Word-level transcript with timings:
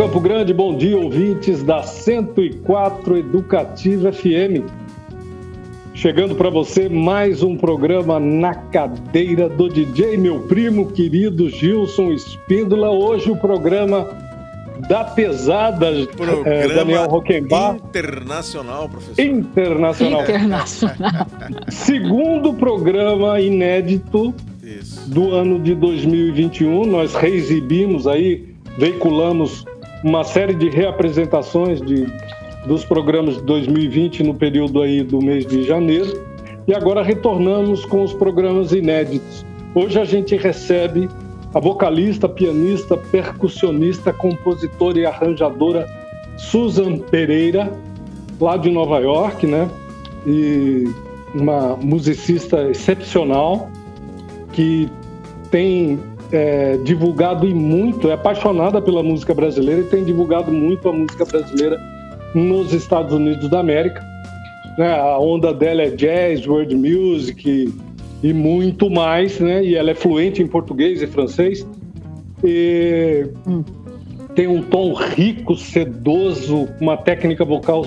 Campo 0.00 0.18
Grande, 0.18 0.54
bom 0.54 0.74
dia, 0.74 0.96
ouvintes 0.96 1.62
da 1.62 1.82
104 1.82 3.18
Educativa 3.18 4.10
FM. 4.10 4.64
Chegando 5.92 6.34
para 6.34 6.48
você 6.48 6.88
mais 6.88 7.42
um 7.42 7.54
programa 7.54 8.18
na 8.18 8.54
cadeira 8.54 9.46
do 9.46 9.68
DJ, 9.68 10.16
meu 10.16 10.40
primo 10.40 10.90
querido 10.90 11.50
Gilson 11.50 12.12
Espíndola. 12.12 12.88
Hoje 12.88 13.30
o 13.30 13.36
programa 13.36 14.08
da 14.88 15.04
pesada, 15.04 15.92
programa 16.16 16.48
é, 16.48 16.66
Daniel 16.66 17.06
Roquembar. 17.06 17.76
Internacional, 17.76 18.88
professor. 18.88 19.20
Internacional. 19.20 20.22
Internacional. 20.22 21.26
Segundo 21.68 22.54
programa 22.54 23.38
inédito 23.38 24.34
Isso. 24.62 25.10
do 25.10 25.34
ano 25.34 25.60
de 25.60 25.74
2021. 25.74 26.86
Nós 26.86 27.14
reexibimos 27.14 28.06
aí, 28.06 28.48
veiculamos 28.78 29.66
uma 30.02 30.24
série 30.24 30.54
de 30.54 30.68
reapresentações 30.68 31.80
de, 31.80 32.06
dos 32.66 32.84
programas 32.84 33.36
de 33.36 33.42
2020 33.42 34.22
no 34.22 34.34
período 34.34 34.82
aí 34.82 35.02
do 35.02 35.20
mês 35.20 35.46
de 35.46 35.64
janeiro. 35.64 36.24
E 36.66 36.74
agora 36.74 37.02
retornamos 37.02 37.84
com 37.84 38.02
os 38.02 38.12
programas 38.12 38.72
inéditos. 38.72 39.44
Hoje 39.74 39.98
a 39.98 40.04
gente 40.04 40.36
recebe 40.36 41.08
a 41.52 41.60
vocalista, 41.60 42.28
pianista, 42.28 42.96
percussionista, 42.96 44.12
compositora 44.12 44.98
e 44.98 45.06
arranjadora 45.06 45.88
Susan 46.36 46.98
Pereira, 46.98 47.72
lá 48.40 48.56
de 48.56 48.70
Nova 48.70 48.98
York, 49.00 49.46
né? 49.46 49.68
E 50.26 50.84
uma 51.34 51.76
musicista 51.76 52.68
excepcional 52.70 53.70
que 54.52 54.88
tem 55.50 55.98
é, 56.32 56.76
divulgado 56.78 57.46
e 57.46 57.54
muito, 57.54 58.08
é 58.08 58.12
apaixonada 58.12 58.80
pela 58.80 59.02
música 59.02 59.34
brasileira 59.34 59.82
e 59.82 59.84
tem 59.84 60.04
divulgado 60.04 60.52
muito 60.52 60.88
a 60.88 60.92
música 60.92 61.24
brasileira 61.24 61.80
nos 62.34 62.72
Estados 62.72 63.12
Unidos 63.12 63.48
da 63.48 63.60
América. 63.60 64.04
Né? 64.78 64.92
A 64.92 65.18
onda 65.18 65.52
dela 65.52 65.82
é 65.82 65.90
jazz, 65.90 66.46
world 66.46 66.74
music 66.74 67.48
e, 68.22 68.28
e 68.28 68.32
muito 68.32 68.88
mais, 68.88 69.40
né? 69.40 69.64
E 69.64 69.74
ela 69.74 69.90
é 69.90 69.94
fluente 69.94 70.42
em 70.42 70.46
português 70.46 71.02
e 71.02 71.06
francês. 71.06 71.66
E 72.44 73.26
Hum. 73.46 73.62
tem 74.34 74.46
um 74.46 74.62
tom 74.62 74.94
rico, 74.94 75.56
sedoso, 75.56 76.68
uma 76.80 76.96
técnica 76.96 77.44
vocal 77.44 77.84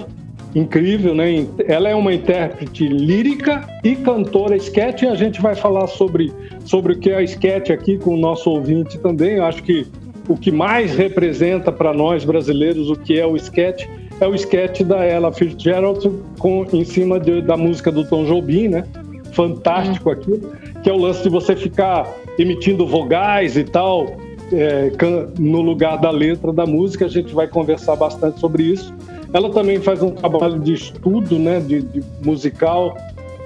incrível, 0.56 1.16
né? 1.16 1.46
Ela 1.68 1.90
é 1.90 1.96
uma 1.96 2.14
intérprete 2.14 2.88
lírica 2.88 3.68
e 3.84 3.96
cantora 3.96 4.56
sketch, 4.56 5.02
e 5.04 5.08
a 5.08 5.16
gente 5.16 5.42
vai 5.42 5.56
falar 5.56 5.88
sobre, 5.88 6.32
sobre 6.66 6.94
o 6.94 7.00
que 7.00 7.09
é 7.09 7.23
sketch 7.23 7.70
aqui 7.72 7.98
com 7.98 8.14
o 8.14 8.18
nosso 8.18 8.50
ouvinte 8.50 9.00
também. 9.00 9.36
Eu 9.38 9.46
acho 9.46 9.64
que 9.64 9.88
o 10.28 10.38
que 10.38 10.52
mais 10.52 10.96
representa 10.96 11.72
para 11.72 11.94
nós 11.94 12.24
brasileiros 12.24 12.90
o 12.90 12.96
que 12.96 13.20
é 13.20 13.26
o 13.26 13.36
sketch 13.36 13.86
é 14.22 14.28
o 14.28 14.36
sketch 14.36 14.81
da 14.81 15.04
Ella 15.04 15.34
Fitzgerald 15.34 16.09
com, 16.40 16.66
em 16.72 16.84
cima 16.84 17.20
de- 17.20 17.42
da 17.42 17.58
música 17.58 17.92
do 17.92 18.08
Tom 18.08 18.24
Jobim, 18.26 18.68
né? 18.68 18.86
Fantástico 19.31 20.12
aquilo, 20.12 20.52
que 20.84 20.90
é 20.90 20.94
o 20.94 20.98
lance 20.98 21.24
de 21.24 21.30
você 21.30 21.56
ficar 21.56 22.08
emitindo 22.38 22.86
vogais 22.86 23.58
e 23.58 23.64
tal 23.64 24.16
é, 24.52 24.92
no 25.40 25.62
lugar 25.62 25.98
da 25.98 26.12
letra 26.12 26.54
da 26.54 26.66
música. 26.66 27.06
A 27.06 27.09
gente 27.09 27.34
vai 27.34 27.48
conversar 27.48 27.96
bastante 27.96 28.40
sobre 28.40 28.64
isso. 28.64 28.94
Ela 29.34 29.50
também 29.50 29.80
faz 29.80 30.02
um 30.03 30.12
trabalho 30.12 30.59
de 30.59 30.73
estudo, 30.73 31.39
né, 31.39 31.59
de, 31.59 31.81
de 31.81 32.03
musical 32.23 32.95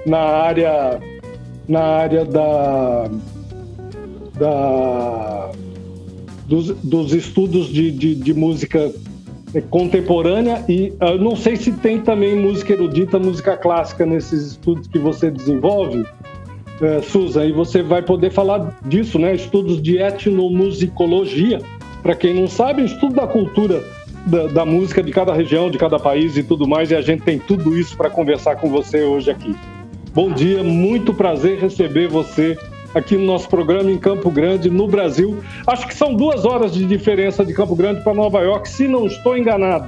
na 0.06 0.18
área 0.18 1.00
na 1.66 1.80
área 1.80 2.24
da, 2.24 3.10
da 4.38 5.50
dos, 6.46 6.68
dos 6.82 7.12
estudos 7.12 7.68
de, 7.68 7.90
de, 7.90 8.14
de 8.14 8.34
música 8.34 8.90
contemporânea 9.70 10.64
e 10.68 10.92
ah, 11.00 11.10
eu 11.10 11.18
não 11.18 11.36
sei 11.36 11.56
se 11.56 11.72
tem 11.72 12.00
também 12.00 12.36
música 12.36 12.72
erudita, 12.72 13.18
música 13.18 13.56
clássica 13.56 14.04
nesses 14.06 14.52
estudos 14.52 14.86
que 14.86 14.98
você 14.98 15.30
desenvolve, 15.30 16.06
eh, 16.80 17.00
Susan, 17.02 17.44
e 17.46 17.52
você 17.52 17.82
vai 17.82 18.02
poder 18.02 18.30
falar 18.30 18.78
disso, 18.86 19.18
né? 19.18 19.34
Estudos 19.34 19.80
de 19.82 19.98
etnomusicologia, 19.98 21.60
para 22.02 22.14
quem 22.14 22.34
não 22.34 22.46
sabe, 22.46 22.84
estudo 22.84 23.14
da 23.14 23.26
cultura 23.26 23.82
da, 24.26 24.46
da 24.48 24.64
música 24.66 25.02
de 25.02 25.10
cada 25.12 25.32
região, 25.32 25.70
de 25.70 25.78
cada 25.78 25.98
país 25.98 26.36
e 26.36 26.42
tudo 26.42 26.66
mais, 26.66 26.90
e 26.90 26.94
a 26.96 27.00
gente 27.00 27.22
tem 27.22 27.38
tudo 27.38 27.76
isso 27.76 27.96
para 27.96 28.10
conversar 28.10 28.56
com 28.56 28.68
você 28.68 29.02
hoje 29.02 29.30
aqui. 29.30 29.54
Bom 30.12 30.30
dia, 30.32 30.62
muito 30.62 31.14
prazer 31.14 31.58
receber 31.58 32.08
você 32.08 32.58
aqui 32.94 33.16
no 33.16 33.24
nosso 33.24 33.48
programa 33.48 33.90
em 33.90 33.98
Campo 33.98 34.30
Grande, 34.30 34.68
no 34.70 34.88
Brasil. 34.88 35.38
Acho 35.66 35.86
que 35.86 35.94
são 35.94 36.14
duas 36.14 36.44
horas 36.44 36.72
de 36.72 36.84
diferença 36.86 37.44
de 37.44 37.52
Campo 37.54 37.76
Grande 37.76 38.02
para 38.02 38.14
Nova 38.14 38.40
York, 38.40 38.68
se 38.68 38.88
não 38.88 39.06
estou 39.06 39.36
enganado. 39.36 39.86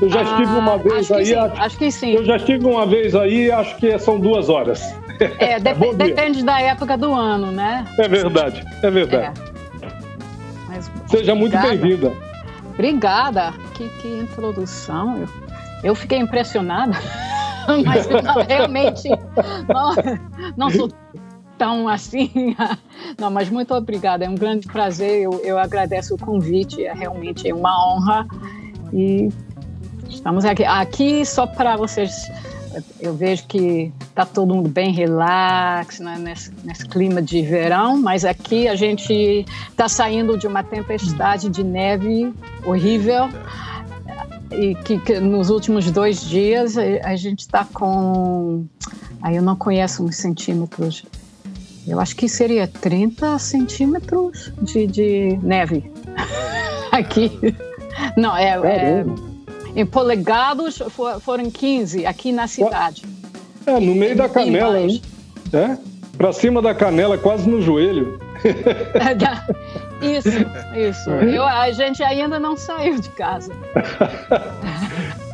Eu 0.00 0.08
já 0.08 0.22
estive 0.22 0.50
uma 0.52 0.74
Ah, 0.74 0.76
vez 0.76 0.94
acho 0.96 1.08
que 1.08 1.14
aí, 1.14 1.26
sim, 1.26 1.34
acho, 1.34 1.62
acho 1.62 1.78
que 1.78 1.90
sim. 1.90 2.12
eu 2.14 2.24
já 2.24 2.36
estive 2.36 2.66
uma 2.66 2.84
vez 2.86 3.14
aí, 3.14 3.50
acho 3.50 3.76
que 3.76 3.96
são 3.98 4.18
duas 4.18 4.48
horas. 4.48 4.82
É, 5.38 5.58
dep- 5.60 5.94
depende 5.96 6.44
da 6.44 6.60
época 6.60 6.96
do 6.98 7.12
ano, 7.14 7.52
né? 7.52 7.84
É 7.98 8.08
verdade, 8.08 8.64
é 8.82 8.90
verdade. 8.90 9.40
É. 9.82 9.88
Mas, 10.68 10.90
Seja 11.08 11.34
muito 11.34 11.56
bem-vinda. 11.58 12.12
Obrigada. 12.74 13.52
Que, 13.74 13.88
que 14.00 14.08
introdução. 14.08 15.18
Eu, 15.18 15.28
eu 15.82 15.94
fiquei 15.94 16.18
impressionada. 16.18 16.94
Mas 17.84 18.06
realmente 18.46 19.08
não, 19.66 19.94
não 20.56 20.70
sou 20.70 20.90
tão 21.56 21.88
assim. 21.88 22.54
Não, 23.18 23.30
mas 23.30 23.48
muito 23.48 23.72
obrigada. 23.74 24.24
É 24.24 24.28
um 24.28 24.34
grande 24.34 24.66
prazer. 24.66 25.22
Eu, 25.22 25.40
eu 25.44 25.58
agradeço 25.58 26.14
o 26.14 26.18
convite. 26.18 26.84
É 26.84 26.92
realmente 26.92 27.50
uma 27.52 27.70
honra. 27.86 28.26
E 28.92 29.28
estamos 30.08 30.44
aqui. 30.44 30.64
Aqui 30.64 31.24
só 31.24 31.46
para 31.46 31.76
vocês. 31.76 32.12
Eu 33.00 33.14
vejo 33.14 33.46
que 33.46 33.92
está 34.08 34.24
todo 34.24 34.54
mundo 34.54 34.68
bem 34.68 34.92
relax, 34.92 36.00
né, 36.00 36.16
nesse, 36.18 36.52
nesse 36.64 36.86
clima 36.86 37.20
de 37.20 37.42
verão, 37.42 38.00
mas 38.00 38.24
aqui 38.24 38.68
a 38.68 38.74
gente 38.74 39.44
está 39.68 39.88
saindo 39.88 40.36
de 40.36 40.46
uma 40.46 40.62
tempestade 40.62 41.48
de 41.48 41.62
neve 41.62 42.32
horrível 42.64 43.28
e 44.50 44.74
que, 44.74 44.98
que 44.98 45.20
nos 45.20 45.50
últimos 45.50 45.90
dois 45.90 46.22
dias 46.22 46.76
a, 46.78 47.16
gente 47.16 47.40
está 47.40 47.64
com. 47.64 48.64
Aí 49.22 49.36
eu 49.36 49.42
não 49.42 49.56
conheço 49.56 50.04
os 50.04 50.16
centímetros. 50.16 51.04
Eu 51.86 52.00
acho 52.00 52.16
que 52.16 52.28
seria 52.28 52.66
30 52.66 53.38
centímetros 53.38 54.52
de, 54.62 54.86
de 54.86 55.38
neve 55.42 55.90
aqui. 56.90 57.30
Não, 58.16 58.36
é, 58.36 58.58
é. 58.64 59.04
Em 59.74 59.84
polegados 59.86 60.78
for- 60.90 61.20
foram 61.20 61.50
15 61.50 62.06
aqui 62.06 62.32
na 62.32 62.46
cidade. 62.46 63.02
É, 63.66 63.80
no 63.80 63.94
meio 63.94 64.14
da 64.16 64.28
canela, 64.28 64.72
mais. 64.72 64.92
hein? 64.92 65.02
É? 65.52 65.76
Pra 66.16 66.32
cima 66.32 66.60
da 66.62 66.74
canela, 66.74 67.18
quase 67.18 67.48
no 67.48 67.60
joelho. 67.60 68.18
Isso, 70.02 70.28
isso. 70.76 71.10
É. 71.10 71.36
Eu, 71.38 71.44
a 71.44 71.70
gente 71.70 72.02
ainda 72.02 72.38
não 72.38 72.56
saiu 72.56 72.98
de 73.00 73.08
casa. 73.10 73.52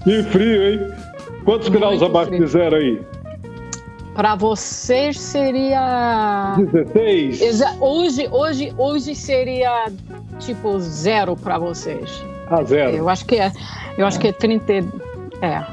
Que 0.05 0.23
frio, 0.23 0.63
hein? 0.63 0.93
Quantos 1.45 1.69
Muito 1.69 1.79
graus 1.81 2.03
abaixo 2.03 2.29
frio. 2.31 2.45
de 2.45 2.51
zero 2.51 2.77
aí? 2.77 3.03
Para 4.15 4.35
vocês 4.35 5.19
seria 5.21 6.55
16? 6.73 7.41
Exa- 7.43 7.77
Hoje, 7.81 8.27
hoje, 8.31 8.73
hoje 8.79 9.15
seria 9.15 9.91
tipo 10.39 10.79
zero 10.81 11.37
para 11.37 11.59
vocês. 11.59 12.25
A 12.51 12.63
zero. 12.65 12.97
Eu 12.97 13.09
acho 13.09 13.25
que 13.25 13.37
é, 13.37 13.53
eu 13.97 14.07
acho 14.07 14.19
que 14.19 14.29
é 14.29 14.33
30, 14.33 14.73
e- 14.73 14.85
é. 15.41 15.65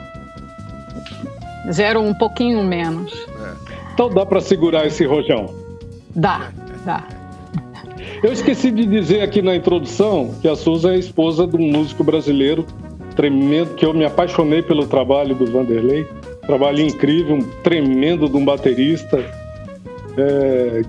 Zero 1.71 2.01
um 2.01 2.13
pouquinho 2.13 2.63
menos. 2.63 3.11
Então 3.93 4.09
dá 4.09 4.25
pra 4.25 4.39
segurar 4.39 4.85
esse 4.85 5.05
rojão. 5.05 5.53
Dá, 6.15 6.51
dá. 6.85 7.03
Eu 8.23 8.31
esqueci 8.31 8.71
de 8.71 8.85
dizer 8.85 9.21
aqui 9.21 9.41
na 9.41 9.55
introdução 9.55 10.33
que 10.41 10.47
a 10.47 10.55
Suza 10.55 10.93
é 10.93 10.97
esposa 10.97 11.45
de 11.45 11.55
um 11.57 11.71
músico 11.71 12.03
brasileiro 12.03 12.65
tremendo, 13.15 13.73
que 13.75 13.85
eu 13.85 13.93
me 13.93 14.05
apaixonei 14.05 14.61
pelo 14.61 14.85
trabalho 14.87 15.35
do 15.35 15.45
Vanderlei. 15.51 16.07
Trabalho 16.45 16.81
incrível, 16.81 17.35
um 17.35 17.41
tremendo 17.63 18.29
de 18.29 18.37
um 18.37 18.45
baterista 18.45 19.17
é, 20.17 20.81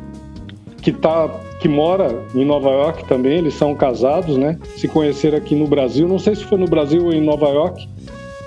que, 0.80 0.92
tá, 0.92 1.28
que 1.58 1.68
mora 1.68 2.22
em 2.34 2.44
Nova 2.44 2.70
York 2.70 3.04
também. 3.04 3.38
Eles 3.38 3.54
são 3.54 3.74
casados, 3.74 4.36
né? 4.36 4.58
Se 4.76 4.86
conheceram 4.88 5.38
aqui 5.38 5.54
no 5.54 5.66
Brasil. 5.66 6.06
Não 6.08 6.18
sei 6.18 6.34
se 6.34 6.44
foi 6.44 6.58
no 6.58 6.66
Brasil 6.66 7.04
ou 7.04 7.12
em 7.12 7.20
Nova 7.24 7.48
York. 7.48 7.88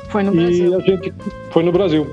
Foi 0.10 0.24
no 0.24 0.34
E 0.34 0.38
Brasil. 0.38 0.76
a 0.78 0.80
gente 0.82 1.14
foi 1.52 1.64
no 1.64 1.72
Brasil. 1.72 2.08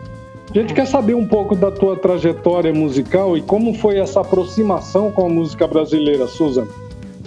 A 0.50 0.58
gente 0.58 0.72
quer 0.72 0.86
saber 0.86 1.14
um 1.14 1.26
pouco 1.26 1.54
da 1.54 1.70
tua 1.70 1.94
trajetória 1.96 2.72
musical 2.72 3.36
e 3.36 3.42
como 3.42 3.74
foi 3.74 3.98
essa 3.98 4.20
aproximação 4.20 5.10
com 5.10 5.26
a 5.26 5.28
música 5.28 5.66
brasileira, 5.66 6.26
Susan. 6.26 6.66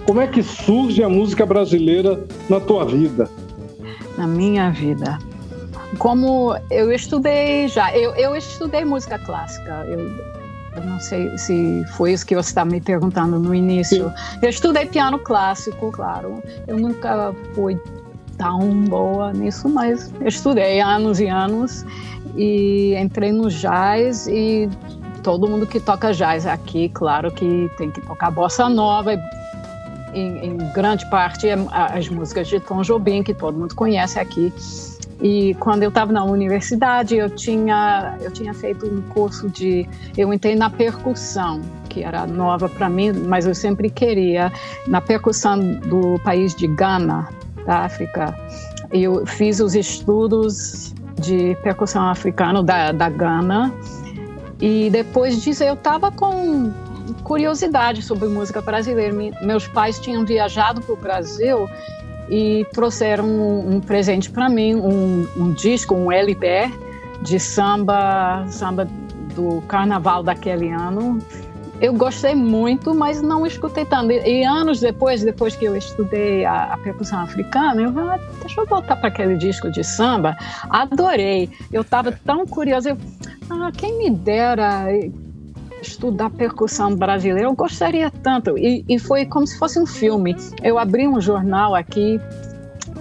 Como 0.06 0.20
é 0.20 0.26
que 0.28 0.42
surge 0.42 1.04
a 1.04 1.10
música 1.10 1.46
brasileira 1.46 2.24
na 2.50 2.60
tua 2.60 2.84
vida? 2.86 3.30
Na 4.18 4.26
minha 4.26 4.72
vida. 4.72 5.20
Como 6.00 6.56
eu 6.72 6.92
estudei 6.92 7.68
já, 7.68 7.96
eu, 7.96 8.16
eu 8.16 8.36
estudei 8.36 8.84
música 8.84 9.20
clássica. 9.20 9.86
Eu, 9.88 10.10
eu 10.76 10.84
não 10.84 11.00
sei 11.00 11.38
se 11.38 11.84
foi 11.98 12.14
isso 12.14 12.26
que 12.26 12.36
você 12.36 12.50
está 12.50 12.64
me 12.64 12.80
perguntando 12.80 13.38
no 13.40 13.54
início. 13.54 14.12
Eu 14.42 14.50
estudei 14.50 14.86
piano 14.86 15.20
clássico, 15.20 15.92
claro. 15.92 16.42
Eu 16.68 16.78
nunca 16.78 17.34
fui 17.54 17.80
tão 18.38 18.84
boa 18.86 19.34
nisso, 19.34 19.68
mas 19.70 20.12
eu 20.20 20.28
estudei 20.28 20.80
anos 20.80 21.20
e 21.20 21.28
anos 21.28 21.86
e 22.36 22.96
entrei 22.96 23.32
no 23.32 23.50
jazz 23.50 24.28
e 24.28 24.70
todo 25.22 25.48
mundo 25.48 25.68
que 25.68 25.80
toca 25.80 26.14
jazz 26.14 26.48
aqui, 26.48 26.90
claro 26.90 27.32
que 27.32 27.70
tem 27.78 27.92
que 27.92 28.02
tocar 28.02 28.32
bossa 28.32 28.68
nova, 28.68 29.14
em, 30.14 30.46
em 30.46 30.58
grande 30.74 31.06
parte 31.10 31.48
é 31.48 31.56
as 31.72 32.10
músicas 32.10 32.48
de 32.48 32.60
Tom 32.60 32.82
Jobim, 32.82 33.24
que 33.24 33.34
todo 33.34 33.58
mundo 33.58 33.76
conhece 33.76 34.20
aqui. 34.20 34.54
E 35.22 35.54
quando 35.60 35.84
eu 35.84 35.90
estava 35.90 36.12
na 36.12 36.24
universidade, 36.24 37.16
eu 37.16 37.30
tinha, 37.30 38.18
eu 38.22 38.32
tinha 38.32 38.54
feito 38.54 38.88
um 38.88 39.02
curso 39.02 39.48
de. 39.50 39.88
Eu 40.18 40.34
entrei 40.34 40.56
na 40.56 40.70
percussão, 40.70 41.62
que 41.90 42.04
era 42.04 42.26
nova 42.26 42.68
para 42.68 42.90
mim, 42.90 43.12
mas 43.12 43.46
eu 43.46 43.54
sempre 43.54 43.90
queria, 43.90 44.52
na 44.88 45.00
percussão 45.00 45.60
do 45.60 46.20
país 46.24 46.56
de 46.56 46.66
Ghana, 46.68 47.30
da 47.68 47.82
África. 47.82 48.36
Eu 48.92 49.26
fiz 49.28 49.60
os 49.60 49.76
estudos 49.76 50.96
de 51.20 51.56
percussão 51.62 52.10
africana 52.10 52.64
da, 52.64 52.92
da 52.92 53.08
Gana. 53.08 53.72
E 54.60 54.90
depois 54.90 55.42
disso 55.42 55.64
eu 55.64 55.76
estava 55.76 56.12
com 56.12 56.72
curiosidade 57.24 58.02
sobre 58.02 58.28
música 58.28 58.60
brasileira. 58.60 59.14
Meus 59.42 59.68
pais 59.68 60.00
tinham 60.00 60.26
viajado 60.26 60.82
para 60.82 60.94
o 60.94 60.98
Brasil 60.98 61.70
e 62.32 62.66
trouxeram 62.72 63.26
um, 63.26 63.76
um 63.76 63.82
presente 63.82 64.32
para 64.32 64.50
mim, 64.50 64.74
um, 64.74 65.28
um, 65.36 65.52
disco, 65.52 65.94
um 65.94 66.10
LP 66.10 66.72
de 67.22 67.38
samba, 67.38 68.46
samba 68.48 68.88
do 69.36 69.62
carnaval 69.68 70.24
daquele 70.24 70.70
ano. 70.70 71.20
Eu 71.82 71.94
gostei 71.94 72.34
muito, 72.34 72.94
mas 72.94 73.22
não 73.22 73.46
escutei 73.46 73.84
tanto. 73.84 74.12
E, 74.12 74.42
e 74.42 74.44
anos 74.46 74.80
depois, 74.80 75.24
depois 75.24 75.56
que 75.56 75.66
eu 75.66 75.76
estudei 75.76 76.46
a, 76.46 76.74
a 76.74 76.78
percussão 76.78 77.20
africana, 77.20 77.82
eu 77.82 77.92
falei, 77.92 78.10
ah, 78.12 78.20
deixa 78.40 78.62
eu 78.62 78.66
voltar 78.66 78.96
para 78.96 79.10
aquele 79.10 79.36
disco 79.36 79.70
de 79.70 79.84
samba. 79.84 80.38
Adorei. 80.70 81.50
Eu 81.72 81.82
estava 81.82 82.12
tão 82.12 82.46
curiosa. 82.46 82.92
Eu, 82.92 82.98
ah, 83.50 83.72
quem 83.76 83.98
me 83.98 84.10
dera 84.10 84.86
estudar 85.82 86.30
percussão 86.30 86.96
brasileira, 86.96 87.48
eu 87.48 87.54
gostaria 87.54 88.12
tanto. 88.12 88.58
E, 88.58 88.86
e 88.88 89.00
foi 89.00 89.26
como 89.26 89.46
se 89.48 89.58
fosse 89.58 89.80
um 89.80 89.86
filme. 89.86 90.36
Eu 90.64 90.78
abri 90.78 91.08
um 91.08 91.20
jornal 91.20 91.76
aqui 91.76 92.20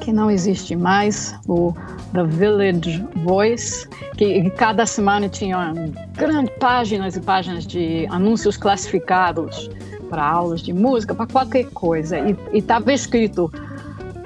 que 0.01 0.13
não 0.13 0.31
existe 0.31 0.75
mais, 0.75 1.39
o 1.47 1.75
The 2.13 2.25
Village 2.25 3.05
Voice, 3.25 3.87
que 4.17 4.49
cada 4.51 4.87
semana 4.87 5.29
tinha 5.29 5.75
grandes 6.17 6.55
páginas 6.59 7.17
e 7.17 7.21
páginas 7.21 7.67
de 7.67 8.07
anúncios 8.11 8.57
classificados 8.57 9.71
para 10.09 10.25
aulas 10.27 10.63
de 10.63 10.73
música, 10.73 11.15
para 11.15 11.27
qualquer 11.27 11.67
coisa. 11.71 12.19
E 12.19 12.59
estava 12.59 12.93
escrito 12.93 13.53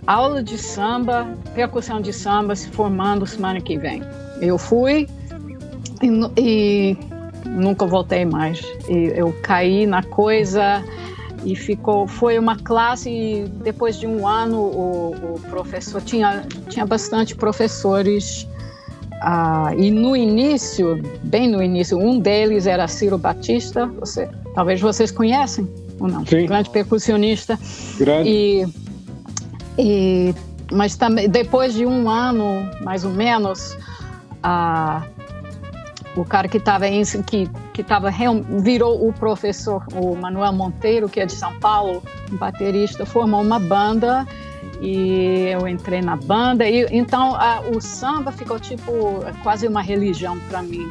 aula 0.06 0.42
de 0.42 0.56
samba, 0.58 1.26
percussão 1.54 2.00
de 2.00 2.12
samba 2.12 2.54
se 2.54 2.68
formando 2.68 3.26
semana 3.26 3.60
que 3.60 3.76
vem. 3.76 4.02
Eu 4.40 4.58
fui 4.58 5.08
e, 6.02 6.40
e 6.40 6.98
nunca 7.54 7.86
voltei 7.86 8.24
mais. 8.24 8.60
E 8.88 9.12
eu 9.14 9.34
caí 9.42 9.86
na 9.86 10.02
coisa 10.02 10.84
e 11.44 11.54
ficou 11.54 12.06
foi 12.06 12.38
uma 12.38 12.56
classe 12.56 13.10
e 13.10 13.44
depois 13.62 13.98
de 13.98 14.06
um 14.06 14.26
ano 14.26 14.58
o, 14.58 15.34
o 15.34 15.40
professor 15.50 16.00
tinha 16.00 16.44
tinha 16.68 16.86
bastante 16.86 17.36
professores 17.36 18.48
ah, 19.20 19.72
e 19.76 19.90
no 19.90 20.16
início 20.16 21.00
bem 21.22 21.48
no 21.48 21.62
início 21.62 21.98
um 21.98 22.18
deles 22.18 22.66
era 22.66 22.88
Ciro 22.88 23.18
Batista 23.18 23.86
você 23.86 24.28
talvez 24.54 24.80
vocês 24.80 25.10
conhecem 25.10 25.68
ou 26.00 26.08
não 26.08 26.24
Sim. 26.24 26.46
grande 26.46 26.70
percussionista 26.70 27.58
grande 27.98 28.30
e, 28.30 28.66
e 29.78 30.34
mas 30.72 30.96
também 30.96 31.28
depois 31.28 31.74
de 31.74 31.84
um 31.84 32.08
ano 32.08 32.70
mais 32.82 33.04
ou 33.04 33.10
menos 33.10 33.76
ah, 34.42 35.02
o 36.16 36.24
cara 36.24 36.48
que 36.48 36.58
estava 36.58 36.86
que 37.26 37.50
que 37.72 37.84
virou 38.62 39.08
o 39.08 39.12
professor 39.12 39.84
o 39.94 40.14
Manuel 40.14 40.52
Monteiro 40.52 41.08
que 41.08 41.20
é 41.20 41.26
de 41.26 41.32
São 41.32 41.58
Paulo 41.58 42.02
um 42.32 42.36
baterista 42.36 43.04
formou 43.04 43.42
uma 43.42 43.58
banda 43.58 44.26
e 44.80 45.48
eu 45.52 45.66
entrei 45.66 46.02
na 46.02 46.16
banda. 46.16 46.68
E 46.68 46.86
então 46.90 47.34
a, 47.34 47.60
o 47.60 47.80
samba 47.80 48.32
ficou 48.32 48.58
tipo 48.58 49.20
quase 49.42 49.66
uma 49.66 49.82
religião 49.82 50.38
para 50.48 50.62
mim. 50.62 50.86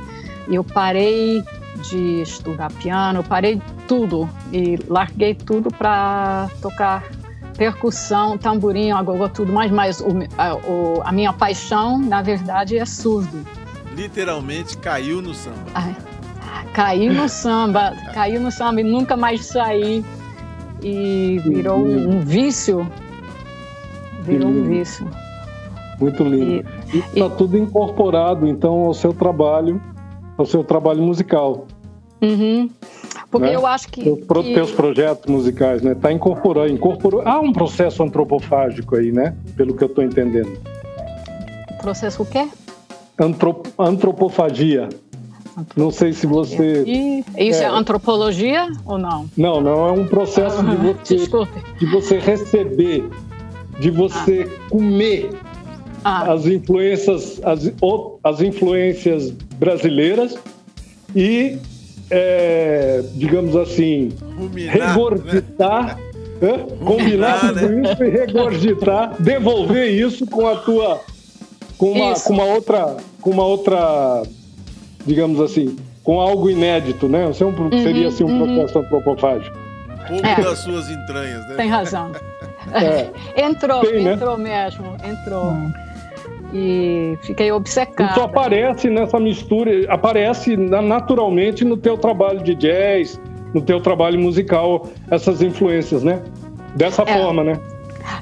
Eu 0.47 0.63
parei 0.63 1.43
de 1.89 2.21
estudar 2.21 2.71
piano 2.73 3.23
parei 3.23 3.61
tudo 3.87 4.29
e 4.51 4.77
larguei 4.87 5.35
tudo 5.35 5.69
para 5.69 6.49
tocar 6.61 7.03
percussão, 7.57 8.37
tamborim, 8.37 8.91
agogô, 8.91 9.29
tudo 9.29 9.53
mais, 9.53 9.71
mas 9.71 10.01
o, 10.01 10.07
a, 10.37 10.55
o, 10.55 11.01
a 11.03 11.11
minha 11.11 11.31
paixão, 11.31 11.99
na 11.99 12.21
verdade, 12.21 12.77
é 12.77 12.85
surdo 12.85 13.45
literalmente 13.95 14.78
caiu 14.78 15.22
no 15.22 15.34
samba. 15.34 15.66
Ai, 15.74 15.95
caiu 16.74 17.13
no 17.13 17.30
samba, 17.30 17.94
caiu 18.13 18.42
no 18.42 18.51
samba 18.51 18.81
e 18.81 18.84
nunca 18.84 19.16
mais 19.16 19.45
saí. 19.45 20.04
E 20.81 21.40
virou 21.44 21.80
um, 21.80 22.18
um 22.18 22.19
vício. 22.19 22.90
Virou 24.24 24.50
um 24.50 24.63
vício. 24.63 25.10
Muito 26.00 26.24
lindo. 26.24 26.68
E 26.94 26.98
está 26.98 27.30
tudo 27.30 27.57
incorporado, 27.57 28.45
então, 28.45 28.86
ao 28.86 28.94
seu 28.94 29.13
trabalho, 29.13 29.81
ao 30.38 30.45
seu 30.45 30.63
trabalho 30.63 31.01
musical. 31.01 31.68
Uhum. 32.22 32.69
Porque 33.31 33.48
né? 33.48 33.56
eu 33.56 33.66
acho 33.66 33.88
que. 33.88 34.04
Teus, 34.04 34.19
que... 34.45 34.54
teus 34.54 34.72
projetos 34.72 35.25
musicais, 35.31 35.81
né? 35.81 35.94
Está 35.94 36.12
incorporando, 36.12 36.74
incorporou. 36.74 37.22
Há 37.25 37.40
um 37.40 37.51
processo 37.51 38.04
antropofágico 38.04 38.95
aí, 38.95 39.12
né? 39.12 39.36
Pelo 39.56 39.75
que 39.75 39.84
eu 39.84 39.88
estou 39.88 40.04
entendendo. 40.04 40.57
Processo 41.81 42.24
o 42.24 42.25
quê? 42.25 42.48
Antrop 43.19 43.68
antropofagia. 43.77 44.89
Não 45.75 45.92
sei 45.92 46.13
se 46.13 46.25
você. 46.25 46.83
E 46.86 47.24
isso 47.38 47.62
é, 47.62 47.65
é, 47.65 47.68
antropologia 47.68 48.68
ou 48.86 48.98
não? 48.98 49.30
Não, 49.38 49.62
não 49.62 49.88
é 49.88 49.92
um 49.92 50.07
processo 50.07 50.63
de 50.63 50.75
você, 50.75 51.48
de 51.77 51.86
você 51.86 52.18
receber, 52.18 53.07
de 53.80 53.92
você 53.92 54.50
ah. 54.50 54.69
comer 54.69 55.30
ah. 56.04 56.33
as 56.33 56.48
influências, 56.48 57.39
as, 57.44 57.71
as 58.24 58.42
influências 58.42 59.30
brasileiras 59.59 60.39
e, 61.16 61.59
é, 62.09 63.04
digamos 63.13 63.56
assim, 63.56 64.09
Ruminar, 64.36 64.74
regurgitar, 64.74 65.99
né? 66.42 66.66
combinar 66.83 67.40
tudo 67.42 67.69
né? 67.69 67.92
isso 67.92 68.04
e 68.04 68.09
regurgitar, 68.09 69.21
devolver 69.21 69.94
isso 69.94 70.26
com 70.26 70.47
a 70.47 70.56
tua 70.56 70.99
com 71.78 71.92
uma, 71.92 72.14
com 72.19 72.33
uma 72.33 72.45
outra, 72.45 72.97
com 73.23 73.31
uma 73.31 73.44
outra, 73.44 74.23
digamos 75.06 75.39
assim, 75.39 75.77
com 76.03 76.19
algo 76.19 76.49
inédito, 76.49 77.07
né? 77.07 77.25
Você 77.27 77.44
é 77.44 77.47
um, 77.47 77.56
uhum, 77.57 77.71
seria 77.71 78.09
assim 78.09 78.23
um 78.23 78.27
uhum. 78.27 78.56
processo 78.56 78.80
antropofágico. 78.80 79.57
Pouco 80.07 80.27
é. 80.27 80.42
das 80.42 80.59
suas 80.59 80.89
entranhas, 80.89 81.47
né? 81.47 81.56
Tem 81.56 81.69
razão. 81.69 82.11
É. 82.73 83.09
entrou, 83.42 83.81
Tem, 83.81 84.03
né? 84.03 84.13
entrou 84.13 84.37
mesmo, 84.37 84.97
entrou. 85.03 85.45
Hum. 85.45 85.73
E 86.53 87.18
fiquei 87.23 87.51
obcecada. 87.51 88.11
Isso 88.11 88.21
aparece 88.21 88.89
nessa 88.89 89.19
mistura, 89.19 89.71
aparece 89.92 90.56
naturalmente 90.56 91.65
no 91.65 91.77
teu 91.77 91.97
trabalho 91.97 92.44
de 92.44 92.53
jazz, 92.53 93.19
no 93.53 93.61
teu 93.61 93.81
trabalho 93.81 94.19
musical, 94.19 94.87
essas 95.09 95.42
influências, 95.42 96.03
né? 96.03 96.21
Dessa 96.75 97.01
é. 97.03 97.18
forma, 97.18 97.44
né? 97.44 97.59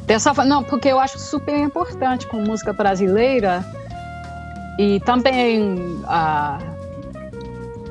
Dessa 0.06 0.32
não, 0.46 0.64
porque 0.64 0.88
eu 0.88 1.00
acho 1.00 1.20
super 1.20 1.58
importante 1.58 2.26
com 2.28 2.38
música 2.38 2.72
brasileira 2.72 3.66
e 4.78 5.00
também 5.02 6.00
ah, 6.06 6.60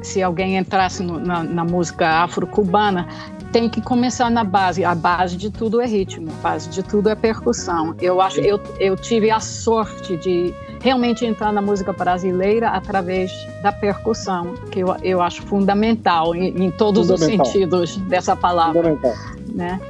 se 0.03 0.23
alguém 0.23 0.57
entrasse 0.57 1.03
no, 1.03 1.19
na, 1.19 1.43
na, 1.43 1.65
música 1.65 2.23
afro-cubana 2.23 3.07
tem 3.53 3.69
que 3.69 3.81
começar 3.81 4.31
na 4.31 4.45
base. 4.45 4.85
A 4.85 4.95
base 4.95 5.37
de 5.37 5.51
tudo 5.51 5.81
é 5.81 5.87
ritmo, 5.87 6.31
a 6.31 6.43
base 6.43 6.69
de 6.69 6.83
tudo 6.83 7.09
é 7.09 7.15
percussão. 7.15 7.95
Eu 8.01 8.21
acho, 8.21 8.41
eu, 8.41 8.61
eu 8.79 8.97
tive 8.97 9.31
a 9.31 9.41
sorte 9.41 10.17
de 10.17 10.55
realmente 10.81 11.27
entrar 11.27 11.53
na 11.53 11.61
música 11.61 11.93
brasileira 11.93 12.71
através 12.71 13.31
da 13.63 13.73
percussão, 13.73 14.55
que 14.71 14.81
eu, 14.81 14.97
eu 15.03 15.21
acho 15.21 15.43
fundamental 15.43 16.35
em, 16.35 16.65
em 16.65 16.71
todos 16.71 17.09
fundamental. 17.09 17.47
os 17.47 17.53
sentidos 17.53 17.97
dessa 18.09 18.35
palavra, 18.37 18.83
fundamental. 18.83 19.15
né? 19.53 19.81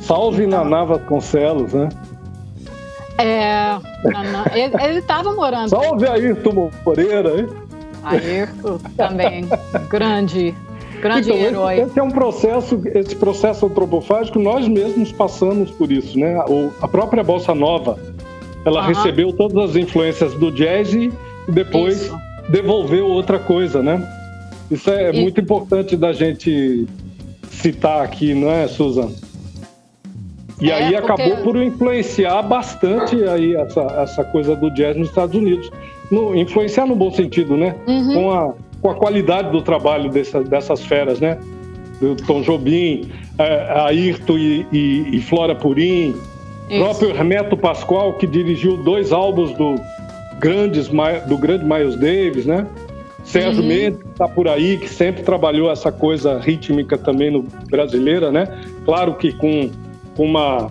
Salve 0.00 0.44
então, 0.44 0.64
Naná 0.64 0.84
Vasconcelos, 0.84 1.72
né? 1.72 1.88
É, 3.18 3.78
ele 4.84 4.98
estava 4.98 5.32
morando. 5.32 5.68
Salve 5.68 6.06
Ayrton 6.06 6.70
Moreira, 6.84 7.40
hein? 7.40 7.48
Ayrton 8.02 8.78
também, 8.96 9.44
grande, 9.88 10.54
grande 11.00 11.30
então, 11.30 11.42
herói. 11.42 11.74
Esse, 11.74 11.90
esse, 11.90 11.98
é 11.98 12.02
um 12.02 12.10
processo, 12.10 12.80
esse 12.94 13.16
processo 13.16 13.66
antropofágico, 13.66 14.38
nós 14.38 14.66
mesmos 14.66 15.12
passamos 15.12 15.70
por 15.70 15.92
isso, 15.92 16.18
né? 16.18 16.38
O, 16.48 16.72
a 16.80 16.88
própria 16.88 17.22
Bossa 17.22 17.54
Nova, 17.54 17.98
ela 18.64 18.80
uhum. 18.80 18.88
recebeu 18.88 19.32
todas 19.32 19.70
as 19.70 19.76
influências 19.76 20.34
do 20.34 20.50
jazz 20.50 20.92
e 20.92 21.12
depois 21.48 22.02
isso. 22.02 22.18
devolveu 22.48 23.06
outra 23.06 23.38
coisa, 23.38 23.82
né? 23.82 24.02
Isso 24.70 24.90
é 24.90 25.14
e... 25.14 25.20
muito 25.20 25.40
importante 25.40 25.96
da 25.96 26.12
gente 26.12 26.86
citar 27.50 28.02
aqui, 28.02 28.34
não 28.34 28.50
é, 28.50 28.66
Suzana? 28.66 29.12
E 30.62 30.70
é, 30.70 30.74
aí 30.74 30.92
porque... 30.92 31.12
acabou 31.12 31.36
por 31.38 31.56
influenciar 31.56 32.40
bastante 32.42 33.16
aí 33.24 33.56
essa, 33.56 33.80
essa 33.80 34.24
coisa 34.24 34.54
do 34.54 34.70
jazz 34.70 34.96
nos 34.96 35.08
Estados 35.08 35.34
Unidos. 35.34 35.68
No, 36.10 36.36
influenciar 36.36 36.86
no 36.86 36.94
bom 36.94 37.10
sentido, 37.10 37.56
né? 37.56 37.74
Uhum. 37.86 38.14
Com, 38.14 38.30
a, 38.30 38.54
com 38.80 38.90
a 38.90 38.94
qualidade 38.94 39.50
do 39.50 39.60
trabalho 39.60 40.08
dessa, 40.08 40.42
dessas 40.42 40.84
feras, 40.84 41.18
né? 41.18 41.36
Do 42.00 42.14
Tom 42.14 42.42
Jobim, 42.42 43.10
é, 43.38 43.80
Ayrton 43.86 44.38
e, 44.38 44.66
e, 44.72 45.16
e 45.16 45.20
Flora 45.20 45.54
Purim, 45.54 46.14
o 46.70 46.78
próprio 46.78 47.10
Hermeto 47.10 47.56
Pascoal, 47.56 48.14
que 48.14 48.26
dirigiu 48.26 48.76
dois 48.76 49.12
álbuns 49.12 49.52
do, 49.54 49.74
grandes, 50.38 50.88
do 51.26 51.38
grande 51.38 51.64
Miles 51.64 51.96
Davis, 51.96 52.46
né? 52.46 52.66
Sérgio 53.24 53.62
uhum. 53.62 53.68
Mendes 53.68 54.00
está 54.10 54.28
por 54.28 54.48
aí, 54.48 54.76
que 54.76 54.88
sempre 54.88 55.22
trabalhou 55.22 55.70
essa 55.70 55.92
coisa 55.92 56.38
rítmica 56.38 56.98
também 56.98 57.30
no 57.30 57.42
brasileira, 57.70 58.30
né? 58.30 58.46
Claro 58.84 59.14
que 59.14 59.32
com 59.32 59.70
uma, 60.18 60.70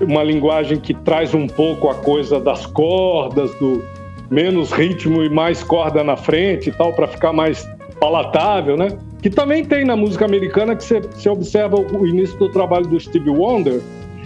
uma 0.00 0.22
linguagem 0.22 0.78
que 0.78 0.94
traz 0.94 1.34
um 1.34 1.46
pouco 1.46 1.88
a 1.88 1.94
coisa 1.94 2.40
das 2.40 2.66
cordas, 2.66 3.54
do 3.56 3.84
menos 4.30 4.72
ritmo 4.72 5.22
e 5.22 5.28
mais 5.28 5.62
corda 5.62 6.02
na 6.02 6.16
frente 6.16 6.68
e 6.68 6.72
tal, 6.72 6.92
para 6.92 7.06
ficar 7.06 7.32
mais 7.32 7.68
palatável, 8.00 8.76
né? 8.76 8.88
Que 9.22 9.30
também 9.30 9.64
tem 9.64 9.84
na 9.84 9.96
música 9.96 10.24
americana, 10.24 10.76
que 10.76 10.84
você 10.84 11.28
observa 11.28 11.76
o 11.76 12.06
início 12.06 12.38
do 12.38 12.48
trabalho 12.48 12.86
do 12.86 12.98
Stevie 12.98 13.30
Wonder, 13.30 13.80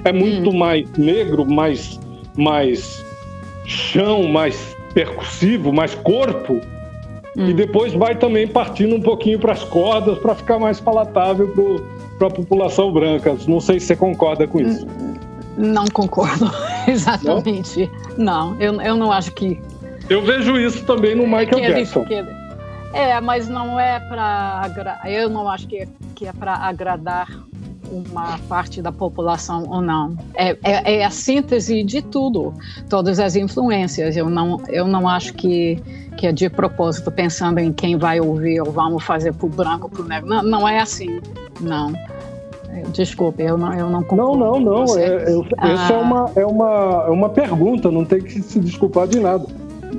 é 0.04 0.12
muito 0.12 0.50
hum. 0.50 0.56
mais 0.56 0.90
negro, 0.96 1.44
mais, 1.44 2.00
mais 2.36 3.04
chão, 3.64 4.24
mais 4.24 4.76
percussivo, 4.94 5.72
mais 5.72 5.94
corpo, 5.94 6.60
hum. 7.36 7.48
e 7.48 7.54
depois 7.54 7.92
vai 7.92 8.16
também 8.16 8.46
partindo 8.48 8.96
um 8.96 9.00
pouquinho 9.00 9.38
para 9.38 9.52
as 9.52 9.62
cordas 9.62 10.18
para 10.18 10.34
ficar 10.34 10.58
mais 10.58 10.80
palatável 10.80 11.48
para 12.20 12.28
a 12.28 12.30
população 12.30 12.92
branca. 12.92 13.34
Não 13.48 13.60
sei 13.60 13.80
se 13.80 13.86
você 13.86 13.96
concorda 13.96 14.46
com 14.46 14.60
isso. 14.60 14.86
Não 15.56 15.86
concordo, 15.86 16.50
exatamente. 16.86 17.90
Não, 18.18 18.50
não 18.50 18.60
eu, 18.60 18.80
eu 18.82 18.96
não 18.96 19.10
acho 19.10 19.32
que. 19.32 19.58
Eu 20.08 20.22
vejo 20.22 20.58
isso 20.58 20.84
também 20.84 21.14
no 21.14 21.24
Michael 21.24 21.48
que 21.48 21.60
Jackson. 21.60 22.04
Que... 22.04 22.24
É, 22.92 23.18
mas 23.22 23.48
não 23.48 23.80
é 23.80 23.98
para. 24.00 24.60
Agra... 24.62 25.00
Eu 25.06 25.30
não 25.30 25.48
acho 25.48 25.66
que 25.66 25.78
é, 25.78 25.88
que 26.14 26.26
é 26.26 26.32
para 26.32 26.54
agradar 26.54 27.26
uma 27.90 28.38
parte 28.40 28.82
da 28.82 28.92
população 28.92 29.64
ou 29.68 29.80
não. 29.80 30.16
É, 30.34 30.50
é, 30.62 30.98
é, 30.98 31.04
a 31.04 31.10
síntese 31.10 31.82
de 31.82 32.02
tudo, 32.02 32.52
todas 32.88 33.18
as 33.18 33.34
influências. 33.34 34.14
Eu 34.16 34.28
não, 34.28 34.60
eu 34.68 34.86
não 34.86 35.08
acho 35.08 35.32
que, 35.34 35.82
que 36.18 36.26
é 36.26 36.32
de 36.32 36.50
propósito, 36.50 37.10
pensando 37.10 37.58
em 37.58 37.72
quem 37.72 37.96
vai 37.96 38.20
ouvir 38.20 38.60
ou 38.60 38.70
vamos 38.70 39.02
fazer 39.04 39.32
para 39.32 39.46
o 39.46 39.48
branco, 39.48 39.88
para 39.88 40.02
o 40.02 40.04
negro. 40.04 40.28
Não, 40.28 40.42
não 40.42 40.68
é 40.68 40.80
assim, 40.80 41.20
não. 41.60 41.92
Desculpe, 42.92 43.42
eu 43.42 43.58
não, 43.58 43.74
eu 43.74 43.90
não 43.90 44.02
concordo. 44.02 44.38
Não, 44.38 44.60
não, 44.60 44.84
não. 44.84 44.98
É, 44.98 45.32
eu, 45.32 45.44
ah. 45.58 45.70
Essa 45.70 45.92
é 45.92 45.96
uma, 45.96 46.30
é, 46.36 46.46
uma, 46.46 47.04
é 47.06 47.10
uma 47.10 47.28
pergunta, 47.28 47.90
não 47.90 48.04
tem 48.04 48.20
que 48.20 48.40
se 48.42 48.60
desculpar 48.60 49.08
de 49.08 49.18
nada. 49.18 49.44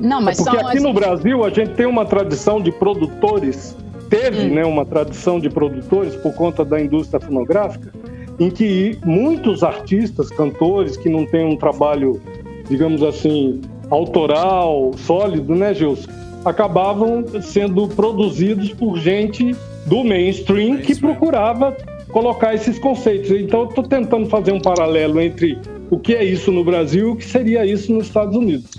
Não, 0.01 0.21
mas 0.21 0.39
é 0.39 0.43
porque 0.43 0.57
aqui 0.57 0.77
as... 0.77 0.83
no 0.83 0.93
Brasil 0.93 1.43
a 1.43 1.49
gente 1.49 1.73
tem 1.73 1.85
uma 1.85 2.05
tradição 2.05 2.61
de 2.61 2.71
produtores 2.71 3.75
teve 4.11 4.41
hum. 4.41 4.53
né, 4.53 4.65
uma 4.65 4.85
tradição 4.85 5.39
de 5.39 5.49
produtores 5.49 6.15
por 6.17 6.35
conta 6.35 6.65
da 6.65 6.79
indústria 6.79 7.19
fonográfica, 7.19 7.91
em 8.37 8.51
que 8.51 8.99
muitos 9.03 9.63
artistas, 9.63 10.29
cantores 10.29 10.97
que 10.97 11.09
não 11.09 11.25
têm 11.25 11.45
um 11.45 11.55
trabalho, 11.55 12.21
digamos 12.69 13.01
assim, 13.01 13.61
autoral, 13.89 14.91
sólido, 14.97 15.55
né, 15.55 15.73
Gilson? 15.73 16.11
Acabavam 16.43 17.23
sendo 17.41 17.87
produzidos 17.87 18.73
por 18.73 18.97
gente 18.97 19.55
do 19.85 20.03
mainstream 20.03 20.77
que 20.77 20.95
procurava 20.95 21.75
colocar 22.11 22.53
esses 22.53 22.77
conceitos. 22.79 23.31
Então, 23.31 23.61
eu 23.61 23.69
estou 23.69 23.83
tentando 23.83 24.27
fazer 24.29 24.51
um 24.51 24.59
paralelo 24.59 25.19
entre 25.19 25.59
o 25.89 25.97
que 25.97 26.13
é 26.13 26.23
isso 26.23 26.51
no 26.51 26.63
Brasil 26.63 27.09
e 27.09 27.11
o 27.11 27.15
que 27.15 27.25
seria 27.25 27.65
isso 27.65 27.93
nos 27.93 28.07
Estados 28.07 28.35
Unidos. 28.35 28.71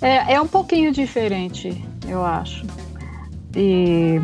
É, 0.00 0.34
é 0.34 0.40
um 0.40 0.46
pouquinho 0.46 0.92
diferente, 0.92 1.72
eu 2.08 2.24
acho. 2.24 2.64
E 3.56 4.20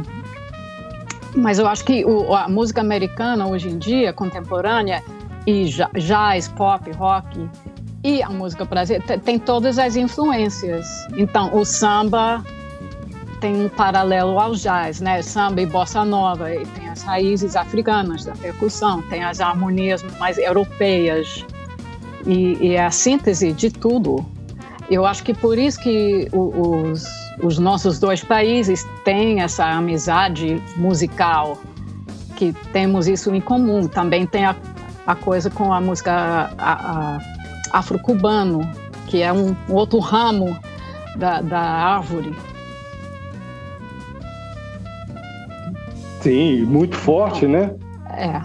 mas 1.37 1.59
eu 1.59 1.69
acho 1.69 1.85
que 1.85 2.05
o, 2.05 2.35
a 2.35 2.49
música 2.49 2.81
americana 2.81 3.47
hoje 3.47 3.69
em 3.69 3.79
dia, 3.79 4.13
contemporânea, 4.13 5.03
e 5.47 5.65
jazz, 5.65 6.49
pop, 6.49 6.91
rock 6.93 7.49
e 8.05 8.23
a 8.23 8.29
música 8.29 8.65
brasileira 8.65 9.19
tem 9.19 9.39
todas 9.39 9.79
as 9.79 9.97
influências. 9.97 10.87
Então, 11.17 11.55
o 11.57 11.65
samba 11.65 12.45
tem 13.41 13.65
um 13.65 13.69
paralelo 13.69 14.39
ao 14.39 14.55
jazz, 14.55 15.01
né? 15.01 15.23
Samba 15.23 15.63
e 15.63 15.67
bossa 15.67 16.05
nova, 16.05 16.53
e 16.55 16.65
tem 16.67 16.89
as 16.89 17.03
raízes 17.03 17.57
africanas 17.57 18.25
da 18.25 18.33
percussão, 18.33 19.03
tem 19.03 19.25
as 19.25 19.41
harmonias 19.41 20.03
mais 20.19 20.39
europeias 20.39 21.45
e, 22.27 22.57
e 22.61 22.77
a 22.77 22.91
síntese 22.91 23.53
de 23.53 23.71
tudo. 23.71 24.25
Eu 24.91 25.05
acho 25.05 25.23
que 25.23 25.35
por 25.35 25.59
isso 25.59 25.79
que 25.81 26.29
os 26.33 27.07
os 27.43 27.59
nossos 27.59 27.99
dois 27.99 28.23
países 28.23 28.87
têm 29.05 29.41
essa 29.41 29.65
amizade 29.65 30.63
musical, 30.77 31.59
que 32.37 32.53
temos 32.73 33.07
isso 33.07 33.35
em 33.35 33.41
comum. 33.41 33.87
Também 33.87 34.27
tem 34.27 34.45
a, 34.45 34.57
a 35.07 35.15
coisa 35.15 35.51
com 35.51 35.73
a 35.73 35.81
música 35.81 36.51
afro-cubano, 37.73 38.61
que 39.07 39.23
é 39.23 39.33
um, 39.33 39.55
um 39.69 39.75
outro 39.75 39.99
ramo 39.99 40.59
da, 41.17 41.41
da 41.41 41.61
árvore. 41.61 42.35
Sim, 46.29 46.67
muito 46.67 46.95
forte, 46.95 47.47
né? 47.47 47.75
É. 48.11 48.43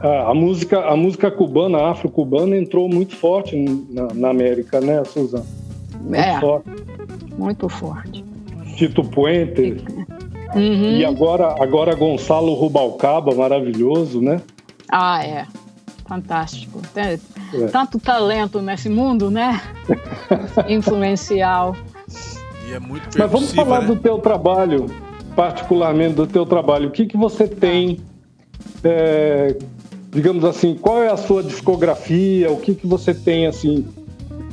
A, 0.00 0.30
a, 0.30 0.34
música, 0.34 0.80
a 0.80 0.96
música 0.96 1.30
cubana, 1.30 1.90
afro-cubana, 1.90 2.56
entrou 2.56 2.88
muito 2.88 3.14
forte 3.14 3.54
na, 3.90 4.06
na 4.14 4.30
América, 4.30 4.80
né, 4.80 5.04
Suzana? 5.04 5.44
Muito 6.00 6.14
é, 6.14 6.40
forte. 6.40 6.70
muito 7.36 7.68
forte. 7.68 8.24
Tito 8.76 9.04
Puente. 9.04 9.76
Uhum. 10.54 10.96
E 10.96 11.04
agora, 11.04 11.54
agora 11.62 11.94
Gonçalo 11.94 12.54
Rubalcaba, 12.54 13.34
maravilhoso, 13.34 14.22
né? 14.22 14.40
Ah, 14.90 15.22
é. 15.22 15.46
Fantástico. 16.06 16.80
Tem, 16.94 17.20
é. 17.52 17.66
Tanto 17.70 18.00
talento 18.00 18.62
nesse 18.62 18.88
mundo, 18.88 19.30
né? 19.30 19.60
Influencial. 20.66 21.76
E 22.66 22.72
é 22.72 22.80
muito 22.80 23.18
Mas 23.18 23.30
vamos 23.30 23.52
falar 23.52 23.82
né? 23.82 23.88
do 23.88 23.96
teu 23.96 24.16
trabalho, 24.16 24.86
particularmente 25.38 26.14
do 26.14 26.26
teu 26.26 26.44
trabalho. 26.44 26.88
O 26.88 26.90
que, 26.90 27.06
que 27.06 27.16
você 27.16 27.46
tem, 27.46 28.00
é, 28.82 29.56
digamos 30.10 30.44
assim, 30.44 30.74
qual 30.74 31.00
é 31.00 31.12
a 31.12 31.16
sua 31.16 31.44
discografia? 31.44 32.50
O 32.50 32.56
que, 32.56 32.74
que 32.74 32.88
você 32.88 33.14
tem, 33.14 33.46
assim, 33.46 33.86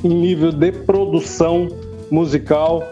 em 0.04 0.08
nível 0.08 0.52
de 0.52 0.70
produção 0.70 1.66
musical 2.08 2.84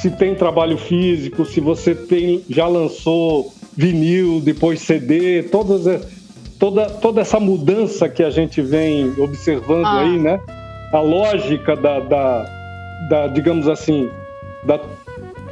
se 0.00 0.12
tem 0.12 0.36
trabalho 0.36 0.78
físico, 0.78 1.44
se 1.44 1.60
você 1.60 1.92
tem 1.92 2.44
já 2.48 2.68
lançou 2.68 3.52
vinil, 3.76 4.40
depois 4.40 4.80
CD, 4.82 5.42
todas, 5.42 6.06
toda, 6.56 6.86
toda 6.88 7.20
essa 7.20 7.40
mudança 7.40 8.08
que 8.08 8.22
a 8.22 8.30
gente 8.30 8.62
vem 8.62 9.12
observando 9.18 9.86
ah. 9.86 10.02
aí, 10.02 10.20
né? 10.20 10.40
A 10.92 11.00
lógica 11.00 11.74
da, 11.74 11.98
da, 11.98 12.44
da 13.10 13.26
digamos 13.26 13.66
assim, 13.66 14.08
da, 14.64 14.80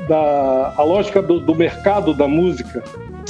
da 0.09 0.73
a 0.77 0.83
lógica 0.83 1.21
do, 1.21 1.39
do 1.39 1.55
mercado 1.55 2.15
da 2.15 2.27
música, 2.27 2.83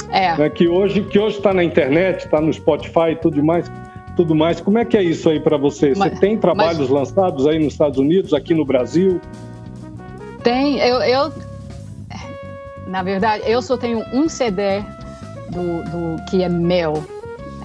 é. 0.09 0.35
né? 0.35 0.49
que 0.49 0.67
hoje 0.67 1.01
que 1.01 1.19
hoje 1.19 1.37
está 1.37 1.53
na 1.53 1.63
internet, 1.63 2.25
está 2.25 2.41
no 2.41 2.51
Spotify 2.51 3.11
e 3.11 3.15
tudo 3.15 3.43
mais. 3.43 3.69
Tudo 4.15 4.35
mais. 4.35 4.59
Como 4.59 4.77
é 4.77 4.83
que 4.83 4.97
é 4.97 5.03
isso 5.03 5.29
aí 5.29 5.39
para 5.39 5.55
você? 5.55 5.93
Mas, 5.95 6.13
você 6.13 6.19
tem 6.19 6.37
trabalhos 6.37 6.89
mas... 6.89 6.89
lançados 6.89 7.47
aí 7.47 7.57
nos 7.57 7.73
Estados 7.73 7.99
Unidos, 7.99 8.33
aqui 8.33 8.53
no 8.53 8.65
Brasil? 8.65 9.21
Tem, 10.43 10.79
eu, 10.79 11.01
eu, 11.01 11.31
na 12.87 13.03
verdade, 13.03 13.43
eu 13.45 13.61
só 13.61 13.77
tenho 13.77 14.03
um 14.13 14.27
CD 14.27 14.81
do, 15.49 15.83
do 15.83 16.25
que 16.25 16.43
é 16.43 16.49
meu, 16.49 17.01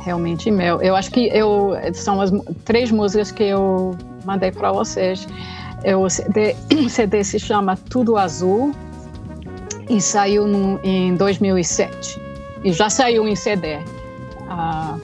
realmente 0.04 0.50
meu. 0.50 0.80
Eu 0.80 0.94
acho 0.94 1.10
que 1.10 1.26
eu 1.28 1.72
são 1.92 2.20
as 2.20 2.30
três 2.64 2.90
músicas 2.90 3.32
que 3.32 3.44
eu 3.44 3.96
mandei 4.24 4.52
para 4.52 4.70
vocês. 4.70 5.26
Eu, 5.82 6.02
o, 6.02 6.10
CD, 6.10 6.54
o 6.86 6.88
CD 6.88 7.24
se 7.24 7.38
chama 7.38 7.76
Tudo 7.76 8.16
Azul 8.16 8.72
e 9.88 10.00
saiu 10.00 10.46
no, 10.46 10.80
em 10.82 11.14
2007 11.14 12.20
e 12.64 12.72
já 12.72 12.88
saiu 12.88 13.28
em 13.28 13.36
CD. 13.36 13.78
Ah, 14.48 14.96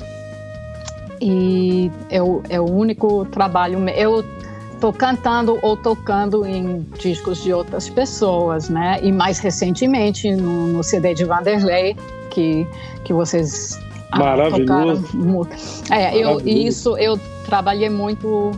e 1.20 1.90
é 2.08 2.22
o, 2.22 2.42
é 2.48 2.60
o 2.60 2.64
único 2.64 3.26
trabalho. 3.26 3.78
Eu 3.90 4.24
estou 4.72 4.92
cantando 4.92 5.58
ou 5.60 5.76
tocando 5.76 6.46
em 6.46 6.80
discos 6.98 7.42
de 7.42 7.52
outras 7.52 7.90
pessoas, 7.90 8.70
né? 8.70 8.98
E 9.02 9.12
mais 9.12 9.38
recentemente 9.38 10.30
no, 10.34 10.68
no 10.68 10.82
CD 10.82 11.12
de 11.12 11.24
Vanderlei, 11.24 11.94
que, 12.30 12.66
que 13.04 13.12
vocês 13.12 13.78
ah, 14.10 14.18
Maravilhoso. 14.18 15.02
Tocaram. 15.02 15.48
É, 15.90 16.16
eu, 16.16 16.40
isso 16.40 16.96
eu 16.96 17.20
trabalhei 17.44 17.90
muito 17.90 18.52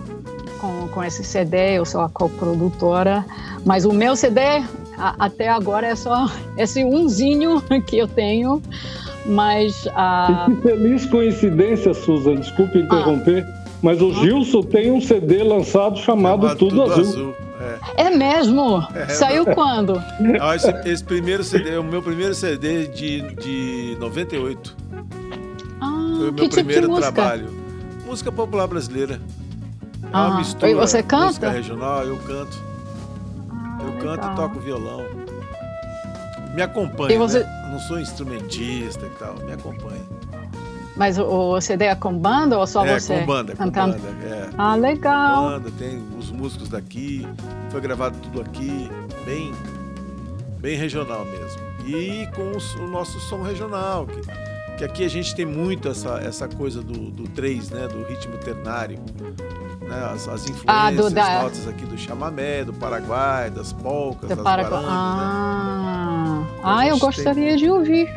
com, 0.60 0.88
com 0.88 1.02
esse 1.02 1.24
CD, 1.24 1.78
eu 1.78 1.84
sou 1.84 2.00
a 2.02 2.08
coprodutora, 2.08 3.24
mas 3.64 3.84
o 3.84 3.92
meu 3.92 4.14
CD 4.14 4.62
a, 4.96 5.26
até 5.26 5.48
agora 5.48 5.86
é 5.86 5.96
só 5.96 6.26
esse 6.56 6.84
umzinho 6.84 7.62
que 7.86 7.98
eu 7.98 8.08
tenho, 8.08 8.62
mas... 9.26 9.86
Uh... 9.86 10.54
Que 10.54 10.62
feliz 10.62 11.06
coincidência, 11.06 11.94
Susan, 11.94 12.36
desculpe 12.36 12.78
interromper. 12.78 13.46
Ah 13.48 13.62
Mas 13.82 14.00
o 14.00 14.12
Gilson 14.14 14.62
tem 14.62 14.92
um 14.92 15.00
CD 15.00 15.42
lançado 15.42 15.98
chamado, 15.98 16.42
chamado 16.42 16.58
Tudo, 16.58 16.70
Tudo, 16.70 16.92
Azul. 16.92 17.02
Azul. 17.02 17.34
É. 17.96 18.02
é. 18.04 18.10
mesmo? 18.10 18.86
É, 18.94 19.06
Saiu 19.08 19.44
quando? 19.54 20.00
Ah, 20.40 20.54
esse, 20.54 20.70
esse, 20.84 21.04
primeiro 21.04 21.42
CD 21.42 21.70
é 21.70 21.78
o 21.78 21.84
meu 21.84 22.00
primeiro 22.00 22.34
CD 22.34 22.86
de, 22.86 23.22
de 23.34 23.96
98. 23.98 24.76
Ah, 25.80 26.14
Foi 26.16 26.30
o 26.30 26.32
meu 26.32 26.48
primeiro 26.48 26.88
tipo 26.88 27.00
trabalho. 27.00 27.50
Música 28.06 28.30
popular 28.30 28.68
brasileira. 28.68 29.20
É 30.04 30.06
ah, 30.12 30.28
uma 30.28 30.38
mistura. 30.38 30.70
E 30.70 30.74
você 30.74 31.02
canta? 31.02 31.26
Música 31.26 31.50
regional, 31.50 32.04
eu 32.04 32.16
canto. 32.18 32.71
Eu 33.82 33.94
legal. 33.94 34.16
canto 34.16 34.32
e 34.32 34.36
toco 34.36 34.60
violão. 34.60 35.04
Me 36.54 36.62
acompanha, 36.62 37.18
você... 37.18 37.40
né? 37.40 37.68
Não 37.70 37.78
sou 37.78 37.98
instrumentista 37.98 39.06
e 39.06 39.10
tal, 39.18 39.34
me 39.36 39.52
acompanha. 39.52 40.02
Mas 40.96 41.18
o, 41.18 41.24
o 41.24 41.60
CD 41.60 41.86
é 41.86 41.94
com 41.94 42.16
banda 42.16 42.58
ou 42.58 42.66
só 42.66 42.84
é, 42.84 42.98
você? 42.98 43.20
Com 43.20 43.26
banda, 43.26 43.54
cantando? 43.54 43.94
com 43.94 44.00
banda, 44.00 44.26
é. 44.26 44.50
Ah, 44.58 44.74
legal. 44.74 45.44
Com 45.44 45.50
banda, 45.50 45.70
tem 45.78 46.02
os 46.18 46.30
músicos 46.30 46.68
daqui, 46.68 47.26
foi 47.70 47.80
gravado 47.80 48.18
tudo 48.18 48.42
aqui, 48.42 48.90
bem, 49.24 49.52
bem 50.58 50.76
regional 50.76 51.24
mesmo. 51.24 51.62
E 51.86 52.28
com 52.34 52.42
o, 52.42 52.84
o 52.84 52.88
nosso 52.88 53.18
som 53.20 53.42
regional, 53.42 54.06
que, 54.06 54.20
que 54.82 54.84
aqui 54.84 55.04
a 55.04 55.08
gente 55.08 55.34
tem 55.34 55.46
muito 55.46 55.88
essa, 55.88 56.20
essa 56.24 56.48
coisa 56.48 56.82
do, 56.82 57.10
do 57.10 57.28
3, 57.28 57.70
né, 57.70 57.86
do 57.86 58.02
ritmo 58.02 58.36
ternário. 58.38 58.98
Né, 59.80 60.10
as, 60.12 60.28
as 60.28 60.48
influências, 60.48 60.66
ah, 60.66 60.90
do, 60.90 61.10
da... 61.10 61.42
notas 61.42 61.68
aqui 61.68 61.84
do 61.86 61.96
chamamé, 61.96 62.64
do 62.64 62.72
Paraguai, 62.72 63.50
das 63.50 63.72
polcas, 63.72 64.28
do 64.28 64.34
das 64.34 64.44
Paraguai. 64.44 64.82
Ah, 64.84 66.40
né? 66.40 66.60
ah 66.64 66.86
eu 66.88 66.98
gostaria 66.98 67.50
tem... 67.50 67.56
de 67.58 67.70
ouvir. 67.70 68.08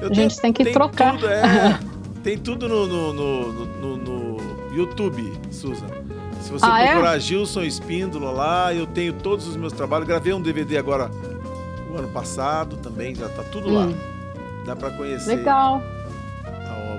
Eu 0.00 0.10
a 0.10 0.14
gente 0.14 0.40
tenho, 0.40 0.42
tem 0.42 0.52
que 0.52 0.64
tem 0.64 0.72
trocar. 0.72 1.14
Tudo, 1.14 1.28
é, 1.28 1.78
Tem 2.24 2.38
tudo 2.38 2.68
no, 2.68 2.86
no, 2.86 3.52
no, 3.52 3.96
no 3.96 4.74
YouTube, 4.74 5.32
Susan. 5.50 5.86
Se 6.40 6.50
você 6.50 6.64
ah, 6.66 6.80
é? 6.80 6.90
procurar 6.92 7.16
é? 7.16 7.20
Gilson 7.20 7.62
Espíndola 7.62 8.30
lá, 8.30 8.74
eu 8.74 8.86
tenho 8.86 9.12
todos 9.12 9.46
os 9.46 9.56
meus 9.56 9.72
trabalhos. 9.72 10.06
Gravei 10.06 10.32
um 10.32 10.40
DVD 10.40 10.78
agora 10.78 11.10
o 11.90 11.96
ano 11.96 12.08
passado 12.08 12.76
também, 12.76 13.14
já 13.14 13.28
tá 13.28 13.42
tudo 13.44 13.68
hum. 13.68 13.74
lá. 13.74 13.88
Dá 14.66 14.76
para 14.76 14.90
conhecer. 14.90 15.36
Legal. 15.36 15.82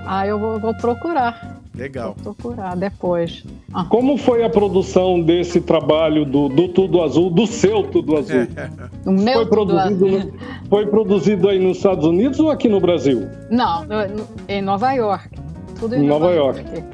Ah, 0.06 0.26
eu 0.26 0.38
vou, 0.38 0.60
vou 0.60 0.74
procurar. 0.74 1.60
Legal. 1.74 2.14
Vou 2.18 2.34
procurar 2.34 2.76
depois. 2.76 3.44
Ah. 3.72 3.84
Como 3.84 4.16
foi 4.16 4.44
a 4.44 4.50
produção 4.50 5.20
desse 5.20 5.60
trabalho 5.60 6.24
do, 6.24 6.48
do 6.48 6.68
Tudo 6.68 7.02
Azul, 7.02 7.30
do 7.30 7.46
seu 7.46 7.84
Tudo 7.84 8.16
Azul? 8.16 8.46
o 9.06 9.12
meu 9.12 9.34
foi 9.34 9.46
produzido, 9.46 10.06
Azul. 10.06 10.32
Foi 10.68 10.86
produzido 10.86 11.48
aí 11.48 11.58
nos 11.58 11.78
Estados 11.78 12.04
Unidos 12.04 12.38
ou 12.40 12.50
aqui 12.50 12.68
no 12.68 12.80
Brasil? 12.80 13.28
Não, 13.50 13.84
em 14.48 14.60
Nova 14.60 14.92
York. 14.92 15.28
Tudo 15.78 15.94
em 15.94 16.06
Nova, 16.06 16.26
Nova 16.26 16.34
York. 16.34 16.60
York. 16.60 16.84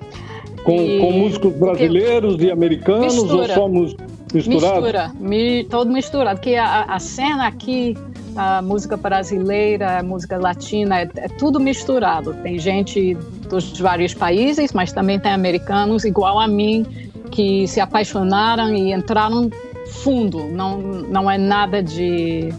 Com, 0.63 0.81
e... 0.83 1.01
com 1.01 1.11
músicos 1.13 1.53
brasileiros 1.55 2.37
e 2.41 2.51
americanos 2.51 3.15
mistura. 3.15 3.43
ou 3.43 3.49
só 3.49 3.69
músicos 3.69 4.07
misturados? 4.33 4.83
Mistura, 4.83 5.13
mi, 5.19 5.65
todo 5.65 5.91
misturado. 5.91 6.39
Porque 6.39 6.55
a, 6.55 6.83
a 6.83 6.99
cena 6.99 7.47
aqui 7.47 7.97
a 8.37 8.61
música 8.61 8.97
brasileira, 8.97 10.01
a 10.01 10.03
música 10.03 10.39
latina, 10.39 11.01
é, 11.01 11.09
é, 11.17 11.29
tudo 11.29 11.59
misturado. 11.59 12.35
Tem 12.43 12.59
gente 12.59 13.15
dos 13.49 13.79
vários 13.79 14.13
países, 14.13 14.73
mas 14.73 14.93
também 14.93 15.19
tem 15.19 15.33
americanos 15.33 16.05
igual 16.05 16.39
a 16.39 16.47
mim 16.47 16.85
que 17.31 17.67
se 17.67 17.81
apaixonaram 17.81 18.73
e 18.75 18.93
entraram 18.93 19.51
fundo. 19.87 20.45
Não, 20.45 20.79
não 20.79 21.31
é 21.31 21.39
nada 21.39 21.83
de 21.83 22.53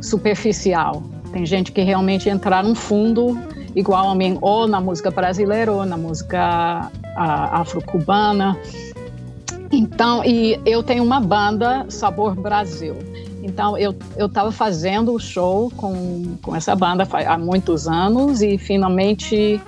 superficial. 0.00 1.02
Tem 1.32 1.44
gente 1.46 1.72
que 1.72 1.82
realmente 1.82 2.28
entraram 2.28 2.74
fundo, 2.74 3.38
igual 3.74 4.10
a 4.10 4.14
mim, 4.14 4.38
ou 4.40 4.68
na 4.68 4.80
música 4.80 5.10
brasileira 5.10 5.72
ou 5.72 5.84
na 5.84 5.96
música 5.96 6.90
afro-cubana. 7.16 8.56
Então, 9.72 10.24
e 10.24 10.60
eu 10.64 10.82
tenho 10.82 11.02
uma 11.02 11.20
banda 11.20 11.86
Sabor 11.88 12.34
Brasil. 12.34 12.96
Então, 13.46 13.78
eu 13.78 13.94
estava 14.16 14.50
fazendo 14.50 15.14
o 15.14 15.20
show 15.20 15.70
com, 15.76 16.36
com 16.42 16.54
essa 16.54 16.74
banda 16.74 17.06
há 17.26 17.38
muitos 17.38 17.86
anos 17.86 18.42
e 18.42 18.58
finalmente 18.58 19.60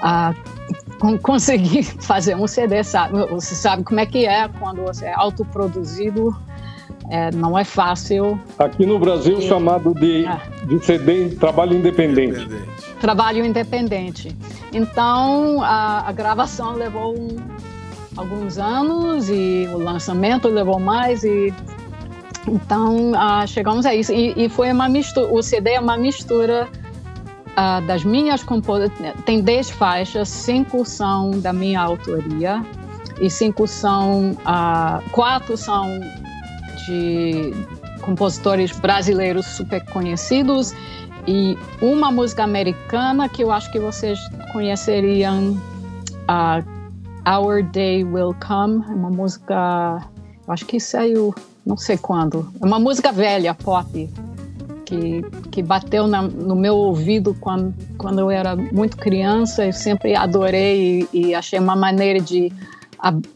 ah, 0.00 0.34
consegui 1.22 1.82
fazer 1.82 2.34
um 2.34 2.46
CD. 2.46 2.82
Sabe? 2.82 3.18
Você 3.26 3.54
sabe 3.54 3.84
como 3.84 4.00
é 4.00 4.06
que 4.06 4.24
é 4.24 4.48
quando 4.48 4.82
você 4.82 5.04
é 5.04 5.12
autoproduzido, 5.14 6.34
é, 7.10 7.30
não 7.32 7.58
é 7.58 7.64
fácil. 7.64 8.40
Aqui 8.58 8.86
no 8.86 8.98
Brasil, 8.98 9.38
e, 9.40 9.42
chamado 9.42 9.92
de, 9.92 10.24
é. 10.24 10.40
de 10.64 10.82
CD 10.82 11.28
trabalho 11.36 11.76
independente. 11.76 12.40
independente. 12.40 12.96
Trabalho 12.98 13.44
independente. 13.44 14.36
Então, 14.72 15.62
a, 15.62 16.08
a 16.08 16.12
gravação 16.12 16.74
levou 16.74 17.14
um, 17.14 17.36
alguns 18.16 18.56
anos 18.56 19.28
e 19.28 19.68
o 19.70 19.76
lançamento 19.76 20.48
levou 20.48 20.80
mais 20.80 21.22
e 21.24 21.52
então, 22.48 23.12
uh, 23.12 23.46
chegamos 23.46 23.84
a 23.86 23.94
isso. 23.94 24.12
E, 24.12 24.32
e, 24.36 24.48
foi 24.48 24.70
uma 24.70 24.88
mistura, 24.88 25.32
o 25.32 25.42
CD 25.42 25.72
é 25.72 25.80
uma 25.80 25.96
mistura 25.96 26.68
uh, 27.50 27.86
das 27.86 28.04
minhas 28.04 28.42
composições. 28.44 29.14
Tem 29.24 29.40
10 29.40 29.70
faixas, 29.70 30.28
cinco 30.28 30.84
são 30.84 31.32
da 31.40 31.52
minha 31.52 31.80
autoria 31.80 32.64
e 33.20 33.30
cinco 33.30 33.66
são, 33.66 34.32
uh, 34.32 35.10
quatro 35.10 35.56
são 35.56 35.86
de 36.86 37.52
compositores 38.02 38.78
brasileiros 38.78 39.46
super 39.46 39.84
conhecidos 39.86 40.72
e 41.26 41.58
uma 41.82 42.12
música 42.12 42.44
americana 42.44 43.28
que 43.28 43.42
eu 43.42 43.50
acho 43.50 43.72
que 43.72 43.80
vocês 43.80 44.18
conheceriam, 44.52 45.60
Our 47.26 47.64
Day 47.64 48.04
Will 48.04 48.36
Come, 48.46 48.84
é 48.88 48.92
uma 48.92 49.10
música, 49.10 50.08
eu 50.46 50.52
acho 50.52 50.64
que 50.66 50.78
saiu 50.78 51.34
não 51.66 51.76
sei 51.76 51.98
quando. 51.98 52.48
É 52.62 52.64
uma 52.64 52.78
música 52.78 53.10
velha, 53.10 53.52
pop, 53.52 54.08
que, 54.84 55.22
que 55.50 55.62
bateu 55.62 56.06
na, 56.06 56.22
no 56.22 56.54
meu 56.54 56.76
ouvido 56.76 57.34
quando, 57.40 57.74
quando 57.98 58.20
eu 58.20 58.30
era 58.30 58.54
muito 58.54 58.96
criança. 58.96 59.66
Eu 59.66 59.72
sempre 59.72 60.14
adorei 60.14 61.08
e, 61.12 61.28
e 61.28 61.34
achei 61.34 61.58
uma 61.58 61.74
maneira 61.74 62.20
de 62.20 62.52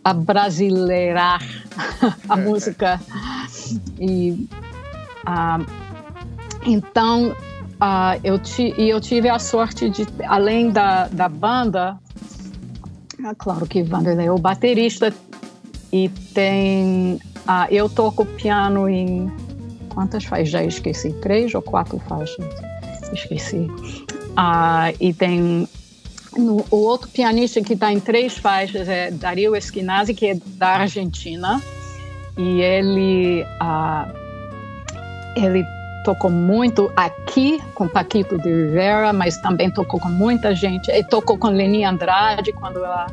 abrasileirar 0.05 1.43
a 2.29 2.39
é. 2.39 2.43
música. 2.43 3.01
E, 3.99 4.49
uh, 5.27 5.67
então, 6.65 7.31
uh, 7.31 8.21
eu, 8.23 8.39
ti, 8.39 8.73
e 8.79 8.89
eu 8.89 9.01
tive 9.01 9.29
a 9.29 9.41
sorte 9.41 9.91
de, 9.91 10.07
além 10.27 10.71
da, 10.71 11.09
da 11.09 11.29
banda, 11.29 11.99
é 13.25 13.35
claro 13.35 13.67
que 13.67 13.83
Vanderlei 13.83 14.27
é 14.27 14.33
o 14.33 14.39
baterista 14.39 15.13
e 15.93 16.09
tem 16.33 17.21
ah, 17.47 17.67
eu 17.71 17.89
toco 17.89 18.25
piano 18.25 18.89
em 18.89 19.31
quantas 19.93 20.25
faixas? 20.25 20.51
Já 20.51 20.65
esqueci, 20.65 21.13
três 21.15 21.55
ou 21.55 21.63
quatro 21.63 21.99
faixas? 22.01 22.45
Esqueci. 23.13 23.69
Ah, 24.37 24.93
e 25.01 25.13
tem 25.13 25.69
no, 26.37 26.65
o 26.71 26.77
outro 26.77 27.09
pianista 27.09 27.61
que 27.61 27.75
está 27.75 27.93
em 27.93 28.01
três 28.01 28.39
faixas 28.39 28.89
é 28.89 29.11
Dario 29.11 29.57
Esquinazzi, 29.57 30.15
que 30.15 30.27
é 30.27 30.35
da 30.57 30.69
Argentina. 30.69 31.61
E 32.39 32.61
ele, 32.61 33.45
ah, 33.61 34.09
ele 35.37 35.65
tocou 36.05 36.31
muito 36.31 36.91
aqui 36.97 37.61
com 37.75 37.89
Paquito 37.89 38.39
de 38.39 38.49
Rivera, 38.49 39.13
mas 39.13 39.37
também 39.39 39.71
tocou 39.71 40.01
com 40.01 40.09
muita 40.09 40.55
gente. 40.55 40.91
Ele 40.91 41.05
tocou 41.05 41.37
com 41.37 41.49
Leni 41.49 41.85
Andrade 41.85 42.53
quando 42.53 42.79
ela 42.79 43.07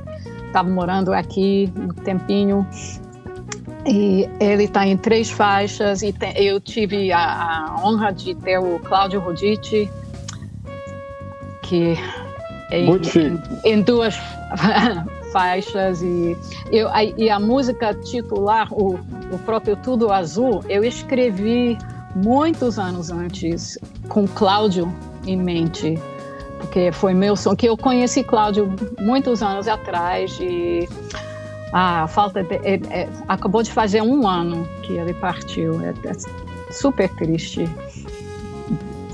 estava 0.46 0.70
morando 0.70 1.14
aqui 1.14 1.72
um 1.76 1.90
tempinho. 1.90 2.66
E 3.86 4.30
ele 4.40 4.64
está 4.64 4.86
em 4.86 4.98
três 4.98 5.30
faixas 5.30 6.02
e 6.02 6.12
tem, 6.12 6.34
eu 6.36 6.60
tive 6.60 7.12
a, 7.12 7.20
a, 7.20 7.76
honra 7.84 8.12
de 8.12 8.36
ter 8.36 8.58
o 8.58 8.80
Cláudio 8.80 9.20
Roditi, 9.20 9.90
que 11.64 11.98
é 12.72 12.80
em, 12.80 12.90
em, 13.64 13.82
duas 13.82 14.16
faixas 15.32 16.02
e, 16.02 16.36
eu, 16.72 16.90
a, 16.90 17.04
e 17.04 17.30
a 17.30 17.40
música 17.40 17.94
titular, 17.94 18.68
o, 18.74 19.00
o 19.32 19.40
próprio 19.46 19.78
Tudo 19.78 20.12
Azul, 20.12 20.64
eu 20.68 20.84
escrevi 20.84 21.78
muitos 22.16 22.78
anos 22.78 23.10
antes 23.10 23.78
com 24.10 24.28
Cláudio 24.28 24.94
em 25.26 25.38
mente, 25.38 25.98
porque 26.58 26.92
foi 26.92 27.14
meu 27.14 27.36
som 27.36 27.56
que 27.56 27.68
eu 27.68 27.78
conheci 27.78 28.24
Cláudio 28.24 28.74
muitos 29.00 29.42
anos 29.42 29.68
atrás 29.68 30.38
e 30.42 30.90
ah, 31.74 32.08
falta 32.08 32.44
de, 32.44 32.56
é, 32.56 32.80
é, 32.90 33.10
acabou 33.28 33.62
de 33.62 33.72
fazer 33.72 34.02
um 34.02 34.28
ano 34.28 34.68
que 34.84 34.94
ele 34.94 35.14
partiu. 35.14 35.82
É, 35.82 35.90
é 35.90 36.74
super 36.74 37.10
triste. 37.16 37.70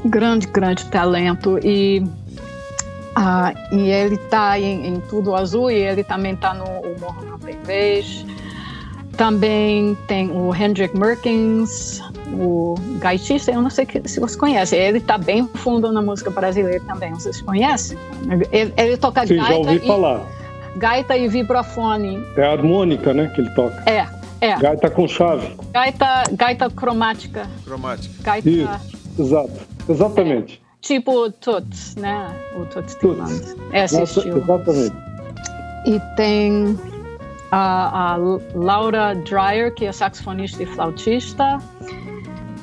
Grande, 0.05 0.47
grande 0.47 0.85
talento 0.87 1.57
e 1.63 2.03
ah, 3.15 3.53
e 3.71 3.89
ele 3.89 4.15
está 4.15 4.59
em, 4.59 4.87
em, 4.87 4.99
Tudo 5.01 5.35
Azul 5.35 5.71
e 5.71 5.75
ele 5.75 6.03
também 6.03 6.33
está 6.33 6.53
no 6.53 6.65
O 6.65 6.99
Morro 6.99 7.23
Não 7.25 7.39
Tem 7.39 7.57
Vez. 7.61 8.25
Também 9.15 9.95
tem 10.07 10.31
o 10.31 10.53
Hendrik 10.53 10.97
Merkins, 10.97 12.01
o 12.33 12.73
gaitista, 12.97 13.51
eu 13.51 13.61
não 13.61 13.69
sei 13.69 13.87
se 14.05 14.19
você 14.19 14.35
conhece, 14.35 14.75
ele 14.75 14.97
está 14.97 15.19
bem 15.19 15.47
fundo 15.53 15.91
na 15.91 16.01
música 16.01 16.31
brasileira 16.31 16.83
também, 16.87 17.13
vocês 17.13 17.39
conhecem? 17.39 17.95
Ele, 18.51 18.73
ele 18.75 18.97
toca 18.97 19.27
Sim, 19.27 19.35
gaita 19.35 19.51
já 19.51 19.59
ouvi 19.59 19.75
e, 19.75 19.87
falar 19.87 20.25
gaita 20.77 21.17
e 21.17 21.27
vibrafone. 21.27 22.23
É 22.35 22.43
a 22.43 22.51
harmônica, 22.51 23.13
né, 23.13 23.27
que 23.33 23.41
ele 23.41 23.49
toca. 23.51 23.83
É, 23.89 24.07
é. 24.41 24.57
Gaita 24.57 24.89
com 24.89 25.07
chave. 25.07 25.55
Gaita, 25.71 26.23
gaita 26.33 26.69
cromática. 26.69 27.49
Cromática. 27.63 28.15
Gaita. 28.21 28.49
Isso, 28.49 29.21
exato. 29.21 29.73
Exatamente. 29.87 30.61
Tipo 30.81 31.31
Toots, 31.31 31.95
né? 31.95 32.29
O 32.57 32.65
Toots 32.65 32.95
Toots. 32.95 33.55
É 33.71 33.85
esse 33.85 33.99
Nossa, 33.99 34.19
estilo. 34.19 34.39
Exatamente. 34.39 34.95
E 35.85 35.99
tem 36.15 36.77
a, 37.51 38.13
a 38.13 38.17
Laura 38.53 39.13
Dreyer, 39.15 39.73
que 39.73 39.85
é 39.85 39.91
saxofonista 39.91 40.61
e 40.61 40.65
flautista. 40.65 41.59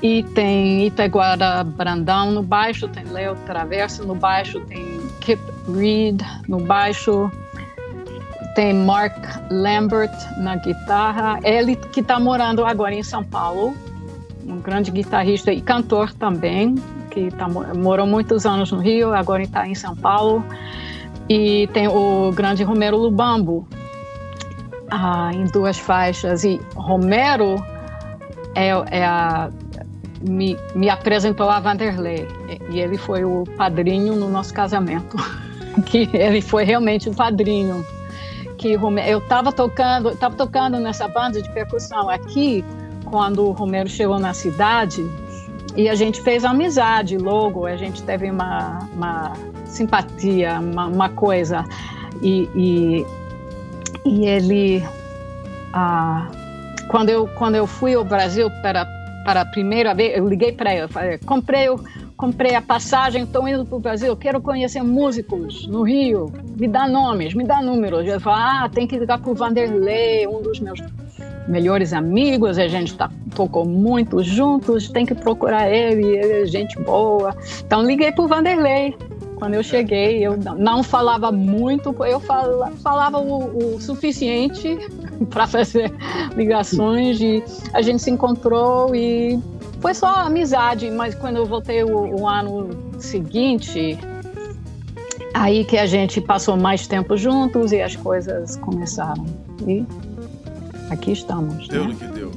E 0.02 0.22
tem 0.34 0.86
Itaguara 0.86 1.62
Brandão 1.62 2.30
no 2.30 2.42
baixo, 2.42 2.88
tem 2.88 3.04
Leo 3.04 3.36
Traverso 3.46 4.06
no 4.06 4.14
baixo, 4.14 4.60
tem 4.60 5.00
Kip 5.20 5.40
Reed 5.74 6.22
no 6.48 6.58
baixo, 6.58 7.30
tem 8.54 8.74
Mark 8.74 9.16
Lambert 9.50 10.12
na 10.36 10.56
guitarra. 10.56 11.38
Ele 11.42 11.76
que 11.76 12.00
está 12.00 12.18
morando 12.18 12.64
agora 12.64 12.94
em 12.94 13.02
São 13.02 13.24
Paulo, 13.24 13.74
um 14.46 14.60
grande 14.60 14.90
guitarrista 14.90 15.52
e 15.52 15.60
cantor 15.60 16.12
também, 16.12 16.74
que 17.10 17.30
tá, 17.30 17.48
morou 17.48 18.06
muitos 18.06 18.46
anos 18.46 18.70
no 18.72 18.78
Rio, 18.78 19.12
agora 19.14 19.42
está 19.42 19.66
em 19.66 19.74
São 19.74 19.94
Paulo. 19.94 20.44
E 21.28 21.68
tem 21.72 21.86
o 21.86 22.32
grande 22.32 22.64
Romero 22.64 22.96
Lubambo, 22.96 23.66
ah, 24.90 25.30
em 25.32 25.44
duas 25.44 25.78
faixas. 25.78 26.42
E 26.44 26.60
Romero 26.74 27.64
é, 28.54 28.68
é 28.90 29.04
a, 29.04 29.50
me, 30.20 30.56
me, 30.74 30.90
apresentou 30.90 31.48
a 31.48 31.60
Vanderlei. 31.60 32.26
E 32.70 32.80
ele 32.80 32.98
foi 32.98 33.24
o 33.24 33.44
padrinho 33.56 34.16
no 34.16 34.28
nosso 34.28 34.52
casamento. 34.52 35.16
que 35.86 36.08
ele 36.12 36.40
foi 36.40 36.64
realmente 36.64 37.08
o 37.08 37.14
padrinho. 37.14 37.84
Que 38.60 38.72
eu 38.72 39.18
estava 39.18 39.50
tocando, 39.50 40.14
tava 40.16 40.36
tocando 40.36 40.78
nessa 40.78 41.08
banda 41.08 41.40
de 41.40 41.48
percussão 41.50 42.10
aqui 42.10 42.62
quando 43.06 43.46
o 43.46 43.52
Romero 43.52 43.88
chegou 43.88 44.18
na 44.18 44.34
cidade 44.34 45.02
e 45.74 45.88
a 45.88 45.94
gente 45.94 46.20
fez 46.20 46.44
amizade 46.44 47.16
logo, 47.16 47.64
a 47.64 47.74
gente 47.74 48.02
teve 48.02 48.30
uma, 48.30 48.86
uma 48.92 49.32
simpatia, 49.64 50.60
uma, 50.60 50.86
uma 50.86 51.08
coisa. 51.08 51.64
E, 52.20 52.50
e, 52.54 53.06
e 54.04 54.26
ele, 54.26 54.84
ah, 55.72 56.28
quando, 56.88 57.08
eu, 57.08 57.26
quando 57.28 57.54
eu 57.54 57.66
fui 57.66 57.94
ao 57.94 58.04
Brasil 58.04 58.50
para, 58.60 58.84
para 59.24 59.40
a 59.40 59.46
primeira 59.46 59.94
vez, 59.94 60.18
eu 60.18 60.28
liguei 60.28 60.52
para 60.52 60.74
ele, 60.74 60.88
falei, 60.88 61.16
comprei, 61.16 61.66
comprei 62.20 62.54
a 62.54 62.60
passagem, 62.60 63.22
estou 63.22 63.48
indo 63.48 63.64
para 63.64 63.76
o 63.76 63.80
Brasil, 63.80 64.14
quero 64.14 64.42
conhecer 64.42 64.82
músicos 64.82 65.66
no 65.66 65.82
Rio, 65.82 66.30
me 66.58 66.68
dá 66.68 66.86
nomes, 66.86 67.32
me 67.32 67.44
dá 67.44 67.62
números. 67.62 68.06
Ele 68.06 68.20
falou, 68.20 68.38
ah, 68.38 68.68
tem 68.70 68.86
que 68.86 68.98
ligar 68.98 69.18
para 69.18 69.30
o 69.30 69.34
Vanderlei, 69.34 70.26
um 70.26 70.42
dos 70.42 70.60
meus 70.60 70.80
melhores 71.48 71.94
amigos, 71.94 72.58
a 72.58 72.68
gente 72.68 72.94
tá, 72.94 73.10
tocou 73.34 73.64
muito 73.64 74.22
juntos, 74.22 74.90
tem 74.90 75.06
que 75.06 75.14
procurar 75.14 75.70
ele, 75.70 76.04
ele 76.08 76.42
é 76.42 76.46
gente 76.46 76.78
boa. 76.80 77.34
Então 77.64 77.82
liguei 77.82 78.12
para 78.12 78.24
o 78.24 78.28
Vanderlei. 78.28 78.94
Quando 79.40 79.54
eu 79.54 79.62
cheguei, 79.62 80.24
eu 80.24 80.36
não 80.36 80.82
falava 80.82 81.32
muito, 81.32 81.96
eu 82.04 82.20
falava, 82.20 82.70
falava 82.76 83.18
o, 83.18 83.76
o 83.76 83.80
suficiente 83.80 84.76
para 85.30 85.46
fazer 85.46 85.90
ligações 86.36 87.18
e 87.22 87.42
a 87.72 87.80
gente 87.80 88.02
se 88.02 88.10
encontrou 88.10 88.94
e 88.94 89.40
foi 89.80 89.94
só 89.94 90.14
amizade, 90.26 90.90
mas 90.90 91.14
quando 91.14 91.38
eu 91.38 91.46
voltei 91.46 91.82
o, 91.82 92.20
o 92.20 92.28
ano 92.28 92.68
seguinte, 92.98 93.98
aí 95.32 95.64
que 95.64 95.78
a 95.78 95.86
gente 95.86 96.20
passou 96.20 96.54
mais 96.54 96.86
tempo 96.86 97.16
juntos 97.16 97.72
e 97.72 97.80
as 97.80 97.96
coisas 97.96 98.56
começaram. 98.56 99.24
E 99.66 99.86
aqui 100.90 101.12
estamos. 101.12 101.66
Deu 101.66 101.84
né? 101.84 101.88
no 101.88 101.96
que 101.96 102.06
deu. 102.08 102.29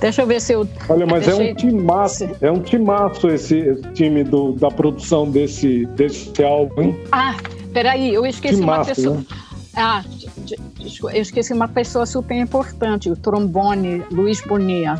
Deixa 0.00 0.22
eu 0.22 0.26
ver 0.26 0.40
se 0.40 0.52
eu. 0.52 0.66
Olha, 0.88 1.06
mas 1.06 1.26
deixei... 1.26 1.48
é 1.48 1.52
um 1.52 1.54
timaço, 1.54 2.28
é 2.40 2.50
um 2.52 2.60
timaço 2.60 3.28
esse, 3.28 3.58
esse 3.58 3.82
time 3.92 4.24
do, 4.24 4.52
da 4.52 4.70
produção 4.70 5.28
desse, 5.30 5.86
desse 5.86 6.42
álbum, 6.42 6.82
hein? 6.82 7.00
Ah, 7.12 7.34
peraí, 7.72 8.14
eu 8.14 8.24
esqueci 8.24 8.56
Timaço, 8.56 8.80
uma 8.90 8.94
pessoa. 8.94 9.16
né? 9.16 9.24
Ah, 9.76 10.04
eu 11.14 11.22
esqueci 11.22 11.52
uma 11.52 11.68
pessoa 11.68 12.06
super 12.06 12.34
importante, 12.36 13.10
o 13.10 13.16
trombone 13.16 14.02
Luiz 14.10 14.40
Bonia. 14.40 14.96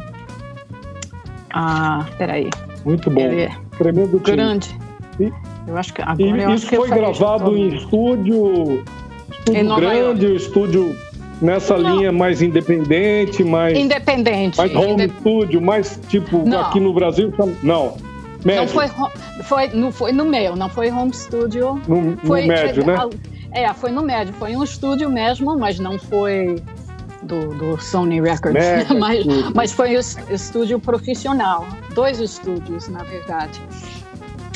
Ah, 1.51 2.07
peraí. 2.19 2.51
Muito 2.85 3.11
bom. 3.11 3.21
Ele 3.21 3.43
é 3.43 3.51
Tremendo 3.77 4.19
time. 4.21 4.37
grande. 4.37 4.77
E- 5.19 5.33
Eu 5.67 5.77
acho 5.77 5.93
que 5.95 6.03
agora 6.03 6.23
E 6.23 6.29
eu 6.29 6.35
acho 6.47 6.55
isso 6.55 6.69
que 6.69 6.77
eu 6.77 6.87
foi 6.87 6.97
gravado 6.97 7.57
em 7.57 7.75
estúdio, 7.75 8.85
estúdio 9.31 9.61
Em 9.63 9.77
grande, 9.77 10.27
o 10.27 10.37
estúdio 10.37 10.97
nessa 11.41 11.77
Não. 11.77 11.97
linha 11.97 12.13
mais 12.13 12.43
independente, 12.43 13.43
mais, 13.45 13.77
Independente. 13.79 14.57
mais 14.59 14.75
home 14.75 15.05
inde- 15.05 15.13
studio, 15.21 15.61
mais 15.61 15.99
tipo 16.09 16.49
Não. 16.49 16.61
aqui 16.61 16.81
no 16.81 16.93
Brasil. 16.93 17.33
Não, 17.63 17.97
médio, 18.45 18.63
Não 18.63 18.69
foi, 18.69 18.87
foi, 19.45 19.69
não 19.69 19.93
foi 19.93 20.13
no 20.13 20.25
meu, 20.25 20.57
não 20.57 20.69
foi 20.69 20.91
home 20.91 21.13
studio. 21.13 21.81
no, 21.87 22.01
no 22.13 22.17
Foi, 22.19 22.47
médio, 22.47 22.85
né? 22.87 22.97
É, 23.53 23.73
foi 23.73 23.91
no 23.91 24.03
médio, 24.03 24.35
foi 24.35 24.55
um 24.57 24.63
estúdio 24.63 25.09
mesmo, 25.11 25.57
mas 25.59 25.79
não 25.79 25.99
foi 25.99 26.63
do, 27.23 27.49
do 27.55 27.81
Sony 27.81 28.21
Records, 28.21 28.53
Mega 28.53 28.95
mas, 28.99 29.25
mas 29.55 29.73
foi 29.73 29.95
es- 29.95 30.19
estúdio 30.31 30.79
profissional, 30.79 31.67
dois 31.95 32.21
estúdios, 32.21 32.89
na 32.89 33.03
verdade. 33.05 33.61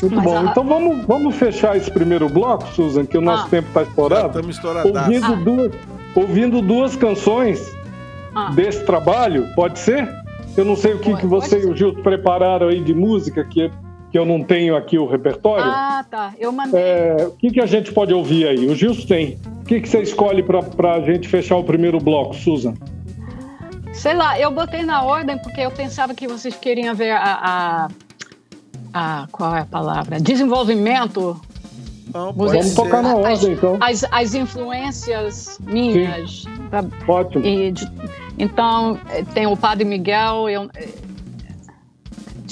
Muito 0.01 0.15
mas 0.15 0.25
bom. 0.25 0.37
a- 0.37 0.43
Então 0.43 0.63
vamos, 0.65 1.05
vamos 1.05 1.35
fechar 1.35 1.75
esse 1.77 1.89
primeiro 1.89 2.27
bloco, 2.29 2.67
Susan, 2.73 3.05
que 3.05 3.17
o 3.17 3.21
nosso 3.21 3.45
Ah. 3.45 3.49
tempo 3.49 3.67
está 3.69 3.83
estourado. 3.83 4.27
estamos 4.27 4.55
estouradaços. 4.57 4.97
Ouvindo, 5.07 5.25
Ah. 5.25 5.35
duas, 5.43 5.71
ouvindo 6.15 6.61
duas 6.61 6.95
canções 6.95 7.59
Ah, 8.35 8.51
desse 8.53 8.85
trabalho, 8.85 9.47
pode 9.55 9.79
ser? 9.79 10.07
Eu 10.57 10.65
não 10.65 10.75
sei 10.75 10.93
o 10.93 10.99
que, 10.99 11.09
Pode, 11.09 11.21
que 11.21 11.27
você 11.27 11.61
e 11.61 11.65
o 11.65 11.75
Gil 11.75 11.93
prepararam 12.03 12.67
aí 12.67 12.79
de 12.83 12.93
música, 12.93 13.43
que, 13.43 13.71
que 14.11 14.17
eu 14.19 14.25
não 14.25 14.43
tenho 14.43 14.75
aqui 14.75 14.97
o 14.99 15.07
repertório. 15.07 15.65
ah, 15.65 16.05
tá. 16.09 16.33
Eu 16.39 16.51
mandei. 16.51 16.79
É, 16.79 17.25
o 17.27 17.31
que, 17.31 17.49
que 17.51 17.59
a 17.59 17.65
gente 17.65 17.91
pode 17.91 18.13
ouvir 18.13 18.47
aí? 18.47 18.67
O 18.67 18.75
Gilson 18.75 19.07
tem. 19.07 19.37
O 19.61 19.65
que, 19.65 19.79
que 19.81 19.89
você 19.89 20.01
escolhe 20.01 20.43
para 20.43 20.93
a 20.95 21.01
gente 21.01 21.27
fechar 21.27 21.55
o 21.57 21.63
primeiro 21.63 21.97
bloco, 21.99 22.35
Susan? 22.35 22.73
Sei 23.93 24.13
lá, 24.13 24.39
eu 24.39 24.51
botei 24.51 24.83
na 24.83 25.03
ordem 25.03 25.37
porque 25.37 25.61
eu 25.61 25.71
pensava 25.71 26.13
que 26.13 26.27
vocês 26.27 26.55
queriam 26.55 26.93
ver 26.93 27.11
a. 27.11 27.23
a, 27.41 27.87
a- 28.93 29.27
qual 29.31 29.55
é 29.55 29.61
a 29.61 29.65
palavra? 29.65 30.19
Desenvolvimento, 30.19 31.39
Não, 32.11 32.33
Vamos 32.33 32.73
tocar 32.73 33.01
na 33.03 33.11
As- 33.13 33.39
ordem, 33.43 33.53
então. 33.53 33.77
as, 33.79 34.03
as 34.11 34.33
influências 34.33 35.57
minhas. 35.61 36.43
da- 36.71 36.83
Ótimo. 37.07 37.45
e 37.45 37.71
de- 37.71 37.89
então, 38.39 38.99
tem 39.33 39.45
o 39.47 39.55
Padre 39.55 39.85
Miguel. 39.85 40.49
Eu, 40.49 40.69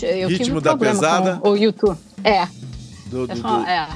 eu 0.02 0.30
Ritmo 0.30 0.58
um 0.58 0.62
da 0.62 0.78
Pesada? 0.78 1.40
o 1.44 1.56
YouTube. 1.56 1.98
É, 2.24 2.48
Do, 3.08 3.28
do, 3.28 3.34
é, 3.34 3.36
só- 3.36 3.60
do, 3.60 3.66
é, 3.68 3.88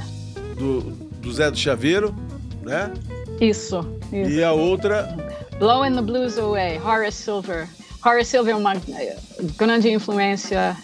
do- 0.58 0.82
do 1.22 1.34
Zé 1.34 1.50
do 1.50 1.58
Chaveiro, 1.58 2.14
né? 2.62 2.92
isso. 3.40 3.80
isso. 4.12 4.32
E 4.32 4.44
a 4.44 4.52
outra, 4.52 5.16
Blowing 5.60 5.94
the 5.96 6.02
Blues 6.02 6.38
Away, 6.38 6.80
Horace 6.80 7.24
Silver. 7.24 7.68
Horace 8.06 8.32
Silver 8.32 8.54
é 8.54 8.58
uma 8.58 8.74
eh, 8.76 9.18
grande 9.58 9.90
influência 9.90 10.76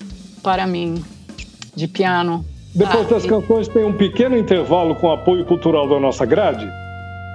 para 0.42 0.66
mim 0.66 1.04
de 1.76 1.88
piano. 1.88 2.44
Depois 2.74 3.06
Ah, 3.08 3.14
das 3.16 3.26
canções 3.26 3.68
tem 3.68 3.84
um 3.84 3.94
pequeno 3.94 4.38
intervalo 4.38 4.96
com 4.96 5.12
apoio 5.12 5.46
cultural 5.46 5.88
da 5.90 6.00
nossa 6.00 6.26
grade 6.26 6.68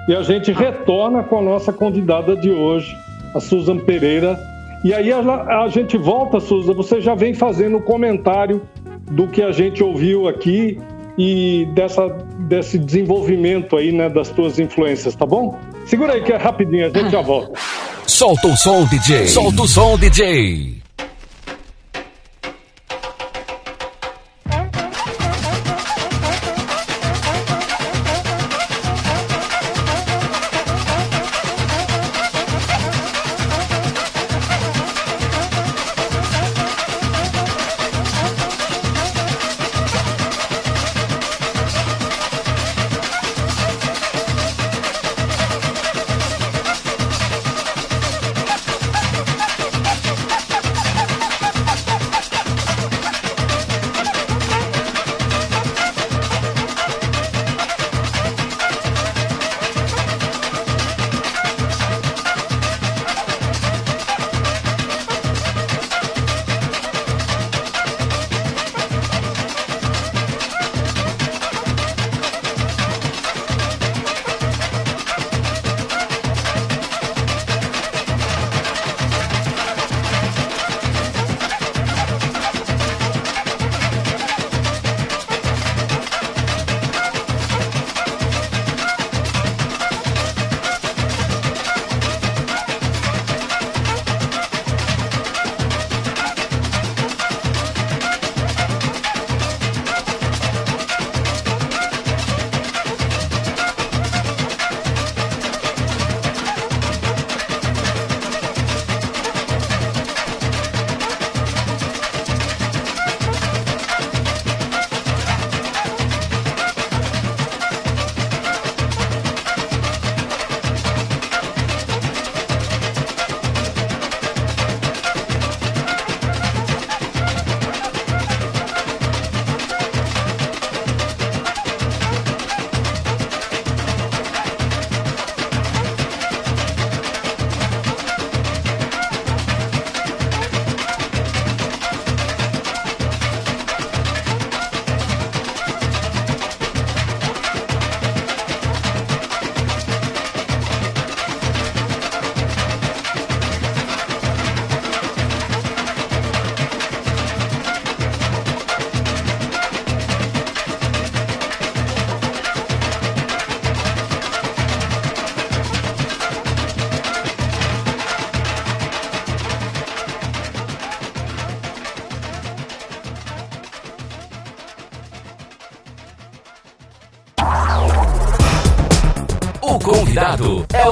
e 0.09 0.15
a 0.15 0.23
gente 0.23 0.51
retorna 0.53 1.23
com 1.23 1.39
a 1.39 1.43
nossa 1.43 1.73
convidada 1.73 2.35
de 2.37 2.51
hoje, 2.51 2.97
a 3.35 3.41
Susan 3.41 3.79
Pereira. 3.79 4.39
E 4.85 4.95
aí 4.95 5.11
ela- 5.11 5.65
a 5.65 5.69
gente 5.69 5.97
volta, 5.99 6.39
Susan, 6.41 6.73
você 6.73 7.01
já 7.01 7.15
vem 7.15 7.35
fazendo 7.35 7.77
o 7.79 7.83
comentário 7.83 8.63
do 9.11 9.27
que 9.27 9.43
a 9.43 9.53
gente 9.53 9.83
ouviu 9.83 10.27
aqui 10.29 10.79
e 11.19 11.67
dessa, 11.75 12.09
desse 12.41 12.79
desenvolvimento 12.79 13.77
aí, 13.77 13.91
né, 13.93 14.09
das 14.09 14.29
tuas 14.31 14.59
influências, 14.59 15.15
tá 15.15 15.27
bom? 15.27 15.59
Segura 15.87 16.13
aí 16.15 16.23
que 16.23 16.33
é 16.33 16.37
rapidinho, 16.37 16.87
a 16.87 16.89
gente 16.91 17.11
já 17.11 17.21
volta. 17.21 17.53
Solta 18.07 18.47
o 18.49 18.57
som, 18.57 18.85
DJ. 18.87 19.27
Solta 19.27 19.63
o 19.63 19.69
som, 19.69 19.99
DJ. 19.99 20.77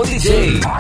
DJ. 0.04 0.73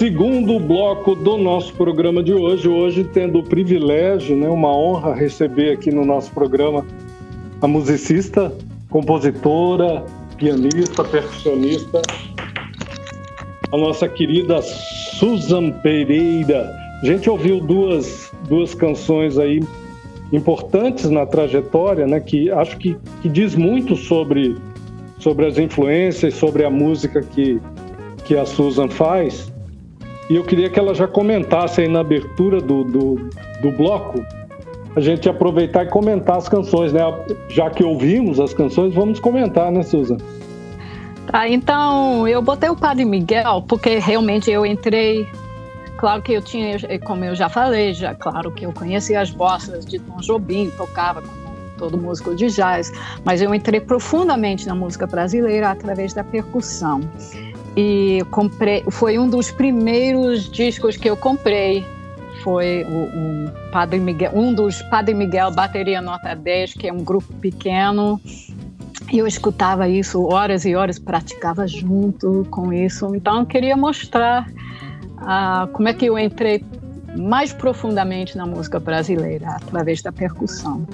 Segundo 0.00 0.58
bloco 0.58 1.14
do 1.14 1.36
nosso 1.36 1.74
programa 1.74 2.22
de 2.22 2.32
hoje. 2.32 2.66
Hoje, 2.66 3.04
tendo 3.04 3.40
o 3.40 3.42
privilégio, 3.42 4.34
né, 4.34 4.48
uma 4.48 4.74
honra 4.74 5.12
receber 5.12 5.74
aqui 5.74 5.92
no 5.92 6.06
nosso 6.06 6.30
programa 6.30 6.86
a 7.60 7.68
musicista, 7.68 8.50
compositora, 8.88 10.02
pianista, 10.38 11.04
percussionista, 11.04 12.00
a 13.70 13.76
nossa 13.76 14.08
querida 14.08 14.62
Susan 14.62 15.70
Pereira. 15.70 16.66
A 17.02 17.04
gente 17.04 17.28
ouviu 17.28 17.60
duas, 17.60 18.32
duas 18.48 18.74
canções 18.74 19.36
aí 19.36 19.60
importantes 20.32 21.10
na 21.10 21.26
trajetória, 21.26 22.06
né, 22.06 22.20
que 22.20 22.50
acho 22.50 22.78
que, 22.78 22.96
que 23.20 23.28
diz 23.28 23.54
muito 23.54 23.94
sobre, 23.96 24.56
sobre 25.18 25.44
as 25.44 25.58
influências, 25.58 26.32
sobre 26.32 26.64
a 26.64 26.70
música 26.70 27.20
que, 27.20 27.60
que 28.24 28.34
a 28.34 28.46
Susan 28.46 28.88
faz. 28.88 29.52
E 30.30 30.36
eu 30.36 30.44
queria 30.44 30.70
que 30.70 30.78
ela 30.78 30.94
já 30.94 31.08
comentasse 31.08 31.80
aí 31.80 31.88
na 31.88 32.00
abertura 32.00 32.60
do, 32.60 32.84
do, 32.84 33.30
do 33.60 33.72
bloco, 33.72 34.24
a 34.94 35.00
gente 35.00 35.28
aproveitar 35.28 35.84
e 35.84 35.88
comentar 35.88 36.36
as 36.36 36.48
canções, 36.48 36.92
né? 36.92 37.00
Já 37.48 37.68
que 37.68 37.82
ouvimos 37.82 38.38
as 38.38 38.54
canções, 38.54 38.94
vamos 38.94 39.18
comentar, 39.18 39.72
né, 39.72 39.82
Susan? 39.82 40.18
Tá, 41.26 41.48
então 41.48 42.28
eu 42.28 42.40
botei 42.40 42.70
o 42.70 42.76
Padre 42.76 43.04
Miguel 43.04 43.64
porque 43.66 43.98
realmente 43.98 44.48
eu 44.48 44.64
entrei. 44.64 45.26
Claro 45.96 46.22
que 46.22 46.32
eu 46.32 46.40
tinha, 46.40 46.76
como 47.00 47.24
eu 47.24 47.34
já 47.34 47.48
falei, 47.48 47.92
já 47.92 48.14
claro 48.14 48.52
que 48.52 48.64
eu 48.64 48.72
conhecia 48.72 49.20
as 49.20 49.30
bossas 49.30 49.84
de 49.84 49.98
Tom 49.98 50.18
Jobim, 50.20 50.70
tocava 50.76 51.20
como 51.22 51.40
todo 51.76 51.98
músico 51.98 52.36
de 52.36 52.46
jazz, 52.46 52.92
mas 53.24 53.42
eu 53.42 53.54
entrei 53.54 53.80
profundamente 53.80 54.66
na 54.66 54.74
música 54.74 55.06
brasileira 55.06 55.70
através 55.70 56.14
da 56.14 56.22
percussão. 56.22 57.00
E 57.76 58.24
comprei, 58.30 58.84
foi 58.90 59.18
um 59.18 59.28
dos 59.28 59.50
primeiros 59.50 60.50
discos 60.50 60.96
que 60.96 61.08
eu 61.08 61.16
comprei 61.16 61.84
foi 62.42 62.84
o, 62.84 63.48
o, 63.48 63.70
Padre 63.70 64.00
Miguel, 64.00 64.32
um 64.34 64.54
dos 64.54 64.80
Padre 64.82 65.14
Miguel 65.14 65.50
Bateria 65.52 66.00
Nota 66.00 66.34
10, 66.34 66.74
que 66.74 66.88
é 66.88 66.92
um 66.92 67.04
grupo 67.04 67.32
pequeno 67.34 68.18
e 69.12 69.18
eu 69.18 69.26
escutava 69.26 69.88
isso 69.88 70.22
horas 70.22 70.64
e 70.64 70.74
horas, 70.74 70.98
praticava 70.98 71.66
junto 71.66 72.46
com 72.50 72.72
isso. 72.72 73.12
Então, 73.14 73.40
eu 73.40 73.46
queria 73.46 73.76
mostrar 73.76 74.46
ah, 75.18 75.68
como 75.72 75.88
é 75.88 75.92
que 75.92 76.06
eu 76.06 76.16
entrei 76.16 76.64
mais 77.16 77.52
profundamente 77.52 78.36
na 78.36 78.46
música 78.46 78.78
brasileira, 78.78 79.50
através 79.50 80.00
da 80.00 80.12
percussão. 80.12 80.86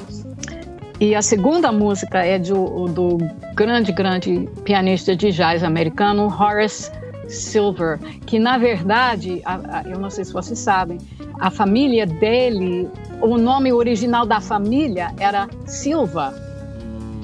E 0.98 1.14
a 1.14 1.20
segunda 1.20 1.70
música 1.70 2.24
é 2.24 2.38
do, 2.38 2.86
do 2.86 3.18
grande, 3.54 3.92
grande 3.92 4.48
pianista 4.64 5.14
de 5.14 5.30
jazz 5.30 5.62
americano, 5.62 6.26
Horace 6.26 6.90
Silver, 7.28 7.98
que 8.24 8.38
na 8.38 8.56
verdade, 8.56 9.42
a, 9.44 9.80
a, 9.80 9.82
eu 9.82 9.98
não 9.98 10.08
sei 10.08 10.24
se 10.24 10.32
vocês 10.32 10.58
sabem, 10.58 10.98
a 11.38 11.50
família 11.50 12.06
dele, 12.06 12.88
o 13.20 13.36
nome 13.36 13.72
original 13.72 14.24
da 14.24 14.40
família 14.40 15.12
era 15.18 15.48
Silva. 15.66 16.34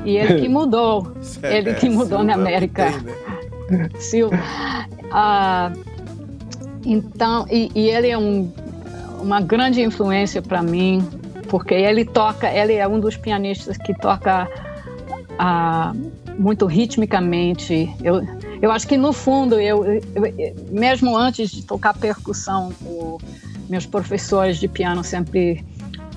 E 0.05 0.17
ele 0.17 0.41
que 0.43 0.49
mudou. 0.51 1.13
ele 1.43 1.73
que 1.75 1.89
mudou 1.89 2.19
Silva 2.19 2.25
na 2.25 2.35
América. 2.35 2.93
Tem, 2.93 3.79
né? 3.79 3.89
Silva. 3.99 4.39
Ah, 5.11 5.73
então, 6.85 7.47
e, 7.51 7.71
e, 7.75 7.89
ele 7.89 8.09
é 8.09 8.19
um, 8.19 8.53
uma 9.21 9.41
grande 9.41 9.81
influência 9.81 10.43
para 10.43 10.63
mim, 10.63 11.07
porque 11.49 11.75
ele 11.75 12.05
toca, 12.05 12.51
ele 12.51 12.75
é 12.75 12.87
um 12.87 12.99
dos 12.99 13.17
pianistas 13.17 13.77
que 13.77 13.95
toca 13.95 14.49
ah, 15.39 15.93
muito 16.39 16.67
ritmicamente. 16.67 17.95
Eu, 18.03 18.23
eu 18.61 18.71
acho 18.71 18.87
que 18.87 18.97
no 18.97 19.13
fundo, 19.13 19.61
eu, 19.61 19.85
eu, 19.85 20.03
mesmo 20.71 21.17
antes 21.17 21.51
de 21.51 21.65
tocar 21.65 21.95
percussão, 21.95 22.73
o, 22.83 23.19
meus 23.69 23.87
professores 23.87 24.59
de 24.59 24.69
piano 24.69 25.03
sempre 25.03 25.65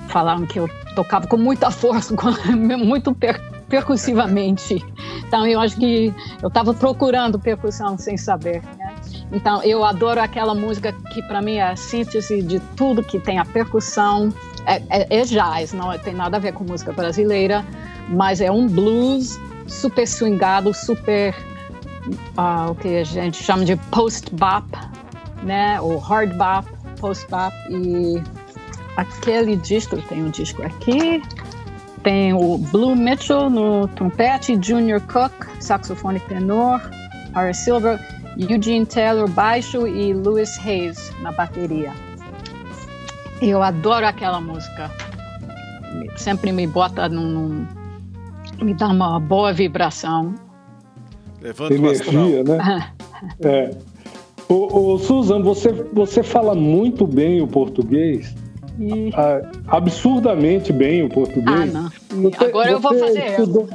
falavam 0.08 0.46
que 0.46 0.60
eu 0.60 0.70
tocava 0.96 1.28
com 1.28 1.38
muita 1.38 1.72
força, 1.72 2.16
com, 2.18 2.32
muito 2.78 3.14
per, 3.14 3.42
percussivamente. 3.68 4.84
Então 5.28 5.46
eu 5.46 5.60
acho 5.60 5.78
que 5.78 6.14
eu 6.42 6.48
estava 6.48 6.74
procurando 6.74 7.40
percussão 7.40 7.98
sem 7.98 8.18
saber. 8.18 8.62
Né? 8.78 8.96
Então 9.32 9.64
eu 9.64 9.84
adoro 9.84 10.22
aquela 10.22 10.54
música 10.54 10.94
que 11.14 11.22
para 11.24 11.42
mim 11.42 11.56
é 11.56 11.70
a 11.70 11.76
síntese 11.76 12.42
de 12.42 12.60
tudo 12.76 13.04
que 13.04 13.20
tem 13.20 13.40
a 13.40 13.46
percussão. 13.46 14.34
É, 14.66 14.82
é, 14.90 15.08
é 15.10 15.24
jazz, 15.24 15.74
não 15.74 15.98
tem 15.98 16.14
nada 16.14 16.38
a 16.38 16.40
ver 16.40 16.54
com 16.54 16.64
música 16.64 16.92
brasileira, 16.92 17.66
mas 18.10 18.42
é 18.42 18.52
um 18.52 18.68
blues 18.68 19.40
super 19.68 20.08
swingado, 20.08 20.74
super 20.74 21.36
uh, 22.38 22.72
o 22.72 22.76
que 22.76 22.98
a 22.98 23.04
gente 23.04 23.44
chama 23.44 23.66
de 23.66 23.76
post 23.92 24.34
bop, 24.34 24.66
né? 25.44 25.80
Ou 25.82 25.98
hard 25.98 26.36
bop, 26.36 26.68
post 27.00 27.28
bop 27.30 27.56
e 27.70 28.22
aquele 28.98 29.56
disco 29.56 29.98
tem 30.04 30.24
um 30.24 30.30
disco 30.30 30.64
aqui 30.64 31.22
tem 32.06 32.34
o 32.34 32.60
Blue 32.60 32.96
Mitchell 32.96 33.50
no 33.50 33.88
trompete, 33.88 34.56
Junior 34.62 35.02
Cook, 35.02 35.34
saxofone 35.60 36.20
tenor, 36.20 36.80
Harry 37.34 37.56
Silver, 37.56 38.00
Eugene 38.38 38.86
Taylor 38.86 39.28
baixo 39.28 39.88
e 39.88 40.14
Louis 40.14 40.56
Hayes 40.64 41.12
na 41.22 41.32
bateria. 41.32 41.92
Eu 43.42 43.62
adoro 43.62 44.06
aquela 44.06 44.40
música. 44.40 44.92
Sempre 46.16 46.52
me 46.52 46.68
bota 46.68 47.08
num, 47.10 47.38
num 47.40 47.68
me 48.62 48.74
dá 48.74 48.88
uma 48.88 49.20
boa 49.20 49.52
vibração. 49.54 50.36
Levanta 51.42 51.74
energia, 51.74 52.44
né? 52.44 52.92
é. 53.42 53.72
Ô, 54.48 54.94
ô, 54.94 55.00
Susan, 55.00 55.42
você, 55.42 55.72
você 55.72 56.22
fala 56.22 56.54
muito 56.54 57.08
bem 57.08 57.42
o 57.42 57.48
português. 57.48 58.36
E... 58.80 59.12
Ah, 59.14 59.42
absurdamente 59.68 60.72
bem 60.72 61.04
o 61.04 61.10
português. 61.10 61.48
Ah, 61.48 61.66
não. 61.66 61.90
Você, 62.24 62.46
Agora 62.46 62.72
eu 62.72 62.80
vou 62.80 62.98
fazer. 62.98 63.28
Estudou, 63.32 63.70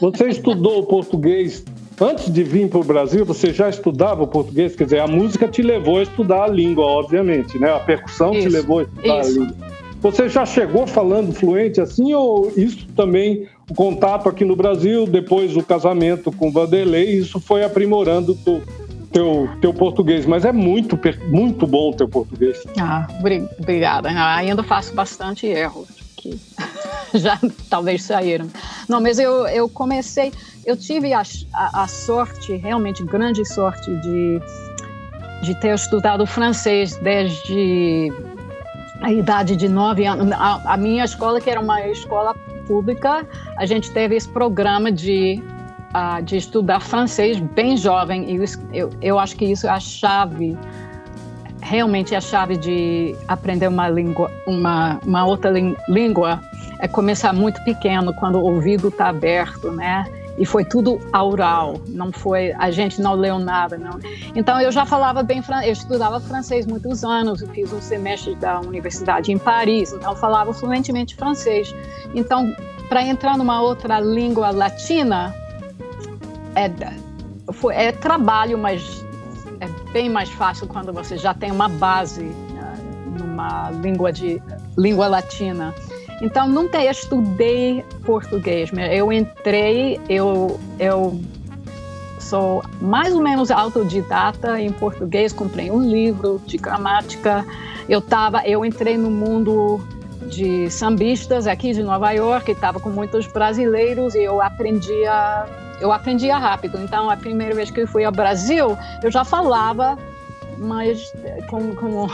você 0.00 0.28
estudou 0.28 0.80
o 0.80 0.86
português 0.86 1.64
antes 2.00 2.32
de 2.32 2.42
vir 2.42 2.68
para 2.68 2.80
o 2.80 2.84
Brasil? 2.84 3.24
Você 3.24 3.52
já 3.52 3.68
estudava 3.68 4.22
o 4.22 4.26
português? 4.26 4.74
Quer 4.76 4.84
dizer, 4.84 5.00
a 5.00 5.06
música 5.06 5.48
te 5.48 5.62
levou 5.62 5.98
a 5.98 6.02
estudar 6.02 6.44
a 6.44 6.48
língua, 6.48 6.84
obviamente, 6.84 7.58
né? 7.58 7.72
A 7.72 7.80
percussão 7.80 8.32
isso, 8.32 8.48
te 8.48 8.52
levou 8.52 8.80
a 8.80 8.82
estudar 8.82 9.20
isso. 9.20 9.30
a 9.30 9.44
língua. 9.44 9.56
Você 10.02 10.28
já 10.28 10.44
chegou 10.44 10.86
falando 10.86 11.32
fluente 11.32 11.80
assim 11.80 12.12
ou 12.14 12.52
isso 12.56 12.86
também 12.94 13.48
o 13.68 13.74
contato 13.74 14.28
aqui 14.28 14.44
no 14.44 14.54
Brasil, 14.54 15.06
depois 15.06 15.56
o 15.56 15.62
casamento 15.62 16.30
com 16.30 16.52
Vanderlei, 16.52 17.16
isso 17.16 17.40
foi 17.40 17.64
aprimorando 17.64 18.34
tu, 18.36 18.62
teu, 19.10 19.48
teu 19.60 19.74
português, 19.74 20.24
mas 20.24 20.44
é 20.44 20.52
muito, 20.52 20.98
muito 21.28 21.66
bom 21.66 21.90
o 21.90 21.94
teu 21.94 22.08
português. 22.08 22.62
Ah, 22.78 23.08
obrigada. 23.58 24.10
Ah, 24.10 24.36
ainda 24.36 24.62
faço 24.62 24.94
bastante 24.94 25.46
erros 25.46 25.95
que 26.30 26.38
já 27.18 27.38
talvez 27.68 28.02
saíram. 28.02 28.48
Não, 28.88 29.00
mas 29.00 29.18
eu, 29.18 29.46
eu 29.48 29.68
comecei, 29.68 30.32
eu 30.64 30.76
tive 30.76 31.12
a, 31.12 31.22
a, 31.52 31.82
a 31.82 31.88
sorte, 31.88 32.56
realmente 32.56 33.04
grande 33.04 33.44
sorte 33.44 33.94
de, 34.00 34.40
de 35.42 35.60
ter 35.60 35.74
estudado 35.74 36.26
francês 36.26 36.96
desde 36.96 38.12
a 39.02 39.12
idade 39.12 39.56
de 39.56 39.68
nove 39.68 40.06
anos. 40.06 40.30
A, 40.32 40.74
a 40.74 40.76
minha 40.76 41.04
escola, 41.04 41.40
que 41.40 41.50
era 41.50 41.60
uma 41.60 41.86
escola 41.86 42.34
pública, 42.66 43.26
a 43.56 43.66
gente 43.66 43.90
teve 43.92 44.16
esse 44.16 44.28
programa 44.28 44.90
de 44.90 45.42
uh, 45.96 46.22
de 46.22 46.36
estudar 46.36 46.80
francês 46.80 47.38
bem 47.38 47.76
jovem. 47.76 48.34
E 48.34 48.44
eu, 48.72 48.90
eu 49.00 49.18
acho 49.18 49.36
que 49.36 49.44
isso 49.44 49.66
é 49.66 49.70
a 49.70 49.80
chave, 49.80 50.56
realmente 51.66 52.14
a 52.14 52.20
chave 52.20 52.56
de 52.56 53.16
aprender 53.26 53.66
uma 53.66 53.88
língua, 53.88 54.30
uma, 54.46 55.00
uma 55.04 55.26
outra 55.26 55.52
língua, 55.88 56.40
é 56.78 56.86
começar 56.86 57.32
muito 57.32 57.62
pequeno, 57.64 58.14
quando 58.14 58.36
o 58.36 58.44
ouvido 58.44 58.88
está 58.88 59.08
aberto, 59.08 59.72
né? 59.72 60.06
e 60.38 60.44
foi 60.44 60.64
tudo 60.64 61.00
oral, 61.14 61.80
não 61.88 62.12
foi, 62.12 62.52
a 62.58 62.70
gente 62.70 63.00
não 63.00 63.14
leu 63.14 63.38
nada, 63.38 63.78
não. 63.78 63.98
Então 64.34 64.60
eu 64.60 64.70
já 64.70 64.84
falava 64.84 65.22
bem, 65.22 65.42
eu 65.64 65.72
estudava 65.72 66.20
francês 66.20 66.66
muitos 66.66 67.02
anos, 67.02 67.42
fiz 67.54 67.72
um 67.72 67.80
semestre 67.80 68.34
da 68.34 68.60
universidade 68.60 69.32
em 69.32 69.38
Paris, 69.38 69.92
então 69.92 70.14
falava 70.14 70.52
fluentemente 70.52 71.16
francês. 71.16 71.74
Então, 72.14 72.54
para 72.88 73.02
entrar 73.02 73.38
numa 73.38 73.62
outra 73.62 73.98
língua 73.98 74.50
latina, 74.50 75.34
é, 76.54 76.70
foi, 77.52 77.74
é 77.74 77.92
trabalho, 77.92 78.58
mas 78.58 79.05
bem 79.96 80.10
mais 80.10 80.28
fácil 80.28 80.66
quando 80.66 80.92
você 80.92 81.16
já 81.16 81.32
tem 81.32 81.50
uma 81.50 81.70
base 81.70 82.24
né, 82.24 82.74
numa 83.18 83.70
língua 83.70 84.12
de 84.12 84.42
língua 84.76 85.08
latina. 85.08 85.74
Então 86.20 86.46
nunca 86.46 86.84
estudei 86.84 87.82
português. 88.04 88.70
Eu 88.92 89.10
entrei, 89.10 89.98
eu 90.06 90.60
eu 90.78 91.18
sou 92.20 92.62
mais 92.78 93.14
ou 93.14 93.22
menos 93.22 93.50
autodidata 93.50 94.60
em 94.60 94.70
português. 94.70 95.32
Comprei 95.32 95.70
um 95.70 95.82
livro 95.82 96.42
de 96.44 96.58
gramática. 96.58 97.46
Eu 97.88 98.02
tava, 98.02 98.46
eu 98.46 98.66
entrei 98.66 98.98
no 98.98 99.10
mundo 99.10 99.80
de 100.28 100.68
sambistas 100.70 101.46
aqui 101.46 101.72
de 101.72 101.82
Nova 101.82 102.10
York, 102.10 102.50
estava 102.50 102.78
com 102.78 102.90
muitos 102.90 103.26
brasileiros 103.26 104.14
e 104.14 104.24
eu 104.24 104.42
aprendia 104.42 105.46
eu 105.80 105.92
aprendia 105.92 106.36
rápido. 106.38 106.78
Então, 106.78 107.10
a 107.10 107.16
primeira 107.16 107.54
vez 107.54 107.70
que 107.70 107.80
eu 107.80 107.86
fui 107.86 108.04
ao 108.04 108.12
Brasil, 108.12 108.76
eu 109.02 109.10
já 109.10 109.24
falava 109.24 109.96
mas 110.58 111.12
como, 111.48 111.74
como 111.76 112.10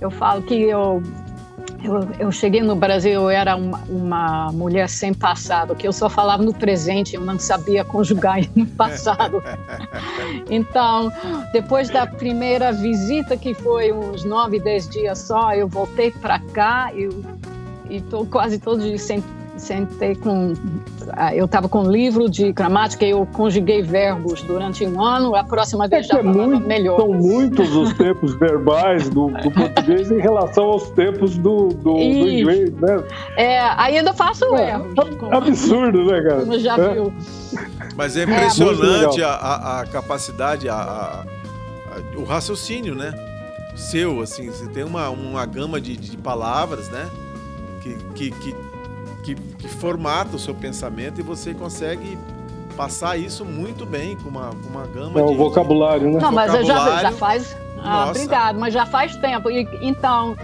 eu 0.00 0.10
falo 0.10 0.42
que 0.42 0.54
eu 0.54 1.02
eu, 1.82 2.08
eu, 2.18 2.32
cheguei 2.32 2.62
no 2.62 2.74
Brasil, 2.74 3.12
eu 3.12 3.30
era 3.30 3.54
uma, 3.54 3.78
uma, 3.88 4.50
mulher 4.50 4.88
sem 4.88 5.12
passado, 5.12 5.76
que 5.76 5.86
eu 5.86 5.92
só 5.92 6.08
falava 6.08 6.42
no 6.42 6.52
presente, 6.52 7.14
eu 7.14 7.20
não 7.20 7.38
sabia 7.38 7.84
conjugar 7.84 8.40
no 8.56 8.66
passado. 8.66 9.42
então, 10.50 11.12
depois 11.52 11.88
da 11.88 12.06
primeira 12.06 12.72
visita, 12.72 13.36
que 13.36 13.54
foi 13.54 13.92
uns 13.92 14.24
nove, 14.24 14.58
dez 14.58 14.88
dias 14.88 15.18
só, 15.18 15.54
eu 15.54 15.68
voltei 15.68 16.10
para 16.10 16.40
cá 16.40 16.90
e 16.94 17.08
estou 17.90 18.26
quase 18.26 18.58
todos 18.58 18.82
os 18.82 18.88
dias 18.88 19.02
sem 19.02 19.22
sentei 19.56 20.14
com. 20.14 20.52
Ah, 21.12 21.34
eu 21.34 21.46
estava 21.46 21.68
com 21.68 21.80
um 21.82 21.90
livro 21.90 22.28
de 22.28 22.52
gramática 22.52 23.04
e 23.04 23.10
eu 23.10 23.26
conjuguei 23.32 23.82
verbos 23.82 24.42
durante 24.42 24.86
um 24.86 25.02
ano. 25.02 25.34
A 25.34 25.44
próxima 25.44 25.88
vez 25.88 26.06
é 26.06 26.14
já 26.14 26.18
é 26.18 26.22
muito, 26.22 26.66
melhor. 26.66 26.96
São 27.00 27.12
muitos 27.12 27.74
os 27.74 27.92
tempos 27.94 28.34
verbais 28.34 29.08
do, 29.08 29.28
do 29.28 29.50
português 29.50 30.10
em 30.10 30.18
relação 30.18 30.64
aos 30.64 30.90
tempos 30.90 31.36
do, 31.38 31.68
do, 31.68 31.94
do 31.94 31.98
inglês, 31.98 32.72
né? 32.74 33.02
É, 33.36 33.60
ainda 33.60 34.12
faço 34.12 34.44
é, 34.56 34.70
erros. 34.70 34.94
Como, 35.18 35.34
absurdo, 35.34 36.04
né, 36.04 36.22
cara? 36.22 36.40
Como 36.40 36.58
já 36.58 36.76
é. 36.76 36.94
viu. 36.94 37.12
Mas 37.96 38.16
é 38.16 38.24
impressionante 38.24 39.22
a, 39.22 39.30
a, 39.30 39.80
a, 39.80 39.86
capacidade, 39.86 40.68
a, 40.68 41.24
o 42.16 42.24
raciocínio, 42.24 42.94
né? 42.94 43.12
Seu, 43.74 44.20
assim, 44.20 44.48
você 44.48 44.66
tem 44.68 44.84
uma, 44.84 45.08
uma 45.10 45.44
gama 45.44 45.80
de, 45.80 45.96
de 45.96 46.16
palavras, 46.16 46.88
né? 46.88 47.10
Que, 47.82 47.94
que, 48.14 48.30
que 48.30 48.65
que, 49.26 49.34
que 49.34 49.66
formata 49.66 50.36
o 50.36 50.38
seu 50.38 50.54
pensamento 50.54 51.18
e 51.18 51.22
você 51.22 51.52
consegue 51.52 52.16
passar 52.76 53.16
isso 53.16 53.44
muito 53.44 53.84
bem 53.84 54.16
com 54.16 54.28
uma, 54.28 54.50
com 54.50 54.68
uma 54.68 54.86
gama 54.86 55.20
é, 55.20 55.24
de. 55.24 55.32
o 55.32 55.34
vocabulário, 55.34 56.12
né? 56.12 56.20
Não, 56.20 56.30
mas 56.30 56.52
já, 56.64 57.02
já 57.02 57.12
faz. 57.12 57.56
Ah, 57.82 58.10
obrigado, 58.10 58.58
mas 58.58 58.72
já 58.72 58.86
faz 58.86 59.16
tempo. 59.16 59.50
E, 59.50 59.66
então, 59.82 60.36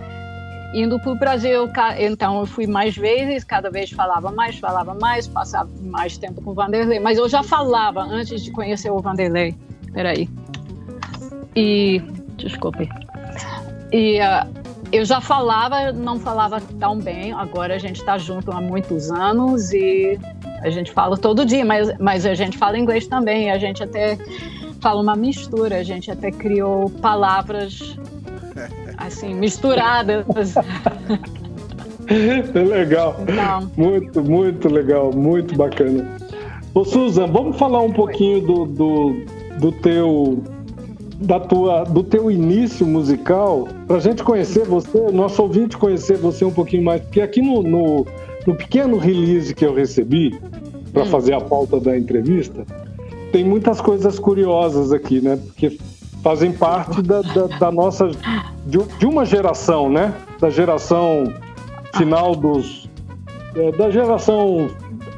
indo 0.74 0.98
para 0.98 1.12
o 1.12 1.14
Brasil, 1.14 1.70
então 1.98 2.40
eu 2.40 2.46
fui 2.46 2.66
mais 2.66 2.96
vezes, 2.96 3.44
cada 3.44 3.70
vez 3.70 3.90
falava 3.90 4.32
mais, 4.32 4.58
falava 4.58 4.94
mais, 4.94 5.28
passava 5.28 5.70
mais 5.80 6.18
tempo 6.18 6.42
com 6.42 6.50
o 6.50 6.54
Vanderlei. 6.54 6.98
Mas 6.98 7.18
eu 7.18 7.28
já 7.28 7.42
falava 7.44 8.02
antes 8.02 8.42
de 8.42 8.50
conhecer 8.50 8.90
o 8.90 8.98
Vanderlei. 8.98 9.54
Peraí. 9.92 10.28
E. 11.54 12.02
Desculpe. 12.36 12.88
E. 13.92 14.18
Uh, 14.18 14.61
eu 14.92 15.04
já 15.06 15.20
falava, 15.20 15.90
não 15.90 16.20
falava 16.20 16.60
tão 16.78 16.98
bem, 16.98 17.32
agora 17.32 17.74
a 17.74 17.78
gente 17.78 17.96
está 17.96 18.18
junto 18.18 18.52
há 18.52 18.60
muitos 18.60 19.10
anos 19.10 19.72
e 19.72 20.18
a 20.60 20.68
gente 20.68 20.92
fala 20.92 21.16
todo 21.16 21.46
dia, 21.46 21.64
mas, 21.64 21.90
mas 21.98 22.26
a 22.26 22.34
gente 22.34 22.58
fala 22.58 22.78
inglês 22.78 23.06
também, 23.06 23.50
a 23.50 23.58
gente 23.58 23.82
até 23.82 24.18
fala 24.80 25.00
uma 25.00 25.16
mistura, 25.16 25.76
a 25.76 25.82
gente 25.82 26.10
até 26.10 26.30
criou 26.30 26.90
palavras 26.90 27.96
assim, 28.98 29.34
misturadas. 29.34 30.26
É 32.54 32.58
legal. 32.60 33.16
Então, 33.22 33.70
muito, 33.76 34.22
muito 34.22 34.68
legal, 34.68 35.10
muito 35.10 35.56
bacana. 35.56 36.16
Ô 36.74 36.84
Susan, 36.84 37.26
vamos 37.28 37.56
falar 37.58 37.80
um 37.80 37.92
pouquinho 37.92 38.40
do, 38.42 38.66
do, 38.66 39.24
do 39.58 39.72
teu 39.72 40.42
da 41.22 41.38
tua, 41.38 41.84
do 41.84 42.02
teu 42.02 42.30
início 42.30 42.86
musical, 42.86 43.68
para 43.86 43.96
a 43.96 44.00
gente 44.00 44.22
conhecer 44.22 44.64
você, 44.64 45.10
nosso 45.10 45.42
ouvinte 45.42 45.76
conhecer 45.76 46.16
você 46.16 46.44
um 46.44 46.50
pouquinho 46.50 46.82
mais, 46.82 47.00
porque 47.02 47.20
aqui 47.20 47.40
no, 47.40 47.62
no, 47.62 48.06
no 48.46 48.54
pequeno 48.54 48.96
release 48.96 49.54
que 49.54 49.64
eu 49.64 49.74
recebi 49.74 50.38
para 50.92 51.04
hum. 51.04 51.06
fazer 51.06 51.34
a 51.34 51.40
pauta 51.40 51.80
da 51.80 51.96
entrevista, 51.96 52.66
tem 53.30 53.44
muitas 53.44 53.80
coisas 53.80 54.18
curiosas 54.18 54.92
aqui, 54.92 55.20
né? 55.20 55.36
Porque 55.36 55.78
fazem 56.22 56.52
parte 56.52 57.00
da, 57.02 57.22
da, 57.22 57.46
da 57.46 57.72
nossa 57.72 58.10
de, 58.66 58.78
de, 58.98 59.06
uma 59.06 59.24
geração, 59.24 59.88
né? 59.88 60.14
Da 60.38 60.50
geração 60.50 61.32
final 61.94 62.34
dos 62.34 62.90
é, 63.54 63.72
da 63.72 63.90
geração 63.90 64.68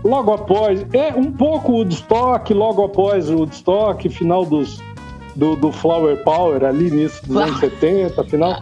logo 0.05 0.33
após 0.33 0.87
é 0.93 1.13
um 1.15 1.33
pouco 1.33 1.73
o 1.73 1.77
Woodstock, 1.77 2.53
logo 2.53 2.85
após 2.85 3.31
o 3.31 3.39
Woodstock, 3.39 4.09
final 4.09 4.45
dos 4.45 4.81
do, 5.35 5.57
do 5.57 5.72
Flower 5.72 6.16
Power 6.22 6.64
ali 6.64 6.89
início 6.89 7.26
dos 7.26 7.37
anos 7.37 7.59
70, 7.59 8.24
final. 8.24 8.61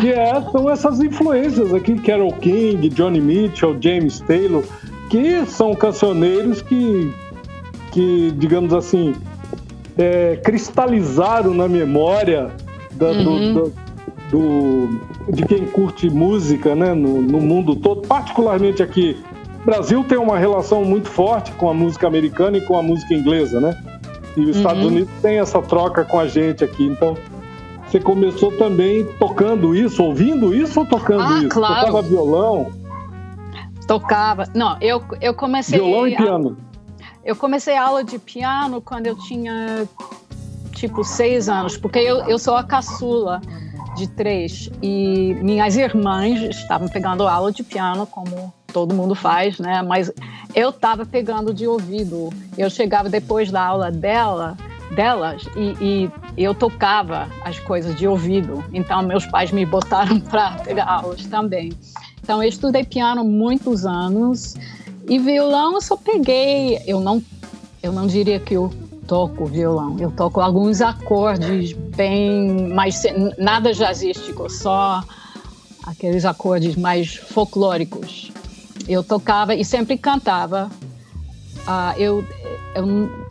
Que 0.00 0.12
é, 0.12 0.40
são 0.50 0.68
essas 0.70 1.00
influências 1.00 1.72
aqui, 1.72 1.98
Carol 2.00 2.32
King, 2.32 2.88
Johnny 2.90 3.20
Mitchell, 3.20 3.76
James 3.80 4.20
Taylor, 4.20 4.64
que 5.10 5.44
são 5.46 5.74
cancioneiros 5.74 6.62
que, 6.62 7.12
que 7.90 8.32
digamos 8.36 8.72
assim, 8.72 9.14
é, 9.96 10.36
cristalizaram 10.36 11.54
na 11.54 11.68
memória 11.68 12.50
da, 12.92 13.08
uhum. 13.08 13.24
do, 13.24 13.52
do, 13.52 13.72
do, 14.30 15.32
de 15.32 15.44
quem 15.44 15.66
curte 15.66 16.08
música 16.08 16.74
né, 16.74 16.94
no, 16.94 17.20
no 17.20 17.40
mundo 17.40 17.76
todo, 17.76 18.02
particularmente 18.02 18.82
aqui. 18.82 19.16
O 19.62 19.64
Brasil 19.64 20.02
tem 20.04 20.18
uma 20.18 20.38
relação 20.38 20.84
muito 20.84 21.08
forte 21.08 21.52
com 21.52 21.70
a 21.70 21.74
música 21.74 22.06
americana 22.06 22.58
e 22.58 22.60
com 22.62 22.76
a 22.76 22.82
música 22.82 23.14
inglesa, 23.14 23.60
né? 23.60 23.76
E 24.36 24.40
os 24.40 24.46
uhum. 24.46 24.50
Estados 24.50 24.84
Unidos 24.84 25.10
tem 25.20 25.38
essa 25.38 25.60
troca 25.60 26.04
com 26.04 26.18
a 26.18 26.26
gente 26.26 26.64
aqui. 26.64 26.84
Então, 26.84 27.16
você 27.86 28.00
começou 28.00 28.50
também 28.56 29.04
tocando 29.18 29.74
isso, 29.74 30.02
ouvindo 30.02 30.54
isso 30.54 30.80
ou 30.80 30.86
tocando 30.86 31.22
ah, 31.22 31.38
isso? 31.38 31.48
Claro. 31.48 31.86
Tocava 31.86 32.02
violão? 32.02 32.72
Tocava. 33.86 34.44
Não, 34.54 34.78
eu, 34.80 35.02
eu 35.20 35.34
comecei. 35.34 35.78
Violão 35.78 36.08
e 36.08 36.16
piano. 36.16 36.56
A, 36.58 36.72
eu 37.24 37.36
comecei 37.36 37.76
a 37.76 37.86
aula 37.86 38.02
de 38.02 38.18
piano 38.18 38.80
quando 38.80 39.06
eu 39.06 39.16
tinha 39.16 39.86
tipo 40.72 41.04
seis 41.04 41.48
anos, 41.48 41.76
porque 41.76 41.98
eu, 41.98 42.24
eu 42.28 42.38
sou 42.38 42.56
a 42.56 42.64
caçula 42.64 43.40
de 43.94 44.08
três 44.08 44.70
e 44.82 45.34
minhas 45.42 45.76
irmãs 45.76 46.40
estavam 46.42 46.88
pegando 46.88 47.28
aula 47.28 47.52
de 47.52 47.62
piano 47.62 48.06
como 48.06 48.52
todo 48.72 48.94
mundo 48.94 49.14
faz, 49.14 49.58
né? 49.58 49.82
Mas 49.82 50.10
eu 50.54 50.70
estava 50.70 51.04
pegando 51.04 51.52
de 51.52 51.66
ouvido. 51.66 52.30
Eu 52.56 52.68
chegava 52.70 53.08
depois 53.08 53.50
da 53.50 53.64
aula 53.64 53.90
dela, 53.90 54.56
delas 54.94 55.42
e, 55.56 55.76
e, 55.80 56.10
eu 56.36 56.54
tocava 56.54 57.28
as 57.44 57.58
coisas 57.60 57.94
de 57.96 58.06
ouvido. 58.06 58.64
Então 58.72 59.02
meus 59.02 59.26
pais 59.26 59.50
me 59.52 59.64
botaram 59.66 60.20
para 60.30 60.52
pegar 60.58 60.86
aulas 60.86 61.24
também. 61.26 61.72
Então 62.22 62.42
eu 62.42 62.48
estudei 62.48 62.84
piano 62.84 63.24
muitos 63.24 63.84
anos 63.84 64.54
e 65.08 65.18
violão 65.18 65.74
eu 65.74 65.80
só 65.80 65.96
peguei. 65.96 66.80
Eu 66.86 67.00
não, 67.00 67.22
eu 67.82 67.92
não 67.92 68.06
diria 68.06 68.38
que 68.38 68.54
eu 68.54 68.72
toco 69.06 69.46
violão. 69.46 69.96
Eu 69.98 70.10
toco 70.10 70.40
alguns 70.40 70.80
acordes 70.80 71.72
bem, 71.72 72.68
mais 72.68 73.02
nada 73.36 73.72
jazzístico, 73.72 74.48
só 74.48 75.02
aqueles 75.84 76.24
acordes 76.24 76.76
mais 76.76 77.16
folclóricos. 77.16 78.30
Eu 78.88 79.02
tocava 79.02 79.54
e 79.54 79.64
sempre 79.64 79.96
cantava. 79.96 80.70
Uh, 81.62 81.96
eu, 81.96 82.24
eu 82.74 82.86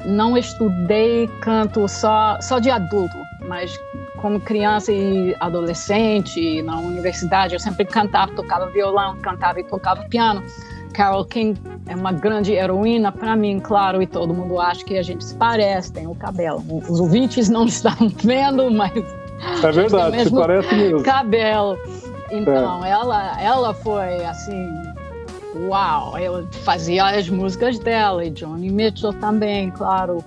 não 0.05 0.37
estudei 0.37 1.27
canto 1.41 1.87
só, 1.87 2.39
só 2.39 2.59
de 2.59 2.69
adulto, 2.69 3.17
mas 3.47 3.77
como 4.21 4.39
criança 4.39 4.91
e 4.91 5.35
adolescente, 5.39 6.61
na 6.61 6.79
universidade, 6.79 7.55
eu 7.55 7.59
sempre 7.59 7.83
cantava, 7.83 8.31
tocava 8.33 8.67
violão, 8.67 9.17
cantava 9.17 9.59
e 9.59 9.63
tocava 9.63 10.03
piano. 10.03 10.43
Carol 10.93 11.25
King 11.25 11.59
é 11.87 11.95
uma 11.95 12.11
grande 12.11 12.53
heroína 12.53 13.11
para 13.11 13.35
mim, 13.35 13.59
claro, 13.59 14.01
e 14.01 14.07
todo 14.07 14.33
mundo 14.33 14.59
acha 14.59 14.83
que 14.85 14.97
a 14.97 15.03
gente 15.03 15.23
se 15.23 15.35
parece, 15.35 15.91
tem 15.91 16.07
o 16.07 16.15
cabelo. 16.15 16.63
Os 16.87 16.99
ouvintes 16.99 17.49
não 17.49 17.65
estão 17.67 17.95
vendo, 18.23 18.69
mas. 18.69 18.91
É 19.63 19.71
verdade, 19.71 20.23
se 20.23 20.31
parece 20.31 20.75
mesmo. 20.75 21.03
Cabelo. 21.03 21.77
Então, 22.29 22.85
é. 22.85 22.91
ela, 22.91 23.41
ela 23.41 23.73
foi 23.73 24.23
assim. 24.23 24.69
Uau! 25.55 26.17
Eu 26.17 26.47
fazia 26.63 27.05
as 27.05 27.29
músicas 27.29 27.77
dela, 27.79 28.23
e 28.25 28.29
Johnny 28.29 28.69
Mitchell 28.69 29.13
também, 29.13 29.71
claro. 29.71 30.23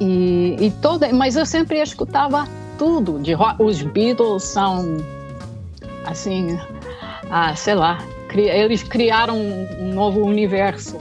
E, 0.00 0.56
e 0.60 0.70
toda, 0.82 1.12
mas 1.12 1.36
eu 1.36 1.46
sempre 1.46 1.80
escutava 1.80 2.46
tudo. 2.78 3.18
De 3.18 3.32
rock. 3.32 3.62
Os 3.62 3.82
Beatles 3.82 4.44
são, 4.44 4.98
assim, 6.04 6.58
ah, 7.30 7.54
sei 7.56 7.74
lá, 7.74 7.98
eles 8.34 8.82
criaram 8.82 9.38
um 9.38 9.94
novo 9.94 10.22
universo 10.22 10.98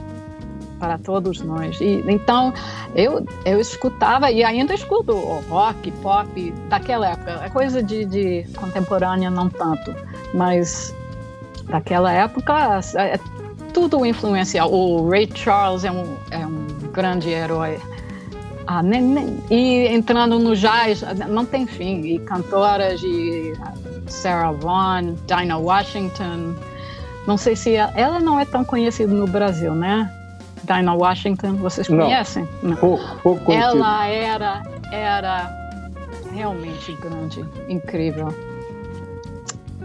para 0.80 0.98
todos 0.98 1.42
nós. 1.42 1.80
E, 1.80 2.04
então, 2.08 2.54
eu, 2.96 3.26
eu 3.46 3.60
escutava 3.60 4.32
e 4.32 4.44
ainda 4.44 4.74
escuto 4.74 5.14
rock, 5.50 5.92
pop 6.02 6.52
daquela 6.70 7.10
época. 7.10 7.42
É 7.44 7.50
coisa 7.50 7.82
de, 7.84 8.06
de 8.06 8.46
contemporânea, 8.56 9.30
não 9.30 9.50
tanto, 9.50 9.94
mas 10.34 10.96
daquela 11.70 12.12
época 12.12 12.82
é, 12.96 13.16
é 13.16 13.20
tudo 13.74 14.06
influencial. 14.06 14.72
O 14.72 15.10
Ray 15.10 15.30
Charles 15.34 15.84
é 15.84 15.92
um, 15.92 16.18
é 16.32 16.46
um 16.46 16.66
grande 16.92 17.30
herói. 17.30 17.80
Ah, 18.68 18.82
nem, 18.82 19.02
nem, 19.02 19.44
e 19.52 19.88
entrando 19.88 20.40
no 20.40 20.56
jazz, 20.56 21.04
não 21.28 21.46
tem 21.46 21.68
fim. 21.68 22.02
E 22.02 22.20
cantoras 22.20 23.00
de 23.00 23.54
Sarah 24.08 24.52
Vaughan, 24.52 25.16
Dinah 25.28 25.58
Washington, 25.58 26.56
não 27.28 27.38
sei 27.38 27.56
se 27.56 27.76
ela, 27.76 27.92
ela 27.96 28.20
não 28.20 28.40
é 28.40 28.46
tão 28.46 28.64
conhecida 28.64 29.14
no 29.14 29.28
Brasil, 29.28 29.76
né? 29.76 30.12
Dinah 30.64 30.96
Washington, 30.96 31.56
vocês 31.58 31.88
conhecem? 31.88 32.48
Não. 32.64 32.76
Pouco, 32.76 33.04
pouco 33.22 33.52
Ela 33.52 34.08
era, 34.08 34.64
era 34.92 35.52
realmente 36.32 36.94
grande, 36.94 37.46
incrível. 37.70 38.34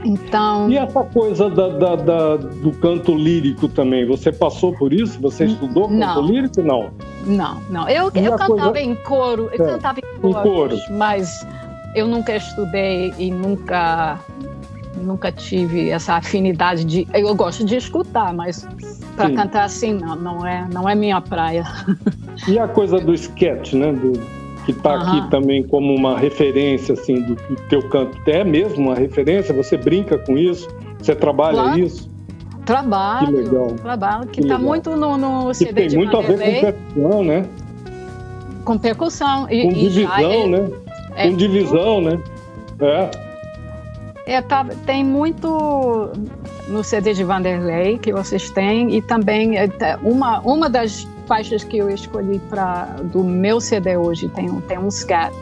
Então. 0.04 0.70
E 0.70 0.76
essa 0.76 1.02
coisa 1.04 1.50
da, 1.50 1.68
da, 1.68 1.96
da, 1.96 2.36
do 2.36 2.72
canto 2.72 3.14
lírico 3.14 3.68
também, 3.68 4.06
você 4.06 4.32
passou 4.32 4.72
por 4.72 4.92
isso? 4.92 5.20
Você 5.20 5.44
estudou 5.44 5.88
canto 5.88 5.96
não. 5.96 6.26
lírico? 6.26 6.62
Não. 6.62 6.90
Não, 7.26 7.60
não. 7.68 7.88
Eu, 7.88 8.10
eu 8.14 8.32
cantava 8.32 8.72
coisa... 8.72 8.80
em 8.80 8.94
coro, 8.94 9.50
eu 9.52 9.66
é, 9.66 9.72
cantava 9.72 9.98
em, 10.00 10.20
coros, 10.20 10.38
em 10.38 10.42
coro, 10.42 10.78
mas 10.90 11.46
eu 11.94 12.06
nunca 12.06 12.34
estudei 12.34 13.12
e 13.18 13.30
nunca 13.30 14.18
nunca 14.96 15.30
tive 15.32 15.90
essa 15.90 16.14
afinidade 16.14 16.84
de. 16.84 17.06
Eu 17.12 17.34
gosto 17.34 17.64
de 17.64 17.76
escutar, 17.76 18.32
mas 18.32 18.66
para 19.16 19.30
cantar 19.30 19.64
assim 19.64 19.94
não, 19.94 20.16
não 20.16 20.46
é, 20.46 20.66
não 20.72 20.88
é 20.88 20.94
minha 20.94 21.20
praia. 21.20 21.64
E 22.48 22.58
a 22.58 22.66
coisa 22.66 22.98
do 22.98 23.12
sketch, 23.14 23.74
né? 23.74 23.92
Do, 23.92 24.12
que 24.64 24.72
está 24.72 24.94
uhum. 24.94 25.02
aqui 25.02 25.30
também 25.30 25.62
como 25.62 25.94
uma 25.94 26.18
referência 26.18 26.94
assim 26.94 27.22
do, 27.22 27.34
do 27.34 27.56
teu 27.68 27.88
canto. 27.88 28.18
É 28.26 28.44
mesmo 28.44 28.88
uma 28.88 28.94
referência? 28.94 29.54
Você 29.54 29.76
brinca 29.76 30.18
com 30.18 30.36
isso? 30.36 30.68
Você 30.98 31.14
trabalha 31.14 31.62
claro. 31.62 31.78
isso? 31.78 32.10
Trabalho. 32.64 33.26
Que 33.26 33.32
legal. 33.32 33.66
Trabalho, 33.82 34.26
que 34.28 34.40
está 34.40 34.58
muito 34.58 34.96
no, 34.96 35.16
no 35.16 35.54
CD 35.54 35.72
tem 35.72 35.88
de 35.88 35.96
muito 35.96 36.12
Vanderlei. 36.12 36.58
a 36.58 36.60
ver 36.60 36.72
com 36.72 37.00
percussão, 37.00 37.24
né? 37.24 37.46
Com 38.64 38.78
percussão. 38.78 39.50
E, 39.50 39.62
com 39.62 39.72
divisão, 39.72 40.32
é, 40.32 40.46
né? 40.46 40.70
É, 41.16 41.28
com 41.28 41.36
divisão, 41.36 42.00
né? 42.00 42.22
É. 42.80 43.30
É, 44.26 44.42
tá, 44.42 44.64
tem 44.86 45.02
muito 45.04 46.10
no 46.68 46.84
CD 46.84 47.14
de 47.14 47.24
Vanderlei 47.24 47.98
que 47.98 48.12
vocês 48.12 48.50
têm 48.50 48.94
e 48.94 49.02
também 49.02 49.58
é, 49.58 49.68
uma, 50.02 50.38
uma 50.40 50.70
das 50.70 51.08
faixas 51.30 51.62
que 51.62 51.78
eu 51.78 51.88
escolhi 51.88 52.40
para 52.50 52.86
do 53.04 53.22
meu 53.22 53.60
CD 53.60 53.96
hoje 53.96 54.28
tem, 54.30 54.50
tem 54.62 54.76
um 54.76 54.90
scat, 54.90 55.32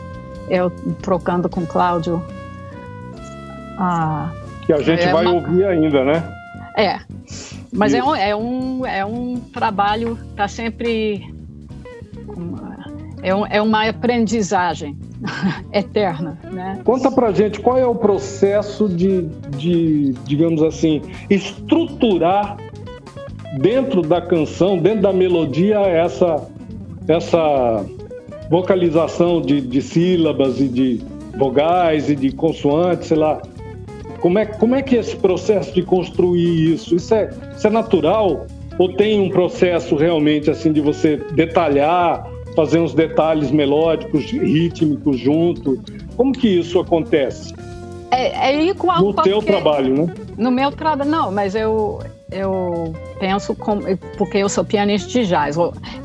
eu 0.47 0.69
trocando 1.01 1.49
com 1.49 1.65
Cláudio. 1.65 2.23
Ah, 3.75 4.31
que 4.67 4.71
a 4.71 4.77
gente 4.83 5.01
é 5.01 5.11
vai 5.11 5.25
uma... 5.25 5.33
ouvir 5.33 5.65
ainda, 5.65 6.05
né? 6.05 6.31
É, 6.77 6.99
mas 7.73 7.95
é 7.95 8.03
um, 8.03 8.15
é, 8.15 8.35
um, 8.35 8.85
é 8.85 9.03
um 9.03 9.37
trabalho, 9.51 10.15
tá 10.35 10.47
sempre. 10.47 11.33
É, 13.23 13.33
um, 13.33 13.47
é 13.47 13.59
uma 13.59 13.89
aprendizagem 13.89 14.95
eterna, 15.73 16.37
né? 16.51 16.81
Conta 16.83 17.09
pra 17.09 17.31
gente 17.31 17.59
qual 17.61 17.79
é 17.79 17.85
o 17.85 17.95
processo 17.95 18.87
de, 18.87 19.23
de 19.57 20.13
digamos 20.25 20.61
assim, 20.61 21.01
estruturar 21.31 22.57
dentro 23.57 24.01
da 24.01 24.21
canção, 24.21 24.77
dentro 24.77 25.01
da 25.01 25.13
melodia, 25.13 25.79
essa, 25.79 26.47
essa 27.07 27.85
vocalização 28.49 29.41
de, 29.41 29.61
de 29.61 29.81
sílabas 29.81 30.59
e 30.59 30.67
de 30.67 31.01
vogais 31.37 32.09
e 32.09 32.15
de 32.15 32.31
consoantes, 32.31 33.07
sei 33.07 33.17
lá. 33.17 33.41
Como 34.19 34.37
é, 34.37 34.45
como 34.45 34.75
é 34.75 34.81
que 34.81 34.97
é 34.97 34.99
esse 34.99 35.15
processo 35.15 35.73
de 35.73 35.81
construir 35.81 36.73
isso? 36.73 36.95
Isso 36.95 37.13
é, 37.13 37.29
isso 37.55 37.65
é 37.65 37.69
natural? 37.69 38.45
Ou 38.77 38.93
tem 38.93 39.19
um 39.19 39.29
processo 39.29 39.95
realmente 39.95 40.49
assim 40.49 40.71
de 40.71 40.81
você 40.81 41.17
detalhar, 41.17 42.25
fazer 42.55 42.79
uns 42.79 42.93
detalhes 42.93 43.51
melódicos, 43.51 44.25
rítmicos 44.25 45.17
junto? 45.17 45.81
Como 46.17 46.33
que 46.33 46.47
isso 46.47 46.79
acontece? 46.79 47.53
É, 48.11 48.51
é 48.51 48.65
igual 48.65 49.01
no 49.01 49.13
teu 49.13 49.41
trabalho, 49.41 49.95
né? 49.95 50.13
No 50.37 50.51
meu 50.51 50.71
trabalho, 50.71 51.09
não, 51.09 51.31
mas 51.31 51.55
eu 51.55 51.99
eu 52.31 52.93
penso 53.19 53.55
como, 53.55 53.81
porque 54.17 54.37
eu 54.37 54.49
sou 54.49 54.63
pianista 54.63 55.09
de 55.09 55.25
jazz. 55.25 55.55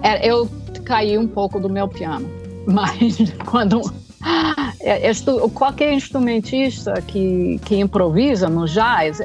É, 0.03 0.29
eu 0.29 0.49
caí 0.85 1.17
um 1.17 1.27
pouco 1.27 1.59
do 1.61 1.69
meu 1.69 1.89
piano, 1.89 2.29
mas 2.67 3.17
quando 3.47 3.81
é, 4.81 5.11
qualquer 5.55 5.93
instrumentista 5.93 6.95
que, 7.03 7.59
que 7.65 7.77
improvisa 7.77 8.49
no 8.49 8.67
jazz 8.67 9.21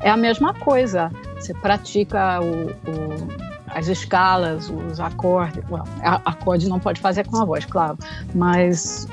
é 0.00 0.10
a 0.10 0.16
mesma 0.16 0.54
coisa. 0.54 1.10
Você 1.38 1.52
pratica 1.54 2.40
o, 2.40 2.70
o, 2.70 3.28
as 3.68 3.88
escalas, 3.88 4.70
os 4.70 5.00
acordes. 5.00 5.62
Well, 5.70 5.84
acorde 6.02 6.68
não 6.68 6.78
pode 6.78 7.00
fazer 7.00 7.26
com 7.26 7.36
a 7.40 7.44
voz, 7.44 7.64
claro, 7.64 7.98
mas 8.34 9.06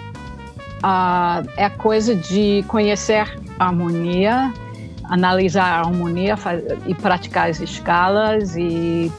é 1.58 1.66
a 1.66 1.70
coisa 1.70 2.16
de 2.16 2.64
conhecer 2.68 3.28
a 3.60 3.68
harmonia 3.68 4.54
analisar 5.12 5.66
a 5.66 5.80
harmonia 5.82 6.36
e 6.88 6.96
praticar 6.96 7.50
as 7.50 7.60
escalas 7.60 8.56
e, 8.56 9.12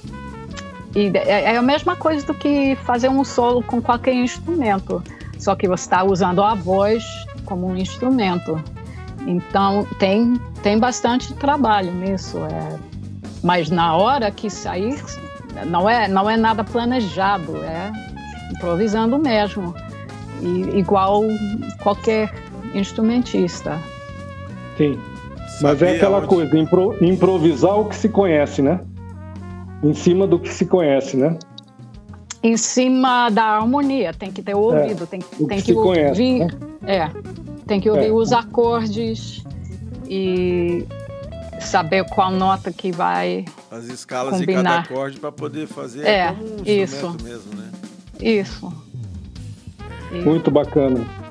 e 0.97 1.13
é, 1.15 1.53
é 1.53 1.57
a 1.57 1.63
mesma 1.63 1.95
coisa 1.95 2.27
do 2.27 2.33
que 2.33 2.75
fazer 2.77 3.11
um 3.11 3.23
solo 3.23 3.63
com 3.63 3.81
qualquer 3.81 4.15
instrumento, 4.15 5.03
só 5.39 5.55
que 5.55 5.69
você 5.69 5.85
está 5.85 6.03
usando 6.03 6.43
a 6.43 6.55
voz 6.55 7.05
como 7.45 7.67
um 7.67 7.77
instrumento. 7.77 8.59
Então 9.27 9.87
tem 9.99 10.41
tem 10.63 10.79
bastante 10.79 11.35
trabalho 11.35 11.93
nisso, 11.93 12.39
é. 12.39 12.79
mas 13.43 13.69
na 13.69 13.95
hora 13.95 14.31
que 14.31 14.49
sair 14.49 14.99
não 15.67 15.89
é 15.89 16.09
não 16.09 16.29
é 16.29 16.39
nada 16.39 16.65
planejado, 16.65 17.63
é 17.65 17.93
improvisando 18.51 19.19
mesmo, 19.19 19.75
e, 20.41 20.79
igual 20.79 21.23
qualquer 21.83 22.33
instrumentista. 22.75 23.79
Sim. 24.79 24.99
Mas 25.63 25.81
é 25.81 25.97
aquela 25.97 26.19
onde... 26.19 26.27
coisa, 26.27 26.59
impro, 26.59 26.97
improvisar 27.01 27.79
o 27.79 27.85
que 27.85 27.95
se 27.95 28.09
conhece, 28.09 28.61
né? 28.61 28.81
Em 29.83 29.95
cima 29.95 30.27
do 30.27 30.39
que 30.39 30.53
se 30.53 30.67
conhece, 30.67 31.17
né? 31.17 31.39
Em 32.43 32.57
cima 32.57 33.31
da 33.31 33.45
harmonia, 33.45 34.13
tem 34.13 34.33
que 34.33 34.43
ter 34.43 34.55
o 34.55 34.75
é, 34.75 34.81
ouvido, 34.81 35.05
é, 35.05 35.07
tem, 35.07 35.21
tem 35.21 35.59
que, 35.59 35.63
que 35.63 35.73
ouvir. 35.73 35.83
Conhece, 35.83 36.39
né? 36.39 36.49
É, 36.85 37.11
tem 37.67 37.81
que 37.81 37.89
ouvir 37.89 38.09
é. 38.09 38.13
os 38.13 38.33
acordes 38.33 39.45
e 40.09 40.85
saber 41.61 42.05
qual 42.11 42.33
nota 42.33 42.73
que 42.73 42.91
vai. 42.91 43.45
As 43.71 43.85
escalas 43.85 44.41
combinar. 44.41 44.61
de 44.61 44.65
cada 44.65 44.81
acorde 44.81 45.21
para 45.21 45.31
poder 45.31 45.69
fazer 45.69 46.05
é, 46.05 46.33
um 46.33 46.63
isso. 46.67 47.17
mesmo, 47.23 47.55
né? 47.55 47.71
Isso. 48.21 48.73
Muito 50.11 50.51
bacana. 50.51 51.22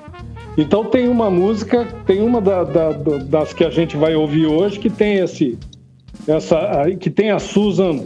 Então 0.56 0.84
tem 0.84 1.08
uma 1.08 1.30
música, 1.30 1.86
tem 2.06 2.20
uma 2.20 2.40
da, 2.40 2.64
da, 2.64 2.92
das 2.92 3.52
que 3.52 3.64
a 3.64 3.70
gente 3.70 3.96
vai 3.96 4.14
ouvir 4.14 4.46
hoje 4.46 4.78
que 4.78 4.90
tem 4.90 5.16
esse, 5.16 5.58
essa, 6.26 6.84
que 7.00 7.10
tem 7.10 7.30
a 7.30 7.38
Susan 7.38 8.04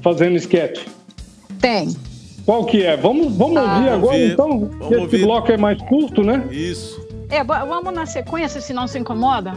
fazendo 0.00 0.36
sketch. 0.36 0.86
Tem. 1.60 1.94
Qual 2.44 2.64
que 2.64 2.82
é? 2.82 2.96
Vamos, 2.96 3.34
vamos 3.36 3.58
ah, 3.58 3.62
ouvir 3.62 3.88
agora 3.90 4.14
ouvir. 4.14 4.32
então. 4.32 4.58
Vamos 4.58 4.92
esse 4.92 5.00
ouvir. 5.00 5.22
bloco 5.22 5.52
é 5.52 5.56
mais 5.56 5.82
curto, 5.82 6.22
né? 6.22 6.46
Isso. 6.50 7.06
É, 7.28 7.44
vamos 7.44 7.92
na 7.92 8.06
sequência, 8.06 8.60
se 8.60 8.72
não 8.72 8.86
se 8.86 8.98
incomoda. 8.98 9.52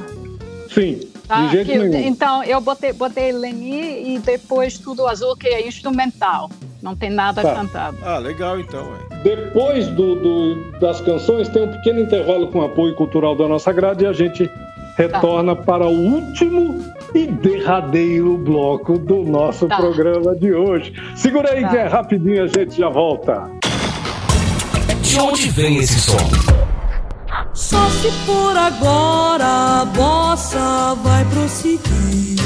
Sim, 0.70 1.00
tá? 1.28 1.46
de 1.46 1.52
jeito 1.52 1.72
que, 1.72 1.78
nenhum. 1.78 2.08
Então, 2.08 2.44
eu 2.44 2.60
botei, 2.60 2.92
botei 2.92 3.32
Leni 3.32 4.16
e 4.16 4.20
depois 4.20 4.78
Tudo 4.78 5.08
Azul, 5.08 5.38
que 5.38 5.48
é 5.48 5.66
instrumental. 5.66 6.50
Não 6.82 6.96
tem 6.96 7.10
nada 7.10 7.42
tá. 7.42 7.56
cantado. 7.56 7.98
Ah, 8.04 8.18
legal 8.18 8.60
então. 8.60 8.94
É. 8.96 9.11
Depois 9.24 9.88
do, 9.88 10.16
do, 10.16 10.80
das 10.80 11.00
canções, 11.02 11.48
tem 11.50 11.64
um 11.64 11.72
pequeno 11.72 12.00
intervalo 12.02 12.48
com 12.48 12.62
apoio 12.62 12.96
cultural 12.96 13.36
da 13.36 13.48
nossa 13.48 13.72
grade 13.72 14.04
e 14.04 14.08
a 14.08 14.14
gente 14.14 14.50
retorna 14.98 15.56
tá. 15.56 15.64
para 15.64 15.88
o 15.88 15.92
último 15.92 16.84
e 17.14 17.28
derradeiro 17.28 18.38
bloco 18.38 18.98
do 18.98 19.24
nosso 19.24 19.68
tá. 19.68 19.78
programa 19.78 20.36
de 20.36 20.54
hoje. 20.54 20.94
Segura 21.16 21.52
aí 21.52 21.62
tá. 21.62 21.70
que 21.70 21.78
é 21.78 21.88
rapidinho, 21.88 22.44
a 22.44 22.48
gente 22.48 22.78
já 22.78 22.90
volta. 22.90 23.50
De 25.02 25.20
onde 25.20 25.50
vem 25.50 25.78
esse 25.78 26.00
som? 26.00 26.18
Só 27.54 27.90
se 27.90 28.10
por 28.26 28.56
agora 28.56 29.82
a 29.82 29.86
bossa 29.86 30.96
vai 31.04 31.26
prosseguir. 31.26 32.40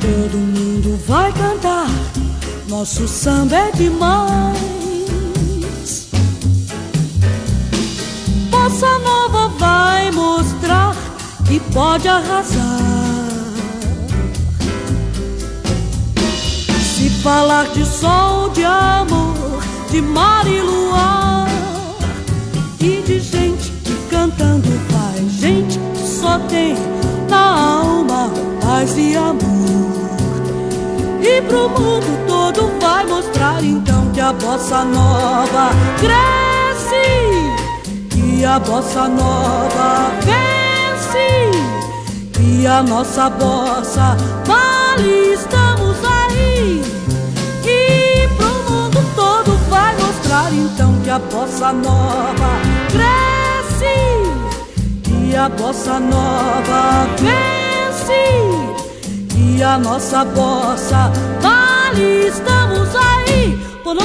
Todo 0.00 0.38
mundo 0.38 0.96
vai 1.06 1.32
cantar, 1.32 1.88
nosso 2.70 3.08
samba 3.08 3.56
é 3.56 3.72
demais. 3.72 4.56
Bossa 8.48 8.98
Nova 9.00 9.48
vai 9.58 10.10
mostrar 10.12 10.94
que 11.46 11.58
pode 11.72 12.06
arrasar. 12.06 12.78
Se 16.94 17.10
falar 17.22 17.66
de 17.70 17.84
sol, 17.84 18.50
de 18.50 18.64
amor, 18.64 19.60
de 19.90 20.00
mar 20.00 20.46
e 20.46 20.60
luar, 20.62 21.48
e 22.78 23.02
de 23.02 23.18
gente 23.18 23.72
que 23.84 23.96
cantando 24.08 24.68
faz, 24.90 25.32
gente 25.40 25.76
que 25.94 26.08
só 26.08 26.38
tem 26.48 26.76
na 27.28 27.80
alma 27.80 28.30
paz 28.60 28.96
e 28.96 29.16
amor. 29.16 29.59
E 31.30 31.40
pro 31.42 31.68
mundo 31.68 32.26
todo 32.26 32.72
vai 32.80 33.06
mostrar 33.06 33.62
então 33.62 34.10
que 34.10 34.20
a 34.20 34.32
bossa 34.32 34.82
nova 34.82 35.70
cresce, 36.00 37.06
que 38.10 38.44
a 38.44 38.58
bossa 38.58 39.06
nova 39.06 40.10
vence, 40.24 41.50
que 42.32 42.66
a 42.66 42.82
nossa 42.82 43.30
bossa 43.30 44.16
vale, 44.44 45.34
estamos 45.34 45.96
aí. 46.04 46.82
E 47.64 48.28
pro 48.36 48.52
mundo 48.68 49.00
todo 49.14 49.56
vai 49.70 49.94
mostrar 49.98 50.52
então 50.52 51.00
que 51.04 51.10
a 51.10 51.20
bossa 51.20 51.72
nova 51.72 52.50
cresce, 52.90 53.94
que 55.04 55.36
a 55.36 55.48
bossa 55.48 56.00
nova 56.00 57.06
vence, 57.20 58.49
que 59.40 59.62
a 59.62 59.78
nossa 59.78 60.24
bossa 60.24 61.10
vale, 61.40 62.28
estamos 62.28 62.88
aí. 62.94 63.58
Mana 63.84 64.04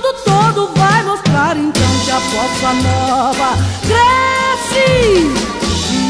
todo 0.53 0.69
vai 0.75 1.01
mostrar 1.03 1.55
então 1.57 1.83
que 2.03 2.11
a 2.11 2.19
bossa 2.19 2.73
nova 2.83 3.57
cresce. 3.87 5.31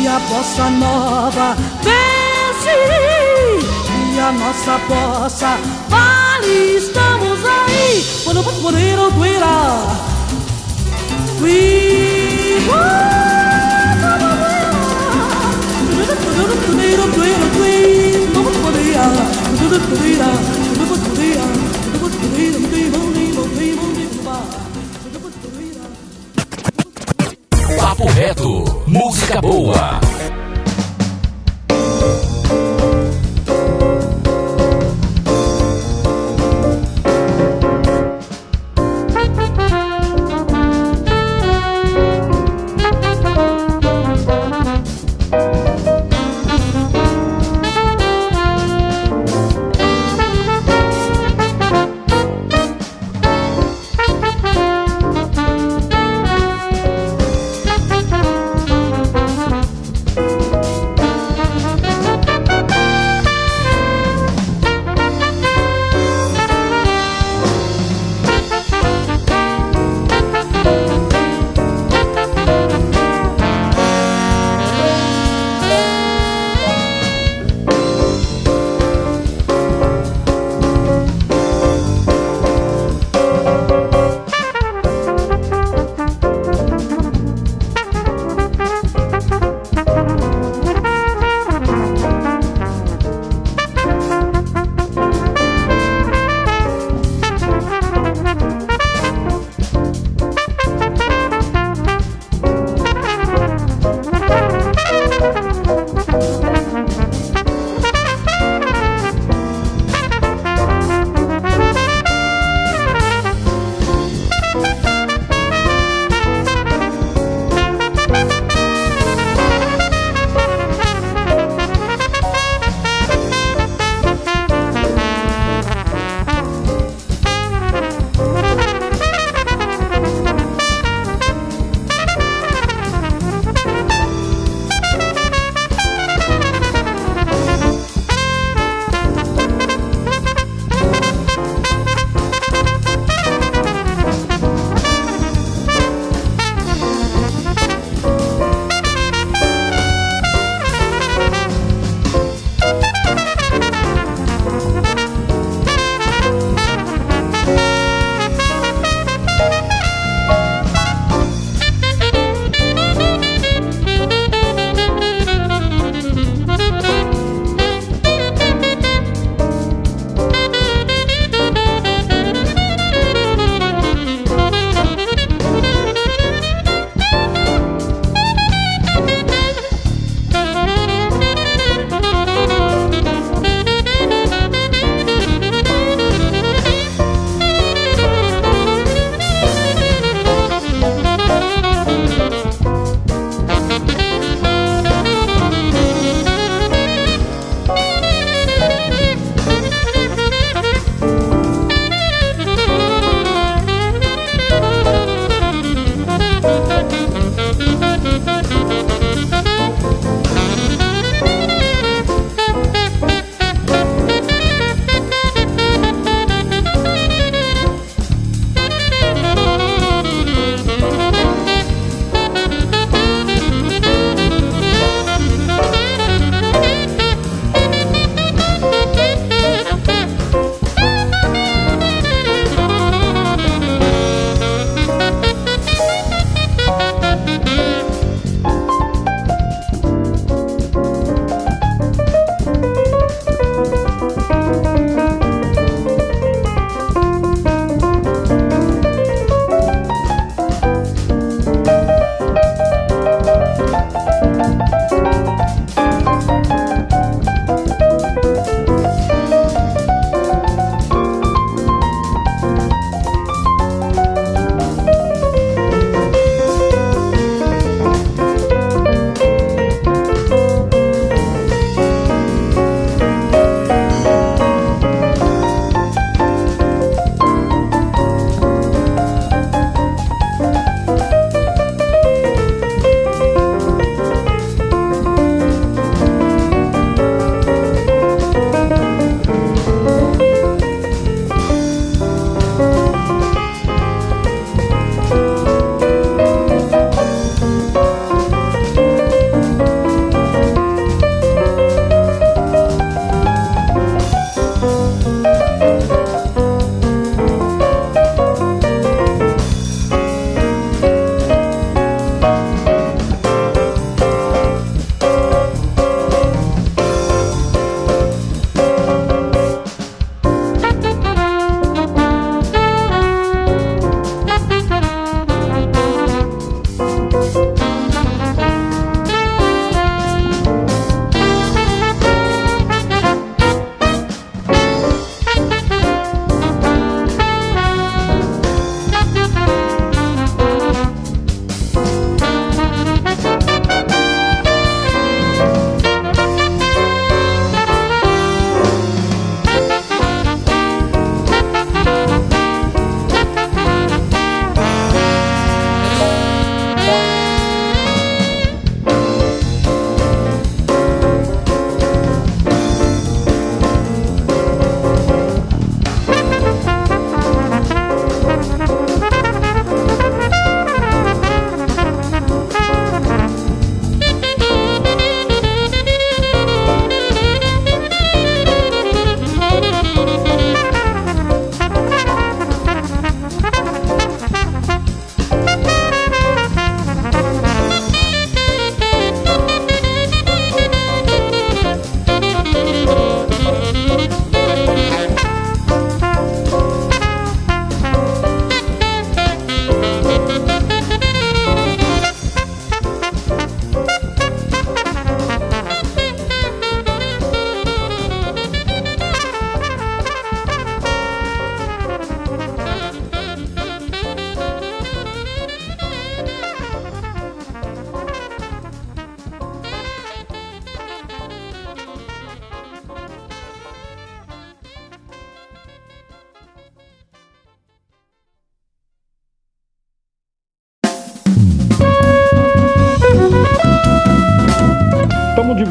E 0.02 0.08
a 0.08 0.18
bossa 0.20 0.70
nova 0.70 1.56
vence. 1.84 2.70
E 4.14 4.20
a 4.20 4.32
nossa 4.32 4.80
bossa 4.88 5.60
vale. 5.90 6.78
Estamos 6.78 7.40
aí. 7.46 8.04
Quando 8.24 8.42
vamos 8.44 8.62
poder 8.62 8.96
doerá 8.96 10.12
we 11.42 11.92
Papo 28.02 28.14
reto, 28.14 28.84
música 28.88 29.40
boa. 29.40 30.00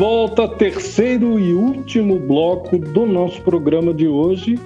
Volta, 0.00 0.48
terceiro 0.48 1.38
e 1.38 1.52
último 1.52 2.18
bloco 2.18 2.78
do 2.78 3.04
nosso 3.04 3.38
programa 3.42 3.92
de 3.92 4.08
hoje. 4.08 4.58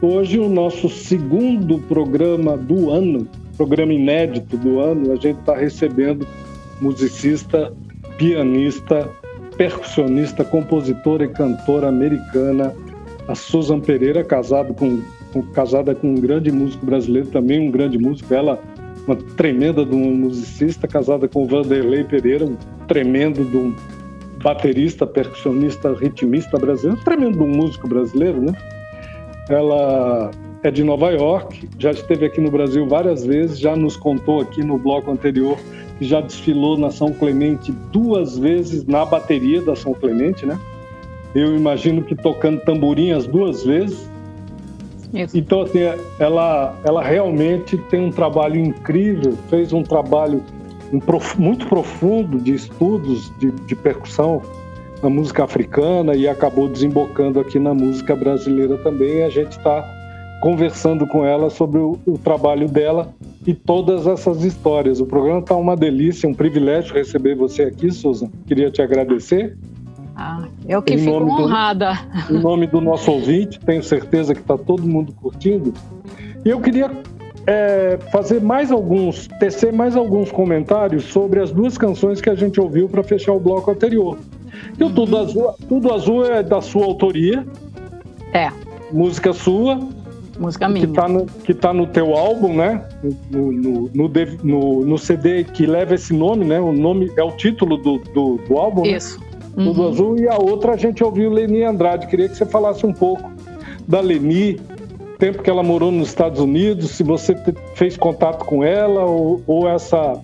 Hoje, 0.00 0.38
o 0.38 0.48
nosso 0.48 0.88
segundo 0.88 1.78
programa 1.80 2.56
do 2.56 2.88
ano, 2.90 3.28
programa 3.58 3.92
inédito 3.92 4.56
do 4.56 4.80
ano, 4.80 5.12
a 5.12 5.16
gente 5.16 5.38
está 5.38 5.54
recebendo 5.54 6.26
musicista, 6.80 7.70
pianista, 8.16 9.06
percussionista, 9.54 10.46
compositora 10.46 11.26
e 11.26 11.28
cantora 11.28 11.88
americana, 11.88 12.74
a 13.28 13.34
Susan 13.34 13.80
Pereira, 13.80 14.24
casado 14.24 14.72
com, 14.72 15.02
com, 15.30 15.42
casada 15.42 15.94
com 15.94 16.12
um 16.12 16.14
grande 16.14 16.50
músico 16.50 16.86
brasileiro, 16.86 17.28
também 17.28 17.68
um 17.68 17.70
grande 17.70 17.98
músico. 17.98 18.32
Ela, 18.32 18.58
uma 19.06 19.16
tremenda 19.36 19.84
de 19.84 19.94
um 19.94 20.16
musicista, 20.16 20.88
casada 20.88 21.28
com 21.28 21.46
Vanderlei 21.46 22.02
Pereira, 22.02 22.46
um 22.46 22.56
tremendo 22.86 23.44
de 23.44 23.58
um 23.58 23.74
baterista, 24.42 25.06
percussionista, 25.06 25.92
ritmista 25.94 26.58
brasileiro, 26.58 27.02
tremendo 27.04 27.46
músico 27.46 27.88
brasileiro, 27.88 28.40
né? 28.40 28.52
Ela 29.48 30.30
é 30.62 30.70
de 30.70 30.84
Nova 30.84 31.10
York, 31.10 31.68
já 31.78 31.90
esteve 31.90 32.26
aqui 32.26 32.40
no 32.40 32.50
Brasil 32.50 32.86
várias 32.86 33.24
vezes, 33.24 33.58
já 33.58 33.74
nos 33.74 33.96
contou 33.96 34.40
aqui 34.40 34.62
no 34.62 34.78
bloco 34.78 35.10
anterior 35.10 35.56
que 35.98 36.06
já 36.06 36.22
desfilou 36.22 36.78
na 36.78 36.90
São 36.90 37.12
Clemente 37.12 37.70
duas 37.92 38.38
vezes 38.38 38.86
na 38.86 39.04
bateria 39.04 39.60
da 39.60 39.76
São 39.76 39.92
Clemente, 39.92 40.46
né? 40.46 40.58
Eu 41.34 41.54
imagino 41.54 42.02
que 42.02 42.14
tocando 42.14 42.60
tamborim 42.62 43.12
as 43.12 43.26
duas 43.26 43.64
vezes. 43.64 44.10
Isso. 45.12 45.36
Então, 45.36 45.62
assim, 45.62 45.80
ela, 46.18 46.74
ela 46.84 47.02
realmente 47.02 47.76
tem 47.90 48.00
um 48.00 48.10
trabalho 48.10 48.58
incrível, 48.58 49.36
fez 49.50 49.72
um 49.72 49.82
trabalho 49.82 50.42
muito 51.38 51.66
profundo 51.66 52.38
de 52.38 52.54
estudos 52.54 53.32
de, 53.38 53.50
de 53.50 53.76
percussão 53.76 54.42
na 55.02 55.08
música 55.08 55.44
africana 55.44 56.14
e 56.14 56.28
acabou 56.28 56.68
desembocando 56.68 57.40
aqui 57.40 57.58
na 57.58 57.72
música 57.72 58.14
brasileira 58.14 58.76
também. 58.78 59.22
A 59.22 59.30
gente 59.30 59.52
está 59.52 59.84
conversando 60.40 61.06
com 61.06 61.24
ela 61.24 61.50
sobre 61.50 61.78
o, 61.78 61.98
o, 62.06 62.18
trabalho 62.18 62.68
dela 62.68 63.12
e 63.46 63.54
todas 63.54 64.06
essas 64.06 64.42
histórias. 64.42 65.00
O 65.00 65.06
programa 65.06 65.40
está 65.40 65.54
uma 65.54 65.76
delícia, 65.76 66.28
um 66.28 66.34
privilégio 66.34 66.94
receber 66.94 67.34
você 67.34 67.64
aqui, 67.64 67.90
Susan. 67.90 68.30
Queria 68.46 68.70
te 68.70 68.82
agradecer. 68.82 69.56
Ah, 70.16 70.42
eu 70.68 70.82
que 70.82 70.94
em 70.94 70.98
fico 70.98 71.12
honrada. 71.12 71.98
Do, 72.28 72.36
em 72.36 72.40
nome 72.40 72.66
do 72.66 72.80
nosso 72.80 73.10
ouvinte, 73.10 73.58
tenho 73.60 73.82
certeza 73.82 74.34
que 74.34 74.40
está 74.40 74.56
todo 74.56 74.82
mundo 74.82 75.12
curtindo. 75.12 75.72
E 76.44 76.48
eu 76.48 76.60
queria 76.60 76.90
é, 77.46 77.98
fazer 78.12 78.40
mais 78.40 78.70
alguns, 78.70 79.26
tecer 79.38 79.72
mais 79.72 79.96
alguns 79.96 80.30
comentários 80.30 81.04
sobre 81.04 81.40
as 81.40 81.50
duas 81.50 81.78
canções 81.78 82.20
que 82.20 82.30
a 82.30 82.34
gente 82.34 82.60
ouviu 82.60 82.88
para 82.88 83.02
fechar 83.02 83.32
o 83.32 83.40
bloco 83.40 83.70
anterior. 83.70 84.18
E 84.78 84.82
o 84.82 84.86
uhum. 84.86 84.94
Tudo 84.94 85.18
Azul, 85.18 85.54
Tudo 85.68 85.92
Azul 85.92 86.24
é 86.24 86.42
da 86.42 86.60
sua 86.60 86.84
autoria. 86.84 87.46
É. 88.32 88.50
Música 88.92 89.32
sua. 89.32 89.78
Música 90.38 90.68
minha. 90.68 90.86
Que 90.86 90.92
tá 90.92 91.08
no, 91.08 91.26
que 91.26 91.54
tá 91.54 91.72
no 91.72 91.86
teu 91.86 92.14
álbum, 92.14 92.54
né? 92.54 92.82
No, 93.30 93.52
no, 93.52 93.90
no, 93.92 94.10
no, 94.42 94.86
no 94.86 94.98
CD 94.98 95.44
que 95.44 95.66
leva 95.66 95.94
esse 95.94 96.12
nome, 96.12 96.44
né? 96.44 96.60
O 96.60 96.72
nome 96.72 97.10
é 97.16 97.22
o 97.22 97.32
título 97.32 97.76
do, 97.76 97.98
do, 97.98 98.38
do 98.48 98.56
álbum. 98.56 98.82
Né? 98.82 98.96
Isso. 98.96 99.20
Né? 99.20 99.64
Tudo 99.64 99.82
uhum. 99.82 99.88
Azul. 99.88 100.18
E 100.18 100.28
a 100.28 100.36
outra 100.36 100.72
a 100.72 100.76
gente 100.76 101.02
ouviu 101.02 101.30
Leni 101.30 101.62
Andrade. 101.62 102.06
Queria 102.06 102.28
que 102.28 102.36
você 102.36 102.46
falasse 102.46 102.86
um 102.86 102.92
pouco 102.92 103.30
da 103.86 104.00
Leni, 104.00 104.60
tempo 105.20 105.42
que 105.42 105.50
ela 105.50 105.62
morou 105.62 105.92
nos 105.92 106.08
Estados 106.08 106.40
Unidos, 106.40 106.92
se 106.92 107.02
você 107.04 107.36
fez 107.74 107.96
contato 107.96 108.44
com 108.46 108.64
ela 108.64 109.04
ou, 109.04 109.42
ou 109.46 109.68
essa, 109.68 110.18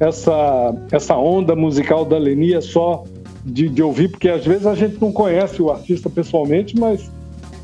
essa, 0.00 0.74
essa 0.90 1.16
onda 1.16 1.54
musical 1.54 2.04
da 2.04 2.18
Leni 2.18 2.52
é 2.52 2.60
só 2.60 3.04
de, 3.44 3.68
de, 3.68 3.82
ouvir, 3.82 4.08
porque 4.08 4.28
às 4.28 4.44
vezes 4.44 4.66
a 4.66 4.74
gente 4.74 5.00
não 5.00 5.12
conhece 5.12 5.62
o 5.62 5.70
artista 5.70 6.10
pessoalmente, 6.10 6.76
mas, 6.76 7.10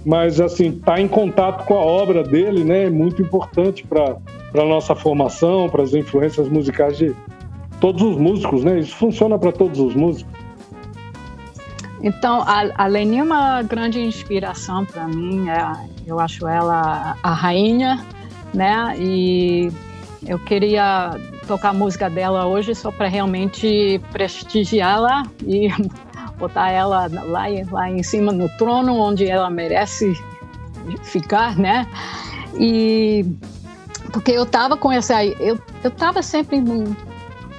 mas 0.07 0.41
assim, 0.41 0.71
tá 0.71 1.01
em 1.01 1.09
contato 1.09 1.67
com 1.67 1.75
a 1.75 1.81
obra 1.81 2.23
dele, 2.23 2.63
né? 2.63 2.85
É 2.85 2.91
muito 2.91 3.21
importante 3.21 3.85
para 3.85 4.17
a 4.55 4.65
nossa 4.65 4.95
formação, 4.95 5.69
para 5.69 5.83
as 5.83 5.93
influências 5.93 6.49
musicais 6.49 6.97
de 6.97 7.15
todos 7.81 8.01
os 8.03 8.17
músicos, 8.17 8.63
né? 8.63 8.79
Isso 8.79 8.95
funciona 8.95 9.37
para 9.37 9.51
todos 9.51 9.81
os 9.81 9.95
músicos. 9.95 10.33
Então, 12.03 12.43
a, 12.43 12.85
a 12.85 12.87
Leni 12.87 13.19
é 13.19 13.23
uma 13.23 13.63
grande 13.63 14.01
inspiração 14.01 14.85
para 14.87 15.07
mim. 15.07 15.49
É, 15.49 15.91
eu 16.11 16.19
acho 16.19 16.47
ela 16.47 17.17
a 17.23 17.33
rainha, 17.33 18.05
né? 18.53 18.97
E 18.99 19.73
eu 20.27 20.39
queria 20.39 21.13
tocar 21.47 21.71
a 21.71 21.73
música 21.73 22.11
dela 22.11 22.47
hoje 22.47 22.75
só 22.75 22.91
para 22.91 23.07
realmente 23.07 24.01
prestigiá-la 24.13 25.23
e 25.47 25.69
botar 26.37 26.71
ela 26.71 27.07
lá, 27.07 27.45
lá 27.71 27.91
em 27.91 28.03
cima 28.03 28.33
no 28.33 28.49
trono 28.57 28.97
onde 28.97 29.27
ela 29.27 29.49
merece 29.49 30.13
ficar, 31.05 31.57
né? 31.57 31.87
E 32.59 33.25
porque 34.13 34.33
eu 34.33 34.45
tava 34.45 34.77
com 34.77 34.91
essa 34.91 35.25
eu 35.25 35.59
eu 35.85 35.91
tava 35.93 36.23
sempre 36.23 36.61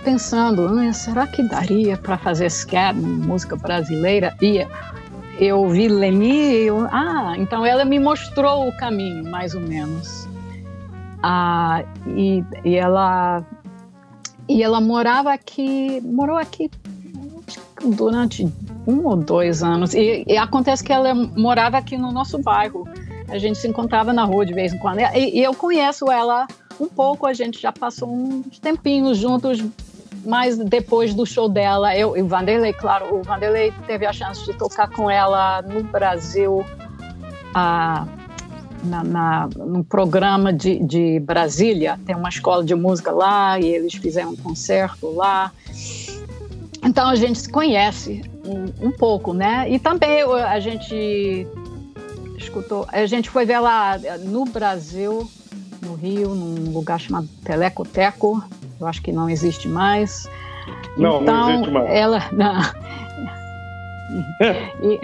pensando, 0.04 0.68
ah, 0.68 0.92
será 0.92 1.26
que 1.26 1.42
daria 1.44 1.96
para 1.96 2.18
fazer 2.18 2.50
scat, 2.50 2.98
música 2.98 3.56
brasileira? 3.56 4.36
E 4.42 4.66
eu 5.40 5.68
vi 5.70 5.88
Leni, 5.88 6.66
eu, 6.66 6.88
ah, 6.92 7.36
então 7.38 7.66
ela 7.66 7.86
me 7.86 8.00
mostrou 8.00 8.68
o 8.68 8.78
caminho, 8.78 9.24
mais 9.30 9.56
ou 9.56 9.62
menos. 9.62 10.28
Ah, 11.24 11.84
e, 12.08 12.44
e 12.66 12.76
ela 12.76 13.46
e 14.48 14.62
ela 14.62 14.82
morava 14.82 15.32
aqui, 15.32 16.02
morou 16.02 16.38
aqui 16.38 16.70
durante 17.84 18.48
um 18.86 19.06
ou 19.06 19.16
dois 19.16 19.64
anos. 19.64 19.94
E, 19.94 20.24
e, 20.28 20.38
acontece 20.38 20.84
que 20.84 20.92
ela 20.92 21.14
morava 21.14 21.78
aqui 21.78 21.98
no 21.98 22.12
nosso 22.12 22.38
bairro. 22.40 22.88
A 23.30 23.38
gente 23.38 23.58
se 23.58 23.68
encontrava 23.68 24.12
na 24.12 24.24
rua 24.24 24.46
de 24.46 24.54
vez 24.54 24.74
em 24.74 24.78
quando. 24.78 25.00
E, 25.00 25.40
e 25.40 25.44
eu 25.44 25.54
conheço 25.54 26.12
ela 26.12 26.48
um 26.80 26.88
pouco, 26.88 27.28
a 27.28 27.34
gente 27.34 27.62
já 27.62 27.72
passou 27.72 28.12
uns 28.12 28.60
tempinhos 28.60 29.18
juntos, 29.18 29.64
mas 30.26 30.58
depois 30.58 31.14
do 31.14 31.26
show 31.26 31.50
dela, 31.50 31.96
eu 31.96 32.16
e 32.16 32.22
o 32.22 32.28
Vanderlei, 32.28 32.74
claro, 32.74 33.16
o 33.16 33.24
Vanderlei 33.24 33.74
teve 33.86 34.06
a 34.06 34.14
chance 34.14 34.46
de 34.46 34.54
tocar 34.54 34.90
com 34.90 35.10
ela 35.10 35.62
no 35.62 35.84
Brasil, 35.84 36.66
ah, 37.54 38.06
na, 38.84 39.04
na, 39.04 39.50
no 39.56 39.84
programa 39.84 40.52
de, 40.52 40.80
de 40.80 41.20
Brasília. 41.20 42.00
Tem 42.06 42.16
uma 42.16 42.30
escola 42.30 42.64
de 42.64 42.76
música 42.76 43.12
lá 43.12 43.60
e 43.60 43.66
eles 43.66 43.94
fizeram 43.94 44.32
um 44.32 44.36
concerto 44.36 45.12
lá. 45.12 45.52
Então 46.84 47.10
a 47.10 47.16
gente 47.16 47.40
se 47.40 47.50
conhece 47.50 48.24
um, 48.46 48.88
um 48.88 48.92
pouco, 48.92 49.34
né? 49.34 49.70
E 49.70 49.78
também 49.78 50.24
a 50.24 50.60
gente 50.60 51.48
escutou, 52.38 52.86
a 52.90 53.06
gente 53.06 53.30
foi 53.30 53.46
ver 53.46 53.60
lá 53.60 54.00
no 54.20 54.46
Brasil, 54.46 55.30
no 55.82 55.96
Rio, 55.96 56.36
num 56.36 56.72
lugar 56.72 57.00
chamado 57.00 57.28
Telecoteco 57.44 58.44
eu 58.82 58.88
acho 58.88 59.02
que 59.02 59.12
não 59.12 59.30
existe 59.30 59.68
mais. 59.68 60.28
Não, 60.98 61.22
então, 61.22 61.36
não 61.36 61.50
existe 61.52 61.72
mais. 61.72 61.90
Ela, 61.92 62.24
não. 62.32 62.62
e, 64.84 65.00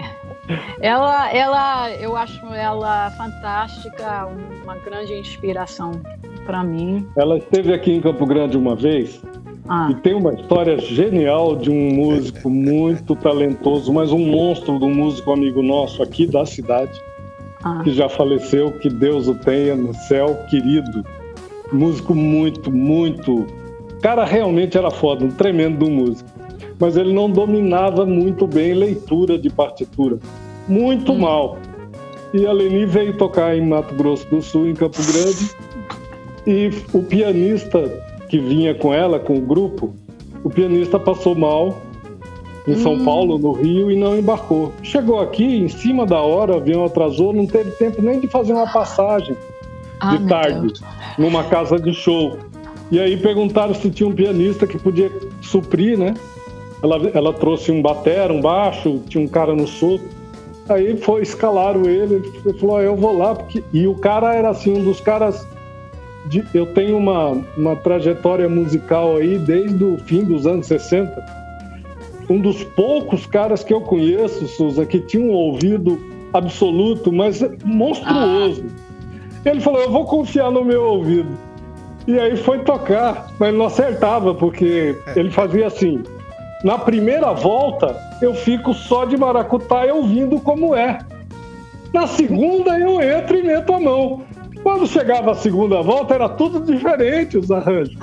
ela, 0.80 1.32
ela, 1.32 1.90
eu 1.92 2.16
acho 2.16 2.44
ela 2.52 3.10
fantástica, 3.12 4.26
uma 4.64 4.76
grande 4.78 5.14
inspiração 5.14 5.92
para 6.44 6.64
mim. 6.64 7.06
Ela 7.16 7.38
esteve 7.38 7.72
aqui 7.72 7.92
em 7.92 8.00
Campo 8.00 8.26
Grande 8.26 8.56
uma 8.56 8.74
vez 8.74 9.22
ah. 9.68 9.88
e 9.90 9.94
tem 9.96 10.14
uma 10.14 10.34
história 10.34 10.76
genial 10.78 11.54
de 11.54 11.70
um 11.70 11.94
músico 11.94 12.50
muito 12.50 13.14
talentoso, 13.14 13.92
mas 13.92 14.10
um 14.10 14.18
monstro 14.18 14.74
um 14.74 14.94
músico 14.94 15.30
amigo 15.30 15.62
nosso 15.62 16.02
aqui 16.02 16.26
da 16.26 16.44
cidade. 16.44 17.00
Que 17.84 17.92
já 17.92 18.08
faleceu, 18.08 18.72
que 18.72 18.88
Deus 18.88 19.28
o 19.28 19.34
tenha 19.34 19.76
no 19.76 19.94
céu, 19.94 20.34
querido. 20.48 21.04
Músico 21.72 22.14
muito, 22.14 22.70
muito 22.70 23.46
cara 24.00 24.24
realmente 24.24 24.78
era 24.78 24.90
foda, 24.90 25.24
um 25.24 25.30
tremendo 25.30 25.88
músico. 25.90 26.28
Mas 26.78 26.96
ele 26.96 27.12
não 27.12 27.30
dominava 27.30 28.06
muito 28.06 28.46
bem 28.46 28.72
leitura 28.72 29.38
de 29.38 29.50
partitura. 29.50 30.18
Muito 30.68 31.12
hum. 31.12 31.18
mal. 31.18 31.58
E 32.32 32.46
a 32.46 32.52
Leni 32.52 32.86
veio 32.86 33.16
tocar 33.16 33.56
em 33.56 33.66
Mato 33.66 33.94
Grosso 33.94 34.28
do 34.28 34.40
Sul, 34.42 34.68
em 34.68 34.74
Campo 34.74 34.98
Grande. 35.02 35.50
E 36.46 36.70
o 36.92 37.02
pianista 37.02 37.80
que 38.28 38.38
vinha 38.38 38.74
com 38.74 38.92
ela, 38.92 39.18
com 39.18 39.38
o 39.38 39.40
grupo, 39.40 39.94
o 40.44 40.50
pianista 40.50 40.98
passou 40.98 41.34
mal 41.34 41.76
em 42.68 42.76
São 42.76 42.94
hum. 42.94 43.04
Paulo, 43.04 43.38
no 43.38 43.52
Rio, 43.52 43.90
e 43.90 43.96
não 43.96 44.16
embarcou. 44.16 44.72
Chegou 44.82 45.20
aqui, 45.20 45.44
em 45.44 45.68
cima 45.68 46.04
da 46.04 46.20
hora, 46.20 46.52
o 46.52 46.56
avião 46.56 46.84
atrasou, 46.84 47.32
não 47.32 47.46
teve 47.46 47.70
tempo 47.72 48.02
nem 48.02 48.20
de 48.20 48.28
fazer 48.28 48.52
uma 48.52 48.70
passagem 48.70 49.36
ah, 50.00 50.16
de 50.16 50.26
tarde, 50.28 50.74
numa 51.18 51.44
casa 51.44 51.78
de 51.78 51.92
show. 51.94 52.38
E 52.90 52.98
aí 53.00 53.16
perguntaram 53.16 53.74
se 53.74 53.90
tinha 53.90 54.08
um 54.08 54.14
pianista 54.14 54.66
que 54.66 54.78
podia 54.78 55.10
suprir, 55.42 55.98
né? 55.98 56.14
Ela, 56.82 57.10
ela 57.12 57.32
trouxe 57.32 57.72
um 57.72 57.82
batera, 57.82 58.32
um 58.32 58.40
baixo, 58.40 59.00
tinha 59.08 59.22
um 59.22 59.28
cara 59.28 59.54
no 59.54 59.66
sopro. 59.66 60.08
Aí 60.68 60.96
foi, 60.96 61.22
escalaram 61.22 61.86
ele, 61.86 62.22
ele 62.44 62.58
falou, 62.58 62.76
ah, 62.76 62.82
eu 62.82 62.94
vou 62.94 63.16
lá, 63.16 63.34
porque... 63.34 63.64
E 63.72 63.86
o 63.86 63.94
cara 63.94 64.34
era 64.34 64.50
assim, 64.50 64.78
um 64.78 64.84
dos 64.84 65.00
caras. 65.00 65.46
Eu 66.52 66.66
tenho 66.66 66.96
uma, 66.98 67.42
uma 67.56 67.74
trajetória 67.76 68.48
musical 68.48 69.16
aí 69.16 69.38
desde 69.38 69.82
o 69.82 69.96
fim 69.98 70.22
dos 70.24 70.46
anos 70.46 70.66
60. 70.66 71.10
Um 72.28 72.40
dos 72.40 72.62
poucos 72.62 73.26
caras 73.26 73.64
que 73.64 73.72
eu 73.72 73.80
conheço, 73.80 74.46
Suza, 74.46 74.84
que 74.84 75.00
tinha 75.00 75.22
um 75.22 75.32
ouvido 75.32 75.98
absoluto, 76.32 77.12
mas 77.12 77.40
monstruoso. 77.64 78.64
Ah. 78.66 79.50
Ele 79.50 79.60
falou: 79.60 79.80
Eu 79.80 79.90
vou 79.90 80.04
confiar 80.04 80.50
no 80.50 80.64
meu 80.64 80.82
ouvido. 80.82 81.30
E 82.06 82.18
aí 82.18 82.36
foi 82.36 82.60
tocar, 82.60 83.28
mas 83.38 83.54
não 83.54 83.66
acertava, 83.66 84.34
porque 84.34 84.96
ele 85.14 85.30
fazia 85.30 85.66
assim. 85.66 86.02
Na 86.64 86.78
primeira 86.78 87.32
volta, 87.32 87.96
eu 88.20 88.34
fico 88.34 88.74
só 88.74 89.04
de 89.04 89.16
maracutaia 89.16 89.94
ouvindo 89.94 90.40
como 90.40 90.74
é. 90.74 90.98
Na 91.92 92.06
segunda, 92.06 92.78
eu 92.78 93.00
entro 93.00 93.38
e 93.38 93.42
meto 93.42 93.72
a 93.72 93.80
mão. 93.80 94.22
Quando 94.62 94.86
chegava 94.86 95.32
a 95.32 95.34
segunda 95.34 95.82
volta, 95.82 96.14
era 96.14 96.28
tudo 96.28 96.60
diferente 96.60 97.38
os 97.38 97.50
arranjos. 97.50 97.96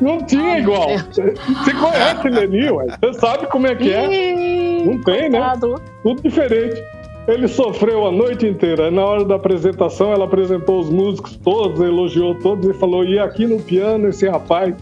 Não 0.00 0.22
tinha 0.24 0.58
igual. 0.58 0.88
Você 1.10 1.74
conhece 1.74 2.28
Leni, 2.28 2.70
ué. 2.70 2.86
Você 3.00 3.14
sabe 3.14 3.46
como 3.46 3.66
é 3.66 3.74
que 3.74 3.92
é. 3.92 4.84
Não 4.84 5.02
tem, 5.02 5.28
né? 5.28 5.52
Tudo 6.02 6.22
diferente. 6.22 6.82
Ele 7.26 7.48
sofreu 7.48 8.06
a 8.06 8.12
noite 8.12 8.46
inteira. 8.46 8.90
Na 8.90 9.04
hora 9.04 9.24
da 9.24 9.34
apresentação, 9.34 10.12
ela 10.12 10.26
apresentou 10.26 10.80
os 10.80 10.88
músicos 10.88 11.36
todos, 11.36 11.80
elogiou 11.80 12.34
todos 12.36 12.68
e 12.68 12.74
falou: 12.74 13.04
e 13.04 13.18
aqui 13.18 13.46
no 13.46 13.60
piano, 13.60 14.08
esse 14.08 14.28
rapaz, 14.28 14.74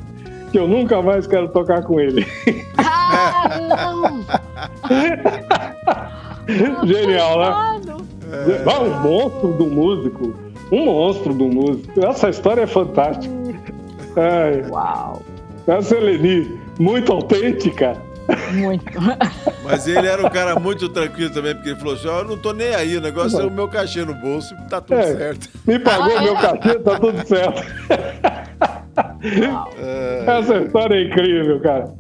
que 0.53 0.59
eu 0.59 0.69
nunca 0.69 1.01
mais 1.01 1.27
quero 1.27 1.49
tocar 1.49 1.83
com 1.83 1.99
ele. 1.99 2.27
Ah, 2.77 3.49
não! 3.61 4.25
Genial, 6.87 7.39
né? 7.39 7.81
É. 8.31 8.79
um 8.79 9.01
monstro 9.01 9.53
do 9.53 9.67
músico. 9.67 10.35
Um 10.71 10.85
monstro 10.85 11.33
do 11.33 11.47
músico. 11.47 12.05
Essa 12.05 12.29
história 12.29 12.63
é 12.63 12.67
fantástica. 12.67 13.44
É. 14.17 14.69
Uau! 14.71 15.23
Essa 15.67 15.97
é 15.97 16.01
Leni, 16.01 16.61
muito 16.79 17.13
autêntica. 17.13 17.97
Muito. 18.55 18.85
Mas 19.65 19.87
ele 19.87 20.07
era 20.07 20.27
um 20.27 20.31
cara 20.31 20.59
muito 20.59 20.89
tranquilo 20.89 21.31
também, 21.31 21.55
porque 21.55 21.71
ele 21.71 21.79
falou 21.79 21.95
assim: 21.95 22.09
oh, 22.09 22.19
eu 22.19 22.25
não 22.25 22.37
tô 22.39 22.53
nem 22.53 22.75
aí, 22.75 22.97
o 22.97 23.01
negócio 23.01 23.41
é 23.41 23.45
o 23.45 23.51
meu 23.51 23.69
cachê 23.69 24.05
no 24.05 24.15
bolso 24.15 24.55
e 24.55 24.69
tá 24.69 24.81
tudo 24.81 24.99
é, 24.99 25.15
certo. 25.15 25.49
Me 25.67 25.79
pagou 25.79 26.17
ah, 26.17 26.23
meu 26.23 26.35
cachê, 26.35 26.79
tá 26.79 26.99
tudo 26.99 27.27
certo. 27.27 27.63
É. 29.79 30.39
Essa 30.39 30.59
história 30.59 30.95
é 30.95 31.05
incrível, 31.05 31.61
cara. 31.61 31.93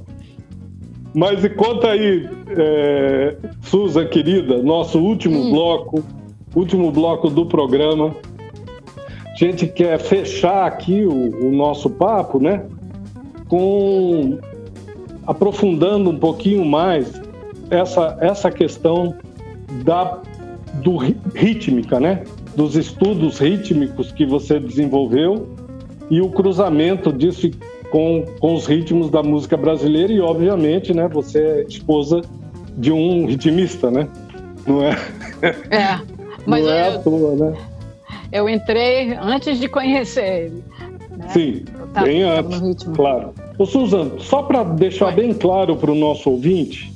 Mas 1.15 1.45
e 1.45 1.49
conta 1.49 1.89
aí, 1.89 2.29
é, 2.57 3.37
Suza 3.62 4.05
querida, 4.05 4.62
nosso 4.62 4.99
último 4.99 5.41
hum. 5.41 5.51
bloco, 5.51 6.05
último 6.55 6.91
bloco 6.91 7.31
do 7.31 7.47
programa. 7.47 8.15
A 9.35 9.37
gente 9.37 9.66
quer 9.66 9.99
fechar 9.99 10.64
aqui 10.64 11.05
o, 11.05 11.49
o 11.49 11.51
nosso 11.51 11.91
papo, 11.91 12.39
né? 12.39 12.62
Com 13.49 14.39
aprofundando 15.26 16.11
um 16.11 16.18
pouquinho 16.18 16.64
mais 16.64 17.20
essa, 17.68 18.16
essa 18.20 18.51
questão 18.51 19.14
da 19.85 20.20
do 20.74 20.97
rítmica, 20.97 21.99
né? 21.99 22.22
Dos 22.55 22.76
estudos 22.76 23.39
rítmicos 23.39 24.12
que 24.12 24.24
você 24.24 24.61
desenvolveu 24.61 25.49
e 26.11 26.20
o 26.20 26.28
cruzamento 26.28 27.12
disso 27.12 27.51
com, 27.91 28.24
com 28.41 28.55
os 28.55 28.66
ritmos 28.66 29.11
da 29.11 29.22
música 29.22 29.57
brasileira 29.57 30.12
e, 30.12 30.20
obviamente, 30.20 30.93
né? 30.93 31.09
Você 31.09 31.39
é 31.39 31.62
esposa 31.62 32.22
de 32.76 32.93
um 32.93 33.26
ritmista, 33.26 33.91
né? 33.91 34.09
Não 34.66 34.82
é? 34.82 34.97
É. 35.70 36.01
Mas 36.47 36.64
Não 36.64 36.72
é 36.72 36.89
eu, 36.89 36.95
à 36.95 36.99
toa, 36.99 37.37
né? 37.37 37.55
Eu 38.35 38.49
entrei 38.49 39.14
antes 39.14 39.61
de 39.61 39.68
conhecer 39.68 40.47
ele. 40.47 40.64
Né? 41.16 41.28
Sim, 41.28 41.64
bem 42.03 42.24
antes, 42.24 42.82
claro. 42.82 43.32
Ô, 43.57 43.64
Suzano, 43.64 44.20
só 44.20 44.43
para 44.43 44.64
deixar 44.64 45.12
bem 45.12 45.32
claro 45.32 45.76
para 45.76 45.93
o 45.93 45.95
nosso 45.95 46.28
ouvinte, 46.30 46.93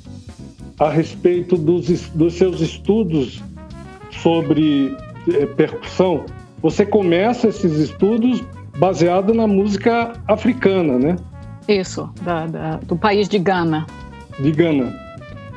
a 0.77 0.89
respeito 0.89 1.55
dos, 1.55 2.09
dos 2.09 2.33
seus 2.33 2.59
estudos 2.59 3.41
sobre 4.21 4.93
é, 5.33 5.45
percussão, 5.45 6.25
você 6.61 6.85
começa 6.85 7.47
esses 7.47 7.71
estudos 7.77 8.43
baseado 8.77 9.33
na 9.33 9.47
música 9.47 10.11
africana, 10.27 10.99
né? 10.99 11.15
Isso, 11.69 12.09
da, 12.21 12.47
da, 12.47 12.75
do 12.79 12.97
país 12.97 13.29
de 13.29 13.39
Gana. 13.39 13.87
De 14.37 14.51
Gana. 14.51 14.93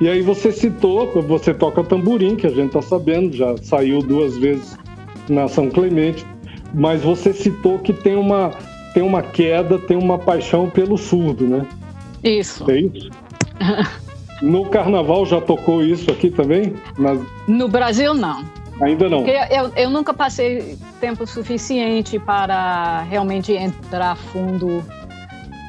E 0.01 0.09
aí 0.09 0.23
você 0.23 0.53
citou, 0.53 1.11
você 1.23 1.53
toca 1.53 1.83
tamborim, 1.83 2.37
que 2.37 2.47
a 2.47 2.51
gente 2.51 2.69
está 2.69 2.83
sabendo, 2.83 3.37
já 3.37 3.57
saiu 3.57 4.01
duas 4.01 4.39
vezes 4.39 4.81
na 5.29 5.49
São 5.49 5.69
Clemente, 5.69 6.27
mas 6.75 7.03
você 7.03 7.33
citou 7.33 7.79
que 7.79 7.93
tem 7.93 8.17
uma 8.17 8.53
tem 8.93 9.03
uma 9.03 9.23
queda, 9.23 9.79
tem 9.79 9.97
uma 9.97 10.19
paixão 10.19 10.69
pelo 10.69 10.99
surdo, 10.99 11.47
né? 11.47 11.67
Isso. 12.23 12.71
É 12.71 12.81
isso? 12.81 13.11
no 14.43 14.67
carnaval 14.67 15.25
já 15.25 15.41
tocou 15.41 15.83
isso 15.83 16.11
aqui 16.11 16.31
também? 16.31 16.75
Nas... 16.99 17.19
No 17.49 17.69
Brasil, 17.69 18.13
não. 18.13 18.45
Ainda 18.81 19.09
não. 19.09 19.27
Eu, 19.27 19.65
eu, 19.65 19.73
eu, 19.77 19.91
nunca 19.91 20.13
passei 20.13 20.77
tempo 21.01 21.27
suficiente 21.27 22.19
para 22.19 23.03
realmente 23.03 23.53
entrar 23.53 24.17
fundo 24.17 24.83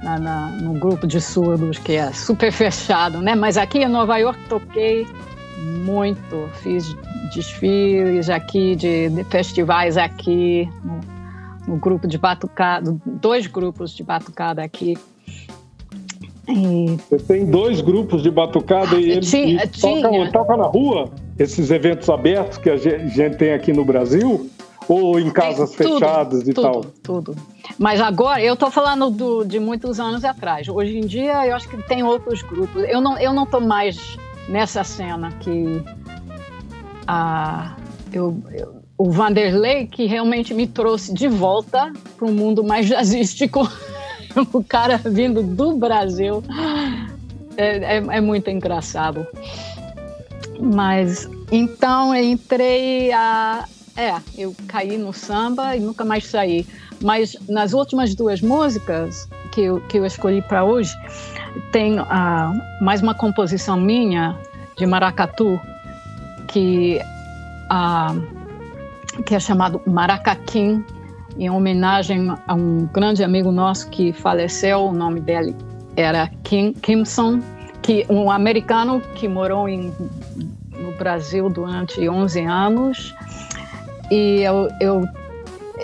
na, 0.03 0.19
na, 0.19 0.47
no 0.47 0.73
grupo 0.73 1.05
de 1.05 1.21
surdos, 1.21 1.77
que 1.77 1.93
é 1.93 2.11
super 2.11 2.51
fechado, 2.51 3.21
né? 3.21 3.35
Mas 3.35 3.57
aqui 3.57 3.79
em 3.79 3.87
Nova 3.87 4.17
York 4.17 4.39
toquei 4.49 5.05
muito, 5.63 6.49
fiz 6.61 6.95
desfiles 7.33 8.29
aqui, 8.29 8.75
de, 8.75 9.09
de 9.09 9.23
festivais 9.25 9.97
aqui, 9.97 10.69
no, 10.83 11.73
no 11.73 11.77
grupo 11.77 12.07
de 12.07 12.17
batucada, 12.17 12.95
dois 13.05 13.47
grupos 13.47 13.91
de 13.91 14.03
batucada 14.03 14.63
aqui. 14.63 14.97
E... 16.47 16.97
Você 17.09 17.19
tem 17.19 17.45
dois 17.45 17.81
grupos 17.81 18.21
de 18.21 18.29
batucada 18.29 18.99
e 18.99 19.11
eles 19.11 19.29
tinha, 19.29 19.67
tocam, 19.67 20.31
tocam 20.31 20.57
na 20.57 20.65
rua? 20.65 21.09
Esses 21.39 21.71
eventos 21.71 22.09
abertos 22.09 22.57
que 22.57 22.69
a 22.69 22.77
gente 22.77 23.37
tem 23.37 23.53
aqui 23.53 23.71
no 23.71 23.85
Brasil? 23.85 24.49
Ou 24.89 25.17
em 25.17 25.31
casas 25.31 25.71
tudo, 25.71 25.93
fechadas 25.93 26.41
e 26.41 26.53
tudo, 26.53 26.61
tal? 26.61 26.81
Tudo, 27.01 27.35
Mas 27.79 28.01
agora, 28.01 28.41
eu 28.41 28.53
estou 28.53 28.69
falando 28.69 29.09
do, 29.09 29.45
de 29.45 29.57
muitos 29.57 29.97
anos 29.97 30.25
atrás. 30.25 30.67
Hoje 30.67 30.97
em 30.97 31.05
dia, 31.05 31.47
eu 31.47 31.55
acho 31.55 31.69
que 31.69 31.77
tem 31.83 32.03
outros 32.03 32.41
grupos. 32.41 32.83
Eu 32.83 32.99
não 32.99 33.17
eu 33.17 33.31
não 33.31 33.43
estou 33.43 33.61
mais 33.61 34.17
nessa 34.47 34.83
cena 34.83 35.31
que 35.39 35.83
a, 37.07 37.75
eu, 38.11 38.41
eu 38.51 38.83
o 38.97 39.11
Vanderlei 39.11 39.87
que 39.87 40.05
realmente 40.05 40.53
me 40.53 40.67
trouxe 40.67 41.13
de 41.13 41.27
volta 41.27 41.91
para 42.15 42.25
um 42.25 42.31
mundo 42.31 42.63
mais 42.63 42.87
jazzístico. 42.87 43.69
o 44.53 44.63
cara 44.63 44.97
vindo 44.97 45.43
do 45.43 45.75
Brasil. 45.75 46.43
É, 47.57 47.97
é, 47.97 47.97
é, 47.97 48.21
muito 48.21 48.49
engraçado. 48.49 49.27
Mas 50.59 51.29
então 51.51 52.15
eu 52.15 52.23
entrei 52.23 53.11
a. 53.11 53.67
É, 53.95 54.15
eu 54.37 54.55
caí 54.67 54.97
no 54.97 55.13
samba 55.13 55.75
e 55.75 55.79
nunca 55.79 56.03
mais 56.03 56.25
saí. 56.25 56.65
Mas 57.01 57.35
nas 57.47 57.73
últimas 57.73 58.15
duas 58.15 58.41
músicas 58.41 59.27
que 59.51 59.61
eu, 59.61 59.81
que 59.81 59.99
eu 59.99 60.05
escolhi 60.05 60.41
para 60.41 60.63
hoje, 60.63 60.93
tem 61.71 61.97
mais 62.81 63.01
uma 63.01 63.13
composição 63.13 63.77
minha 63.77 64.37
de 64.77 64.85
maracatu, 64.85 65.59
que. 66.47 66.99
Uh, 67.71 68.43
que 69.25 69.35
é 69.35 69.39
chamado 69.39 69.81
Maracaquim, 69.85 70.83
em 71.37 71.49
homenagem 71.49 72.33
a 72.47 72.53
um 72.53 72.87
grande 72.91 73.23
amigo 73.23 73.51
nosso 73.51 73.89
que 73.89 74.11
faleceu, 74.13 74.85
o 74.85 74.93
nome 74.93 75.19
dele 75.19 75.55
era 75.95 76.29
Kim 76.43 76.73
Kimson, 76.73 77.41
que 77.81 78.05
um 78.09 78.31
americano 78.31 79.01
que 79.15 79.27
morou 79.27 79.67
em, 79.67 79.93
no 80.71 80.91
Brasil 80.97 81.49
durante 81.49 82.07
11 82.07 82.41
anos. 82.41 83.15
E 84.09 84.41
eu, 84.41 84.69
eu, 84.79 85.07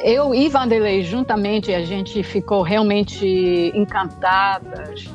eu 0.03 0.36
e 0.36 0.49
Vanderlei 0.49 1.03
juntamente, 1.03 1.74
a 1.74 1.84
gente 1.84 2.22
ficou 2.24 2.61
realmente 2.61 3.72
encantadas 3.76 5.07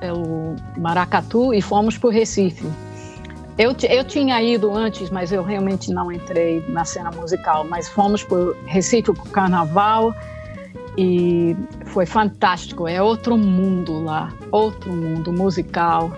pelo 0.00 0.56
Maracatu 0.76 1.54
e 1.54 1.60
fomos 1.60 1.96
para 1.98 2.08
o 2.08 2.10
Recife. 2.10 2.66
Eu, 3.58 3.76
eu 3.90 4.04
tinha 4.04 4.42
ido 4.42 4.74
antes, 4.74 5.10
mas 5.10 5.30
eu 5.30 5.42
realmente 5.42 5.92
não 5.92 6.10
entrei 6.10 6.64
na 6.68 6.84
cena 6.84 7.10
musical. 7.10 7.64
Mas 7.68 7.88
fomos 7.88 8.24
para 8.24 8.54
Recife 8.64 9.12
para 9.12 9.22
o 9.22 9.28
Carnaval 9.28 10.14
e 10.96 11.54
foi 11.84 12.06
fantástico. 12.06 12.88
É 12.88 13.02
outro 13.02 13.36
mundo 13.36 14.02
lá, 14.02 14.32
outro 14.50 14.90
mundo 14.90 15.30
musical. 15.30 16.10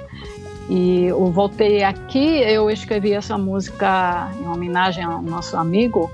E 0.68 1.06
eu 1.06 1.26
voltei 1.32 1.82
aqui, 1.82 2.38
eu 2.40 2.70
escrevi 2.70 3.12
essa 3.12 3.36
música 3.36 4.30
em 4.40 4.46
homenagem 4.46 5.02
ao 5.02 5.20
nosso 5.20 5.56
amigo. 5.56 6.10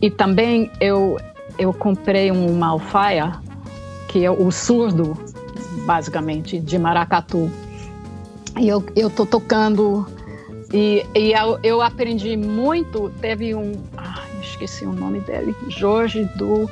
E 0.00 0.10
também 0.10 0.70
eu, 0.80 1.18
eu 1.58 1.72
comprei 1.74 2.30
uma 2.30 2.68
alfaia, 2.68 3.32
que 4.08 4.24
é 4.24 4.30
o 4.30 4.50
surdo, 4.50 5.16
basicamente, 5.84 6.58
de 6.58 6.78
maracatu. 6.78 7.50
E 8.58 8.68
eu 8.68 8.84
estou 8.96 9.26
tocando 9.26 10.06
e, 10.74 11.06
e 11.14 11.32
eu, 11.32 11.58
eu, 11.62 11.80
aprendi 11.80 12.36
muito. 12.36 13.08
Teve 13.20 13.54
um. 13.54 13.80
Esqueci 14.42 14.84
o 14.84 14.92
nome 14.92 15.20
dele. 15.20 15.54
Jorge 15.68 16.24
do. 16.36 16.68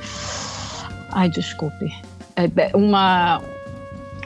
Ai, 1.11 1.29
desculpe. 1.29 1.93
É, 2.35 2.77
uma, 2.77 3.41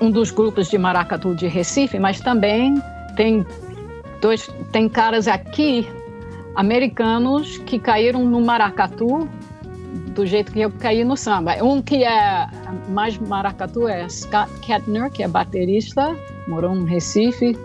um 0.00 0.10
dos 0.10 0.30
grupos 0.30 0.68
de 0.68 0.78
maracatu 0.78 1.34
de 1.34 1.46
Recife, 1.46 1.98
mas 1.98 2.20
também 2.20 2.80
tem 3.16 3.44
dois, 4.22 4.48
tem 4.72 4.88
caras 4.88 5.28
aqui 5.28 5.86
americanos 6.54 7.58
que 7.58 7.78
caíram 7.78 8.24
no 8.24 8.40
maracatu 8.40 9.28
do 9.96 10.26
jeito 10.26 10.52
que 10.52 10.60
eu 10.60 10.70
caí 10.70 11.04
no 11.04 11.16
samba. 11.16 11.54
Um 11.62 11.82
que 11.82 12.04
é 12.04 12.48
mais 12.88 13.18
maracatu 13.18 13.88
é 13.88 14.08
Scott 14.08 14.50
Kettner, 14.60 15.10
que 15.10 15.22
é 15.22 15.28
baterista, 15.28 16.16
morou 16.46 16.74
no 16.74 16.84
Recife 16.84 17.56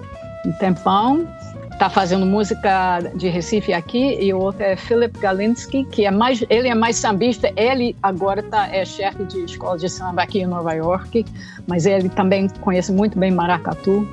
um 0.46 0.52
tempão, 0.54 1.28
está 1.72 1.90
fazendo 1.90 2.26
música 2.26 3.00
de 3.16 3.28
Recife 3.30 3.74
aqui, 3.74 4.18
e 4.20 4.34
o 4.34 4.40
outro 4.40 4.64
é 4.64 4.76
Philip 4.76 5.18
Galinsky, 5.20 5.84
que 5.86 6.06
é 6.06 6.12
mais, 6.12 6.44
ele 6.50 6.68
é 6.68 6.76
mais 6.76 6.98
sambista, 6.98 7.52
ele 7.56 7.96
agora 8.02 8.44
tá, 8.44 8.68
é 8.68 8.86
chefe 8.86 9.24
de 9.26 9.44
escola 9.44 9.78
de 9.78 9.90
samba 9.90 10.24
aqui 10.24 10.40
em 10.40 10.46
Nova 10.46 10.74
York, 10.74 11.26
mas 11.68 11.86
ele 11.86 12.10
também 12.10 12.48
conhece 12.62 12.92
muito 12.92 13.18
bem 13.18 13.32
maracatu 13.32 14.08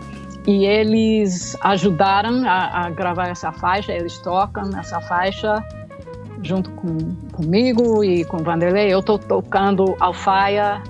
e 0.46 0.64
eles 0.64 1.56
ajudaram 1.60 2.46
a, 2.48 2.86
a, 2.86 2.90
gravar 2.90 3.28
essa 3.28 3.52
faixa, 3.52 3.92
eles 3.92 4.18
tocam 4.18 4.70
essa 4.78 5.00
faixa 5.02 5.62
junto 6.42 6.70
com, 6.70 6.96
comigo 7.32 8.02
e 8.04 8.24
com 8.24 8.38
o 8.38 8.42
Vanderlei. 8.42 8.92
Eu 8.92 9.00
estou 9.00 9.18
tocando 9.18 9.96
alfaia, 10.00 10.82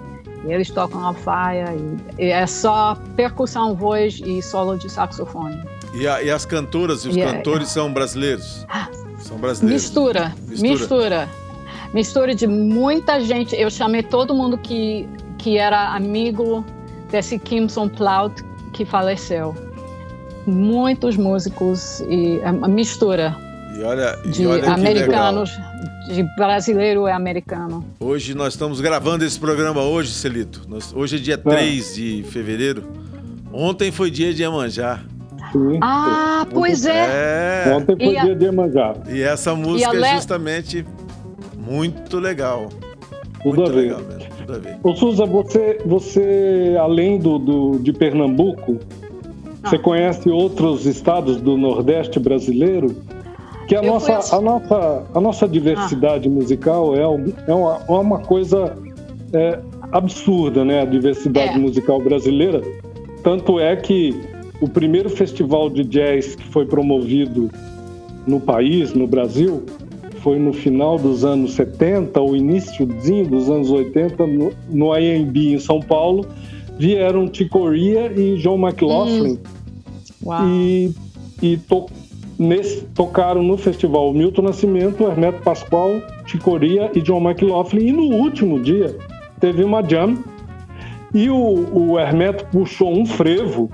e 0.44 0.52
eles 0.52 0.70
tocam 0.70 1.04
alfaia, 1.04 1.74
e, 1.74 2.22
e, 2.22 2.30
é 2.30 2.46
só 2.46 2.96
percussão, 3.16 3.74
voz 3.74 4.20
e 4.24 4.42
solo 4.42 4.76
de 4.76 4.88
saxofone. 4.88 5.62
E, 5.94 6.06
a, 6.06 6.22
e 6.22 6.30
as 6.30 6.44
cantoras 6.44 7.04
e 7.04 7.08
os 7.08 7.16
é, 7.16 7.24
cantores 7.24 7.68
é, 7.68 7.72
são 7.72 7.92
brasileiros? 7.92 8.66
São 9.18 9.38
brasileiros. 9.38 9.82
Mistura, 9.82 10.34
mistura, 10.48 10.68
mistura. 10.68 11.28
Mistura 11.92 12.34
de 12.34 12.46
muita 12.46 13.20
gente. 13.20 13.56
Eu 13.56 13.70
chamei 13.70 14.02
todo 14.02 14.34
mundo 14.34 14.58
que, 14.58 15.08
que 15.38 15.56
era 15.56 15.94
amigo 15.94 16.64
desse 17.10 17.38
Kimson 17.38 17.88
Plout, 17.88 18.44
que 18.72 18.84
faleceu. 18.84 19.54
Muitos 20.46 21.16
músicos 21.16 22.00
e 22.00 22.40
a 22.42 22.48
é 22.48 22.68
mistura 22.68 23.36
e 23.78 23.82
olha, 23.82 24.16
de 24.24 24.42
e 24.42 24.46
olha 24.46 24.72
americanos, 24.72 25.50
de 26.08 26.22
brasileiro 26.36 27.06
e 27.06 27.12
americano. 27.12 27.84
Hoje 28.00 28.34
nós 28.34 28.54
estamos 28.54 28.80
gravando 28.80 29.24
esse 29.24 29.38
programa 29.38 29.82
hoje, 29.82 30.10
Celito. 30.10 30.62
Nós, 30.68 30.92
hoje 30.92 31.16
é 31.16 31.18
dia 31.20 31.34
é. 31.34 31.36
3 31.36 31.94
de 31.94 32.24
fevereiro. 32.24 32.84
Ontem 33.52 33.92
foi 33.92 34.10
dia 34.10 34.34
de 34.34 34.42
Iemanjá. 34.42 35.00
Sim. 35.52 35.78
Ah, 35.80 36.44
pois 36.52 36.84
é. 36.86 37.66
é. 37.68 37.74
Ontem 37.76 37.96
foi 37.96 38.16
e 38.16 38.20
dia 38.20 38.32
a... 38.32 38.34
de 38.34 38.44
Iemanjá. 38.44 38.94
E 39.08 39.22
essa 39.22 39.54
música 39.54 39.96
é 39.96 40.14
justamente 40.16 40.84
muito 41.56 42.18
legal. 42.18 42.68
Tudo 43.42 43.56
muito 43.56 43.62
a 43.62 43.74
ver. 43.74 43.80
Legal 43.80 44.00
mesmo 44.00 44.28
tudo 44.38 44.54
a 44.54 44.58
ver. 44.58 44.78
Ô, 44.82 44.96
Suza, 44.96 45.24
você, 45.24 45.78
você 45.84 46.76
além 46.80 47.18
do, 47.18 47.38
do 47.38 47.78
de 47.78 47.92
Pernambuco, 47.92 48.78
ah. 49.62 49.68
você 49.68 49.78
conhece 49.78 50.28
outros 50.28 50.84
estados 50.86 51.40
do 51.40 51.56
Nordeste 51.56 52.18
brasileiro? 52.18 52.96
Que 53.68 53.76
a, 53.76 53.82
nossa, 53.82 54.34
a, 54.34 54.40
nossa, 54.40 55.06
a 55.14 55.20
nossa 55.20 55.46
diversidade 55.46 56.26
ah. 56.26 56.30
musical 56.30 56.96
é, 56.96 57.02
é, 57.02 57.54
uma, 57.54 57.80
é 57.86 57.92
uma 57.92 58.18
coisa 58.18 58.74
é, 59.32 59.58
absurda, 59.92 60.64
né? 60.64 60.80
A 60.80 60.86
diversidade 60.86 61.52
é. 61.52 61.58
musical 61.58 62.00
brasileira. 62.00 62.62
Tanto 63.22 63.60
é 63.60 63.76
que 63.76 64.18
o 64.62 64.68
primeiro 64.68 65.10
festival 65.10 65.68
de 65.68 65.84
jazz 65.84 66.34
que 66.34 66.44
foi 66.44 66.64
promovido 66.64 67.50
no 68.26 68.40
país, 68.40 68.94
no 68.94 69.06
Brasil, 69.06 69.62
foi 70.22 70.38
no 70.38 70.52
final 70.54 70.98
dos 70.98 71.22
anos 71.22 71.52
70 71.52 72.18
ou 72.20 72.34
iníciozinho 72.34 73.26
dos 73.28 73.50
anos 73.50 73.70
80 73.70 74.26
no, 74.26 74.52
no 74.70 74.98
IMB 74.98 75.54
em 75.54 75.58
São 75.58 75.80
Paulo 75.80 76.26
vieram 76.78 77.28
Ticoria 77.28 78.12
e 78.16 78.36
John 78.38 78.58
McLaughlin 78.58 79.38
hum. 80.24 80.44
e, 80.46 80.94
e 81.42 81.56
to, 81.56 81.86
nesse, 82.38 82.82
tocaram 82.94 83.42
no 83.42 83.56
festival 83.58 84.12
Milton 84.12 84.42
Nascimento, 84.42 85.04
Hermeto 85.04 85.42
Pascoal, 85.42 86.00
Ticoria 86.24 86.90
e 86.94 87.02
John 87.02 87.20
McLaughlin 87.20 87.88
e 87.88 87.92
no 87.92 88.14
último 88.16 88.60
dia 88.60 88.96
teve 89.40 89.64
uma 89.64 89.82
jam 89.82 90.18
e 91.12 91.28
o, 91.28 91.36
o 91.72 91.98
Hermeto 91.98 92.46
puxou 92.46 92.92
um 92.92 93.04
frevo 93.04 93.70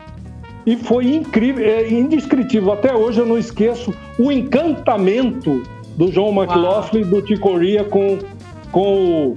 e 0.67 0.77
foi 0.77 1.15
incrível, 1.15 1.65
é 1.65 1.91
indescritível. 1.91 2.73
Até 2.73 2.95
hoje 2.95 3.21
eu 3.21 3.27
não 3.27 3.37
esqueço 3.37 3.93
o 4.19 4.33
encantamento 4.33 5.63
do 5.97 6.11
João 6.11 6.31
McLaughlin 6.31 7.03
e 7.03 7.05
do 7.05 7.21
Ticoria 7.21 7.85
com, 7.85 8.19
com, 8.73 9.35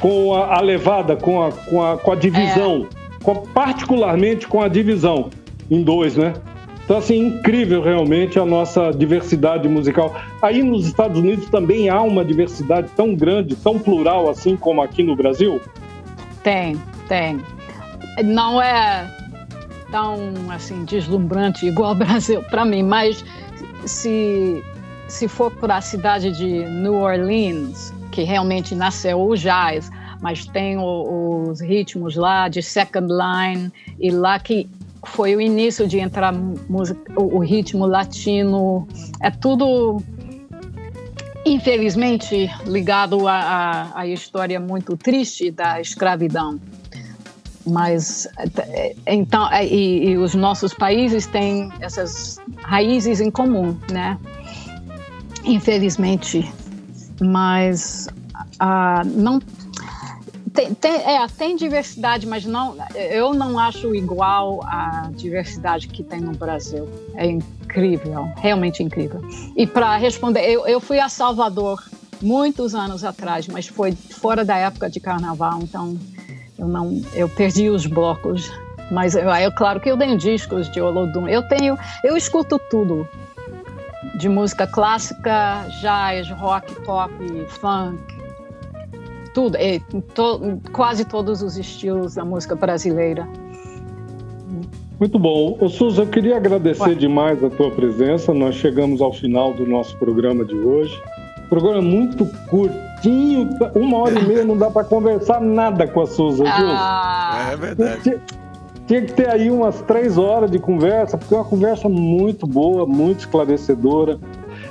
com 0.00 0.34
a, 0.34 0.58
a, 0.58 0.60
levada, 0.60 1.16
com 1.16 1.42
a, 1.42 1.50
com 1.50 1.82
a, 1.82 1.96
com 1.96 2.12
a 2.12 2.14
divisão, 2.14 2.86
é. 2.86 3.24
com, 3.24 3.34
particularmente 3.34 4.46
com 4.46 4.62
a 4.62 4.68
divisão 4.68 5.30
em 5.70 5.82
dois, 5.82 6.16
né? 6.16 6.34
Então, 6.84 6.98
assim, 6.98 7.26
incrível 7.26 7.82
realmente 7.82 8.38
a 8.38 8.44
nossa 8.44 8.90
diversidade 8.90 9.68
musical. 9.68 10.20
Aí 10.40 10.62
nos 10.62 10.86
Estados 10.86 11.18
Unidos 11.18 11.48
também 11.48 11.88
há 11.88 12.02
uma 12.02 12.24
diversidade 12.24 12.88
tão 12.96 13.14
grande, 13.14 13.54
tão 13.54 13.78
plural, 13.78 14.28
assim 14.28 14.56
como 14.56 14.82
aqui 14.82 15.02
no 15.02 15.14
Brasil? 15.14 15.60
Tem, 16.42 16.76
tem. 17.08 17.40
Não 18.24 18.60
é 18.60 19.08
tão, 19.90 20.32
assim, 20.50 20.84
deslumbrante 20.84 21.66
igual 21.66 21.92
o 21.92 21.94
Brasil 21.94 22.42
para 22.44 22.64
mim, 22.64 22.82
mas 22.82 23.24
se 23.86 24.62
se 25.12 25.28
for 25.28 25.50
para 25.50 25.76
a 25.76 25.80
cidade 25.82 26.30
de 26.30 26.64
New 26.64 26.94
Orleans, 26.94 27.92
que 28.10 28.22
realmente 28.22 28.74
nasceu 28.74 29.20
o 29.20 29.36
jazz, 29.36 29.90
mas 30.22 30.46
tem 30.46 30.78
o, 30.78 31.50
os 31.50 31.60
ritmos 31.60 32.16
lá 32.16 32.48
de 32.48 32.62
second 32.62 33.08
line 33.12 33.70
e 34.00 34.10
lá 34.10 34.38
que 34.38 34.66
foi 35.06 35.34
o 35.34 35.40
início 35.40 35.86
de 35.86 35.98
entrar 35.98 36.32
música, 36.32 37.00
o, 37.20 37.36
o 37.36 37.38
ritmo 37.40 37.86
latino, 37.86 38.86
é 39.20 39.30
tudo 39.30 40.02
infelizmente 41.44 42.48
ligado 42.66 43.26
à 43.26 44.06
história 44.06 44.60
muito 44.60 44.96
triste 44.96 45.50
da 45.50 45.80
escravidão. 45.80 46.60
Mas 47.64 48.26
então 49.06 49.48
e, 49.62 50.10
e 50.10 50.16
os 50.18 50.34
nossos 50.34 50.74
países 50.74 51.26
têm 51.26 51.70
essas 51.80 52.38
raízes 52.62 53.20
em 53.20 53.30
comum, 53.30 53.76
né? 53.90 54.18
infelizmente, 55.44 56.50
mas 57.20 58.08
uh, 58.60 59.06
não 59.06 59.40
tem, 60.52 60.74
tem, 60.74 60.92
é, 60.92 61.26
tem 61.26 61.56
diversidade, 61.56 62.26
mas 62.26 62.44
não, 62.44 62.76
eu 62.94 63.32
não 63.32 63.58
acho 63.58 63.94
igual 63.94 64.60
a 64.64 65.10
diversidade 65.14 65.88
que 65.88 66.02
tem 66.02 66.20
no 66.20 66.32
Brasil. 66.32 66.88
É 67.14 67.26
incrível, 67.26 68.30
realmente 68.36 68.82
incrível. 68.82 69.20
E 69.56 69.66
para 69.66 69.96
responder, 69.96 70.42
eu, 70.50 70.66
eu 70.66 70.80
fui 70.80 70.98
a 70.98 71.08
Salvador 71.08 71.82
muitos 72.20 72.74
anos 72.74 73.02
atrás, 73.02 73.48
mas 73.48 73.66
foi 73.66 73.92
fora 73.92 74.44
da 74.44 74.56
época 74.56 74.90
de 74.90 75.00
carnaval, 75.00 75.60
então 75.62 75.98
eu 76.58 76.68
não, 76.68 77.00
eu 77.14 77.28
perdi 77.28 77.70
os 77.70 77.86
blocos. 77.86 78.50
Mas 78.90 79.16
é 79.16 79.50
claro 79.52 79.80
que 79.80 79.90
eu 79.90 79.96
tenho 79.96 80.18
discos 80.18 80.70
de 80.70 80.78
Olodum. 80.78 81.26
Eu 81.26 81.48
tenho, 81.48 81.78
eu 82.04 82.14
escuto 82.14 82.60
tudo 82.70 83.08
de 84.18 84.28
música 84.28 84.66
clássica, 84.66 85.66
jazz, 85.80 86.28
rock, 86.30 86.74
pop, 86.82 87.10
funk, 87.48 88.21
tudo, 89.34 89.56
e, 89.56 89.80
to, 90.14 90.60
quase 90.72 91.04
todos 91.04 91.42
os 91.42 91.56
estilos 91.56 92.14
da 92.14 92.24
música 92.24 92.54
brasileira. 92.54 93.26
Muito 94.98 95.18
bom. 95.18 95.56
Ô, 95.60 95.68
Suza, 95.68 96.02
eu 96.02 96.06
queria 96.06 96.36
agradecer 96.36 96.90
Ué. 96.90 96.94
demais 96.94 97.42
a 97.42 97.50
tua 97.50 97.70
presença. 97.70 98.32
Nós 98.32 98.54
chegamos 98.54 99.00
ao 99.00 99.12
final 99.12 99.52
do 99.52 99.66
nosso 99.66 99.96
programa 99.96 100.44
de 100.44 100.54
hoje. 100.54 100.96
Programa 101.48 101.82
muito 101.82 102.24
curtinho, 102.48 103.50
uma 103.74 103.98
hora 103.98 104.18
e 104.18 104.24
meia 104.24 104.44
não 104.44 104.56
dá 104.56 104.70
para 104.70 104.84
conversar 104.84 105.40
nada 105.40 105.86
com 105.88 106.02
a 106.02 106.06
Suza, 106.06 106.44
viu? 106.44 106.68
Ah. 106.68 107.48
É 107.52 107.56
verdade. 107.56 108.20
Tinha 108.86 109.02
que 109.02 109.12
ter 109.12 109.28
aí 109.28 109.50
umas 109.50 109.80
três 109.82 110.18
horas 110.18 110.50
de 110.50 110.58
conversa, 110.58 111.18
porque 111.18 111.34
é 111.34 111.36
uma 111.38 111.44
conversa 111.44 111.88
muito 111.88 112.46
boa, 112.46 112.86
muito 112.86 113.20
esclarecedora. 113.20 114.18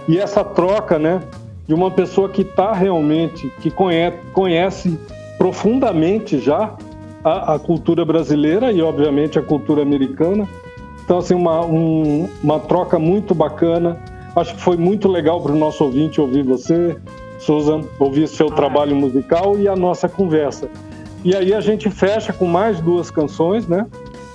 E 0.08 0.18
essa 0.18 0.44
troca, 0.44 0.98
né, 0.98 1.22
de 1.68 1.74
uma 1.74 1.92
pessoa 1.92 2.30
que 2.30 2.42
está 2.42 2.74
realmente, 2.74 3.52
que 3.62 3.70
conhece, 3.70 4.18
conhece 4.34 5.00
profundamente 5.38 6.40
já 6.40 6.76
a, 7.24 7.56
a, 7.56 7.60
cultura 7.60 8.04
brasileira 8.04 8.72
e, 8.72 8.82
obviamente, 8.82 9.40
a 9.40 9.42
cultura 9.42 9.82
americana. 9.82 10.48
Então, 11.04 11.18
assim, 11.18 11.34
uma, 11.34 11.66
um, 11.66 12.30
uma 12.44 12.60
troca 12.60 12.98
muito 13.00 13.34
bacana. 13.34 13.98
Acho 14.36 14.56
que 14.56 14.62
foi 14.62 14.78
muito 14.78 15.08
legal 15.08 15.42
para 15.42 15.52
o 15.52 15.58
nosso 15.58 15.84
ouvinte 15.84 16.22
ouvir 16.22 16.44
você, 16.44 16.98
Susan, 17.40 17.82
ouvir 18.00 18.28
seu 18.28 18.48
ah, 18.48 18.56
trabalho 18.56 18.96
musical 18.96 19.58
e 19.58 19.68
a 19.68 19.76
nossa 19.76 20.08
conversa. 20.08 20.70
E 21.24 21.36
aí 21.36 21.54
a 21.54 21.62
gente 21.62 21.90
fecha 21.90 22.34
com 22.34 22.46
mais 22.46 22.80
duas 22.80 23.12
canções, 23.12 23.68
né? 23.68 23.86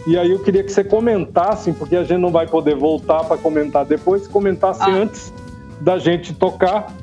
E 0.06 0.16
aí 0.16 0.30
eu 0.30 0.38
queria 0.38 0.62
que 0.62 0.70
você 0.70 0.84
comentasse, 0.84 1.72
porque 1.72 1.96
a 1.96 2.04
gente 2.04 2.20
não 2.20 2.30
vai 2.30 2.46
poder 2.46 2.76
voltar 2.76 3.24
para 3.24 3.36
comentar 3.36 3.84
depois, 3.84 4.28
comentasse 4.28 4.82
ah. 4.82 4.90
antes 4.90 5.32
da 5.80 5.98
gente 5.98 6.32
tocar, 6.32 6.94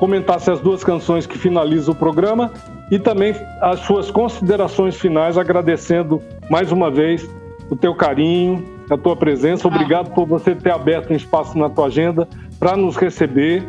comentasse 0.00 0.50
as 0.50 0.58
duas 0.58 0.82
canções 0.82 1.26
que 1.26 1.38
finalizam 1.38 1.94
o 1.94 1.96
programa 1.96 2.50
e 2.90 2.98
também 2.98 3.36
as 3.60 3.80
suas 3.80 4.10
considerações 4.10 4.96
finais, 4.96 5.38
agradecendo 5.38 6.20
mais 6.50 6.72
uma 6.72 6.90
vez 6.90 7.30
o 7.70 7.76
teu 7.76 7.94
carinho 7.94 8.80
a 8.90 8.98
tua 8.98 9.14
presença. 9.14 9.68
Obrigado 9.68 10.10
por 10.12 10.26
você 10.26 10.54
ter 10.54 10.72
aberto 10.72 11.12
um 11.12 11.16
espaço 11.16 11.56
na 11.56 11.68
tua 11.68 11.86
agenda 11.86 12.28
para 12.58 12.76
nos 12.76 12.96
receber 12.96 13.62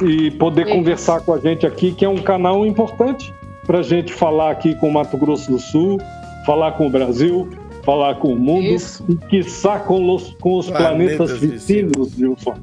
e 0.00 0.30
poder 0.30 0.66
Isso. 0.66 0.76
conversar 0.76 1.20
com 1.20 1.34
a 1.34 1.38
gente 1.38 1.66
aqui, 1.66 1.92
que 1.92 2.04
é 2.04 2.08
um 2.08 2.22
canal 2.22 2.64
importante 2.64 3.34
para 3.66 3.80
a 3.80 3.82
gente 3.82 4.12
falar 4.12 4.50
aqui 4.50 4.74
com 4.76 4.88
o 4.88 4.92
Mato 4.92 5.16
Grosso 5.18 5.50
do 5.50 5.58
Sul, 5.58 5.98
falar 6.46 6.72
com 6.72 6.86
o 6.86 6.90
Brasil, 6.90 7.48
falar 7.86 8.16
com 8.16 8.32
o 8.32 8.36
mundo 8.36 8.66
Isso. 8.66 9.04
e, 9.08 9.14
quiçá, 9.28 9.78
com 9.78 10.12
os, 10.12 10.34
com 10.40 10.58
os 10.58 10.68
planetas, 10.68 11.16
planetas 11.16 11.38
vizinhos, 11.38 12.10
Gilson. 12.10 12.54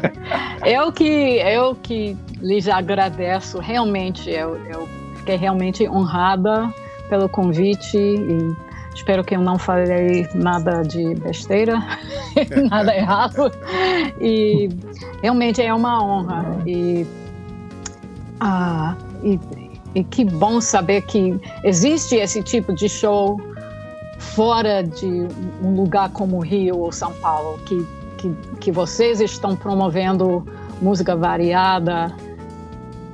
eu, 0.66 0.92
que, 0.92 1.04
eu 1.04 1.74
que 1.76 2.14
lhes 2.42 2.68
agradeço, 2.68 3.58
realmente, 3.58 4.28
eu, 4.28 4.56
eu 4.66 4.86
fiquei 5.16 5.36
realmente 5.36 5.88
honrada 5.88 6.72
pelo 7.08 7.26
convite 7.26 7.96
e 7.96 8.54
espero 8.94 9.24
que 9.24 9.34
eu 9.34 9.40
não 9.40 9.58
falei 9.58 10.28
nada 10.34 10.82
de 10.82 11.14
besteira, 11.14 11.82
nada 12.70 12.94
errado. 12.94 13.50
E 14.20 14.68
realmente 15.22 15.62
é 15.62 15.72
uma 15.72 16.04
honra. 16.04 16.62
E, 16.66 17.06
ah, 18.40 18.94
e 19.24 19.40
e 19.94 20.04
que 20.04 20.24
bom 20.24 20.60
saber 20.60 21.02
que 21.02 21.36
existe 21.64 22.14
esse 22.14 22.42
tipo 22.42 22.72
de 22.72 22.88
show 22.88 23.40
fora 24.20 24.82
de 24.84 25.26
um 25.62 25.74
lugar 25.74 26.10
como 26.10 26.38
Rio 26.40 26.78
ou 26.78 26.92
São 26.92 27.12
Paulo, 27.14 27.58
que, 27.64 27.86
que, 28.18 28.32
que 28.60 28.70
vocês 28.70 29.20
estão 29.20 29.56
promovendo 29.56 30.46
música 30.80 31.16
variada 31.16 32.14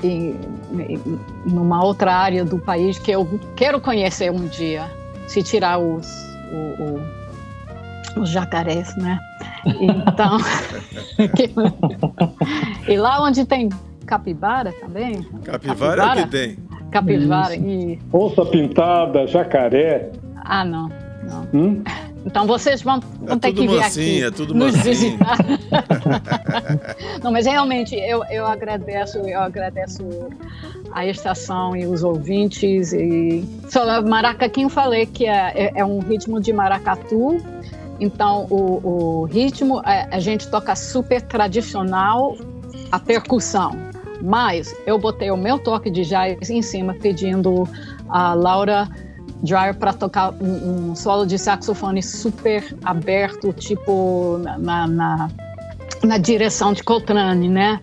e, 0.03 0.35
e, 0.75 1.01
numa 1.47 1.83
outra 1.83 2.13
área 2.13 2.45
do 2.45 2.59
país 2.59 2.99
que 2.99 3.13
eu 3.13 3.41
quero 3.55 3.81
conhecer 3.81 4.31
um 4.31 4.47
dia, 4.47 4.91
se 5.29 5.43
tirar 5.43 5.79
os, 5.79 6.07
o, 6.53 8.19
o, 8.19 8.21
os 8.23 8.29
jacarés, 8.29 8.95
né? 8.97 9.19
Então, 9.65 10.39
que, 11.35 11.51
e 12.93 12.97
lá 12.97 13.23
onde 13.23 13.45
tem 13.45 13.69
capibara 14.05 14.73
também? 14.81 15.23
Capivara, 15.45 16.03
capivara? 16.03 16.03
é 16.03 16.23
o 16.23 16.25
que 16.25 16.31
tem. 16.31 16.57
Capivara 16.91 17.57
e. 17.57 17.99
Onça 18.13 18.45
pintada, 18.45 19.27
jacaré. 19.27 20.11
Ah, 20.49 20.65
não. 20.65 20.91
não. 21.23 21.49
Hum? 21.53 21.85
Então 22.27 22.45
vocês 22.45 22.83
vão, 22.83 22.99
vão 23.21 23.37
é 23.37 23.39
ter 23.39 23.53
que 23.53 23.69
vir 23.69 23.81
aqui 23.81 24.23
é 24.25 24.31
tudo 24.33 24.53
nos 24.53 24.77
visitar. 24.79 25.39
não, 27.23 27.31
mas 27.31 27.47
realmente 27.47 27.95
eu, 27.95 28.25
eu 28.25 28.45
agradeço, 28.45 29.19
eu 29.19 29.41
agradeço 29.41 30.05
a 30.91 31.07
estação 31.07 31.77
e 31.77 31.87
os 31.87 32.03
ouvintes 32.03 32.93
e 32.93 33.45
só 33.69 34.03
maracaquinho 34.03 34.69
falei 34.69 35.07
que 35.07 35.25
é, 35.25 35.53
é, 35.55 35.73
é, 35.77 35.85
um 35.85 36.01
ritmo 36.01 36.41
de 36.41 36.53
maracatu. 36.53 37.41
Então 38.01 38.47
o, 38.51 39.21
o 39.21 39.25
ritmo 39.25 39.81
é, 39.87 40.09
a 40.11 40.19
gente 40.19 40.49
toca 40.49 40.75
super 40.75 41.23
tradicional 41.23 42.37
a 42.91 42.99
percussão. 42.99 43.77
Mas 44.21 44.75
eu 44.85 44.99
botei 44.99 45.31
o 45.31 45.37
meu 45.37 45.59
toque 45.59 45.91
de 45.91 46.03
jazz 46.03 46.51
em 46.51 46.63
cima, 46.63 46.95
pedindo 46.95 47.69
a 48.09 48.35
Laura 48.35 48.89
Dreyer 49.43 49.75
para 49.75 49.93
tocar 49.93 50.33
um, 50.41 50.91
um, 50.91 50.97
solo 50.97 51.27
de 51.27 51.39
saxofone 51.39 52.03
super 52.03 52.75
aberto, 52.85 53.53
tipo 53.53 54.39
na, 54.39 54.87
na, 54.87 55.31
na 56.03 56.19
direção 56.19 56.73
de 56.73 56.83
Coltrane, 56.83 57.49
né? 57.49 57.81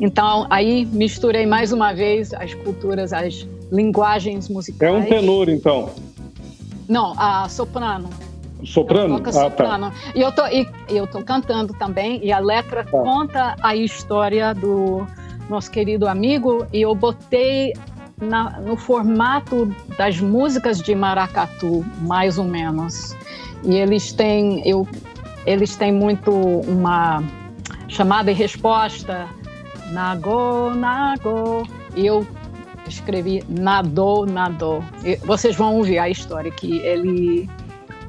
Então, 0.00 0.46
aí 0.50 0.84
misturei 0.86 1.46
mais 1.46 1.72
uma 1.72 1.92
vez 1.92 2.32
as 2.34 2.54
culturas, 2.54 3.12
as 3.12 3.46
linguagens 3.70 4.48
musicais. 4.48 4.92
É 4.92 4.96
um 4.96 5.04
tenor, 5.04 5.48
então? 5.48 5.90
Não, 6.88 7.14
a 7.16 7.48
soprano. 7.48 8.10
Soprano? 8.64 9.20
Ah, 9.24 9.32
soprano. 9.32 9.90
Tá. 9.90 9.96
E 10.14 10.20
eu 10.20 10.32
tô, 10.32 10.46
e, 10.46 10.66
eu 10.88 11.06
tô 11.06 11.22
cantando 11.22 11.74
também, 11.74 12.20
e 12.24 12.32
a 12.32 12.38
letra 12.38 12.84
tá. 12.84 12.90
conta 12.90 13.56
a 13.62 13.76
história 13.76 14.54
do 14.54 15.06
nosso 15.48 15.70
querido 15.70 16.08
amigo, 16.08 16.66
e 16.72 16.82
eu 16.82 16.94
botei 16.94 17.74
na, 18.20 18.60
no 18.60 18.76
formato 18.76 19.66
das 19.96 20.20
músicas 20.20 20.80
de 20.80 20.94
maracatu, 20.94 21.84
mais 22.02 22.38
ou 22.38 22.44
menos. 22.44 23.16
E 23.64 23.74
eles 23.76 24.12
têm, 24.12 24.66
eu, 24.66 24.86
eles 25.46 25.76
têm 25.76 25.92
muito 25.92 26.30
uma 26.32 27.22
chamada 27.88 28.30
e 28.30 28.34
resposta, 28.34 29.28
nago, 29.90 30.70
nago, 30.74 31.66
e 31.96 32.06
eu 32.06 32.26
escrevi 32.88 33.42
nadou, 33.48 34.26
nadou. 34.26 34.82
E 35.04 35.16
vocês 35.16 35.56
vão 35.56 35.76
ouvir 35.76 35.98
a 35.98 36.08
história 36.08 36.50
que 36.50 36.78
ele 36.78 37.48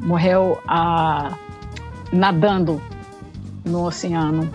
morreu 0.02 0.60
ah, 0.68 1.38
nadando 2.12 2.82
no 3.64 3.86
oceano. 3.86 4.50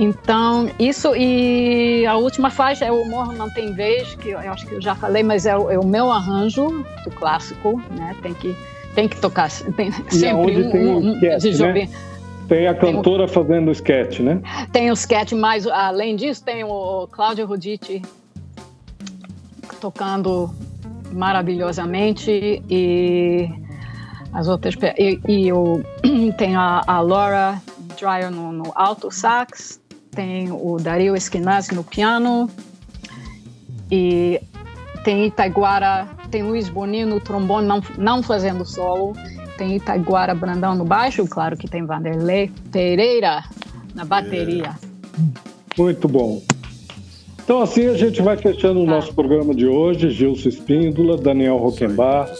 Então, 0.00 0.70
isso 0.78 1.12
e 1.16 2.06
a 2.06 2.14
última 2.16 2.50
faixa 2.50 2.84
é 2.84 2.92
o 2.92 3.04
Morro 3.04 3.32
Não 3.32 3.50
Tem 3.50 3.72
Vez, 3.72 4.14
que 4.14 4.28
eu 4.28 4.38
acho 4.38 4.64
que 4.64 4.74
eu 4.74 4.80
já 4.80 4.94
falei, 4.94 5.24
mas 5.24 5.44
é 5.44 5.56
o, 5.56 5.68
é 5.68 5.76
o 5.76 5.84
meu 5.84 6.12
arranjo 6.12 6.84
do 7.02 7.10
clássico, 7.10 7.82
né? 7.90 8.14
Tem 8.22 8.32
que, 8.32 8.54
tem 8.94 9.08
que 9.08 9.20
tocar 9.20 9.50
tem 9.76 9.88
e 9.88 10.14
sempre 10.14 10.66
um, 10.66 10.70
tem 10.70 10.86
um, 10.86 11.14
sketch, 11.14 11.60
um 11.60 11.66
né? 11.72 11.88
Tem 12.46 12.68
a 12.68 12.74
cantora 12.74 13.26
tem 13.26 13.32
o, 13.32 13.34
fazendo 13.34 13.68
o 13.68 13.72
sketch, 13.72 14.20
né? 14.20 14.40
Tem 14.70 14.88
o 14.88 14.94
sketch, 14.94 15.32
mas 15.32 15.66
além 15.66 16.14
disso 16.14 16.44
tem 16.44 16.62
o 16.62 17.08
Cláudio 17.10 17.44
Ruditi 17.44 18.00
tocando 19.80 20.48
maravilhosamente 21.10 22.62
e 22.70 23.48
as 24.32 24.46
outras 24.46 24.76
e, 24.96 25.20
e 25.26 25.52
o, 25.52 25.82
tem 26.38 26.54
a, 26.54 26.82
a 26.86 27.00
Laura 27.00 27.60
Dreyer 27.98 28.30
no, 28.30 28.52
no 28.52 28.72
alto 28.76 29.10
sax 29.10 29.80
tem 30.10 30.50
o 30.50 30.76
Dario 30.76 31.16
Esquinazzi 31.16 31.74
no 31.74 31.84
piano 31.84 32.50
e 33.90 34.40
tem 35.04 35.26
Itaiguara, 35.26 36.08
tem 36.30 36.42
Luiz 36.42 36.68
Bonino 36.68 37.14
no 37.14 37.20
trombone, 37.20 37.66
não, 37.66 37.82
não 37.96 38.22
fazendo 38.22 38.64
solo, 38.64 39.14
tem 39.56 39.76
Itaiguara 39.76 40.34
Brandão 40.34 40.74
no 40.74 40.84
baixo, 40.84 41.26
claro 41.26 41.56
que 41.56 41.68
tem 41.68 41.84
Vanderlei 41.84 42.50
Pereira 42.70 43.42
na 43.94 44.04
bateria. 44.04 44.74
É. 45.76 45.80
Muito 45.80 46.08
bom. 46.08 46.42
Então 47.42 47.62
assim 47.62 47.86
a 47.86 47.94
gente 47.94 48.20
vai 48.20 48.36
fechando 48.36 48.80
o 48.80 48.84
tá. 48.84 48.90
nosso 48.90 49.14
programa 49.14 49.54
de 49.54 49.66
hoje. 49.66 50.10
Gilson 50.10 50.48
Espíndola, 50.48 51.16
Daniel 51.16 51.56
Roquembar. 51.56 52.30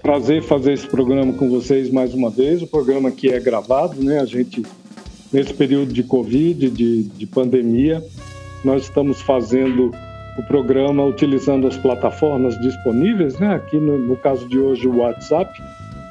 Prazer 0.00 0.42
fazer 0.42 0.74
esse 0.74 0.86
programa 0.86 1.32
com 1.32 1.48
vocês 1.48 1.90
mais 1.90 2.14
uma 2.14 2.30
vez. 2.30 2.62
O 2.62 2.66
programa 2.66 3.08
aqui 3.08 3.30
é 3.30 3.40
gravado, 3.40 4.02
né? 4.02 4.20
A 4.20 4.24
gente 4.24 4.62
nesse 5.34 5.52
período 5.52 5.92
de 5.92 6.04
Covid, 6.04 6.70
de, 6.70 7.02
de 7.02 7.26
pandemia, 7.26 8.00
nós 8.64 8.84
estamos 8.84 9.20
fazendo 9.20 9.90
o 10.38 10.42
programa 10.44 11.04
utilizando 11.04 11.66
as 11.66 11.76
plataformas 11.76 12.58
disponíveis, 12.60 13.36
né? 13.40 13.56
Aqui 13.56 13.76
no, 13.76 13.98
no, 13.98 14.16
caso 14.16 14.48
de 14.48 14.60
hoje 14.60 14.86
o 14.86 14.98
WhatsApp, 14.98 15.60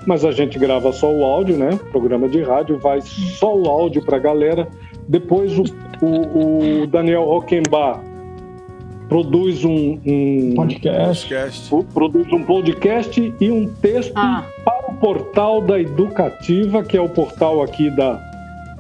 mas 0.06 0.26
a 0.26 0.32
gente 0.32 0.60
grava 0.60 0.92
só 0.92 1.10
o 1.10 1.24
áudio, 1.24 1.58
né? 1.58 1.80
Programa 1.90 2.28
de 2.28 2.42
rádio 2.42 2.78
vai 2.78 3.00
só 3.02 3.56
o 3.56 3.66
áudio 3.70 4.04
para 4.04 4.18
a 4.18 4.20
galera. 4.20 4.68
Depois 5.08 5.58
o, 5.58 5.64
o, 6.02 6.82
o 6.84 6.88
Daniel 6.88 7.24
Rockenbach 7.24 8.02
produz 9.08 9.64
um, 9.64 10.00
um 10.06 10.54
podcast, 10.56 11.34
produz 11.94 12.32
um 12.32 12.44
podcast 12.44 13.34
e 13.40 13.52
um 13.52 13.68
texto 13.68 14.14
ah. 14.16 14.44
para 14.66 14.92
o 14.92 14.96
portal 14.96 15.62
da 15.62 15.80
Educativa, 15.80 16.84
que 16.84 16.98
é 16.98 17.02
o 17.02 17.08
portal 17.08 17.62
aqui 17.62 17.90
da 17.90 18.33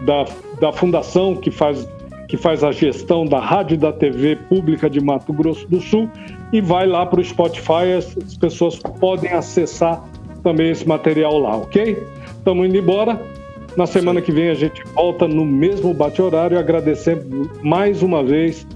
da, 0.06 0.26
da 0.60 0.72
fundação 0.72 1.36
que 1.36 1.52
faz, 1.52 1.88
que 2.28 2.38
faz 2.38 2.64
a 2.64 2.72
gestão 2.72 3.26
da 3.26 3.40
rádio 3.40 3.76
e 3.76 3.78
da 3.78 3.92
TV 3.92 4.36
pública 4.36 4.90
de 4.90 5.00
Mato 5.00 5.34
Grosso 5.34 5.68
do 5.68 5.82
Sul 5.82 6.10
e 6.52 6.62
vai 6.62 6.86
lá 6.86 7.06
para 7.06 7.20
o 7.20 7.24
Spotify, 7.24 7.94
as, 7.98 8.18
as 8.18 8.38
pessoas 8.38 8.78
podem 8.78 9.32
acessar 9.32 10.04
também 10.44 10.70
esse 10.70 10.88
material 10.88 11.40
lá, 11.40 11.56
ok? 11.56 11.98
Estamos 12.38 12.68
indo 12.68 12.78
embora. 12.78 13.20
Na 13.76 13.88
semana 13.88 14.22
que 14.22 14.32
vem 14.32 14.50
a 14.50 14.54
gente 14.54 14.84
volta 14.94 15.28
no 15.28 15.44
mesmo 15.44 15.94
bate-horário, 15.94 16.60
agradecendo 16.60 17.50
mais 17.64 18.04
uma 18.04 18.24
vez 18.24 18.68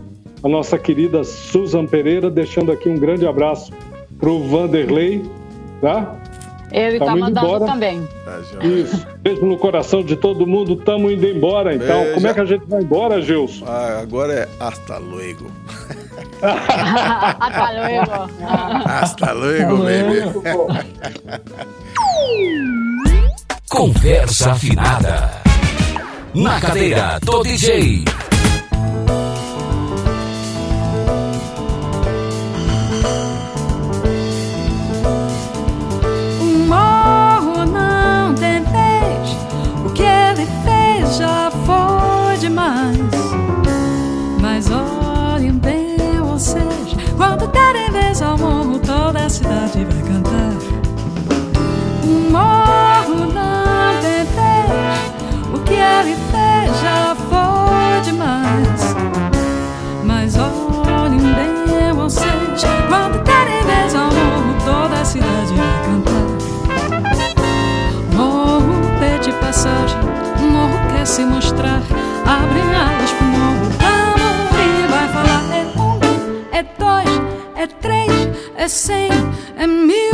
a 0.41 0.47
nossa 0.47 0.77
querida 0.77 1.23
Susan 1.23 1.85
Pereira, 1.85 2.31
deixando 2.31 2.71
aqui 2.71 2.89
um 2.89 2.97
grande 2.97 3.27
abraço 3.27 3.71
para 4.19 4.29
o 4.29 4.39
Vanderlei, 4.47 5.23
tá? 5.81 6.15
Ele 6.71 6.97
está 6.97 7.15
mandando 7.15 7.47
embora. 7.47 7.65
também. 7.65 8.07
Tá, 8.25 8.39
Isso. 8.65 9.07
Beijo 9.19 9.45
no 9.45 9.57
coração 9.57 10.03
de 10.03 10.15
todo 10.15 10.45
mundo. 10.45 10.73
Estamos 10.73 11.11
indo 11.11 11.25
embora, 11.25 11.73
então. 11.73 12.01
Beija. 12.01 12.13
Como 12.15 12.27
é 12.27 12.33
que 12.33 12.39
a 12.39 12.45
gente 12.45 12.65
vai 12.67 12.81
embora, 12.81 13.21
Gilson? 13.21 13.65
Ah, 13.65 13.99
agora 14.01 14.33
é 14.33 14.47
hasta 14.59 14.97
luego. 14.97 15.49
hasta 16.41 17.71
luego. 17.71 18.29
hasta 18.85 19.31
luego, 19.33 19.77
baby. 19.77 20.23
Conversa 23.69 24.51
afinada. 24.51 25.31
Na 26.33 26.59
cadeira 26.59 27.19
do 27.21 27.43
DJ. 27.43 28.03
and 79.57 79.87
me 79.87 80.06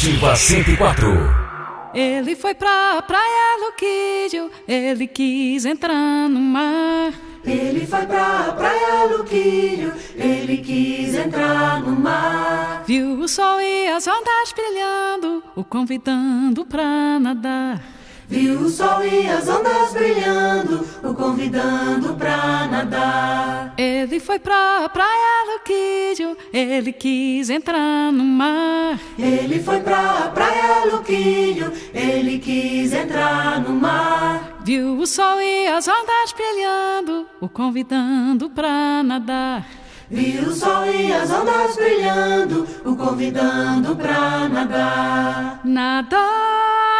Educativa 0.00 0.34
104. 0.34 1.10
Ele 1.92 2.34
foi 2.34 2.54
pra 2.54 3.02
praia 3.02 3.66
Luquídio, 3.66 4.50
ele 4.66 5.06
quis 5.06 5.66
entrar 5.66 6.26
no 6.26 6.40
mar. 6.40 7.12
Ele 7.44 7.86
foi 7.86 8.06
pra 8.06 8.54
praia 8.56 9.04
Luquírio, 9.14 9.92
ele 10.16 10.56
quis 10.56 11.14
entrar 11.14 11.82
no 11.82 12.00
mar. 12.00 12.82
Viu 12.86 13.18
o 13.18 13.28
sol 13.28 13.60
e 13.60 13.88
as 13.88 14.06
ondas 14.06 14.54
brilhando, 14.54 15.42
o 15.54 15.62
convidando 15.62 16.64
pra 16.64 17.20
nadar. 17.20 17.99
Viu 18.30 18.60
o 18.60 18.70
sol 18.70 19.02
e 19.04 19.26
as 19.26 19.48
ondas 19.48 19.92
brilhando, 19.92 20.86
o 21.02 21.12
convidando 21.12 22.14
pra 22.14 22.68
nadar. 22.68 23.74
Ele 23.76 24.20
foi 24.20 24.38
pra 24.38 24.88
praia 24.88 25.52
Luquídio, 25.52 26.36
ele 26.52 26.92
quis 26.92 27.50
entrar 27.50 28.12
no 28.12 28.22
mar. 28.22 29.00
Ele 29.18 29.60
foi 29.60 29.80
pra 29.80 30.30
praia 30.32 30.84
Luquírio, 30.92 31.72
ele 31.92 32.38
quis 32.38 32.92
entrar 32.92 33.60
no 33.62 33.70
mar. 33.70 34.58
Viu 34.64 34.96
o 34.96 35.06
sol 35.08 35.40
e 35.40 35.66
as 35.66 35.88
ondas 35.88 36.32
brilhando, 36.32 37.26
o 37.40 37.48
convidando 37.48 38.48
pra 38.48 39.02
nadar. 39.02 39.66
Viu 40.10 40.48
o 40.48 40.52
sol 40.52 40.86
e 40.86 41.12
as 41.12 41.30
ondas 41.30 41.76
brilhando, 41.76 42.66
o 42.84 42.96
convidando 42.96 43.94
pra 43.94 44.48
nadar. 44.48 45.60
Nadou, 45.62 46.18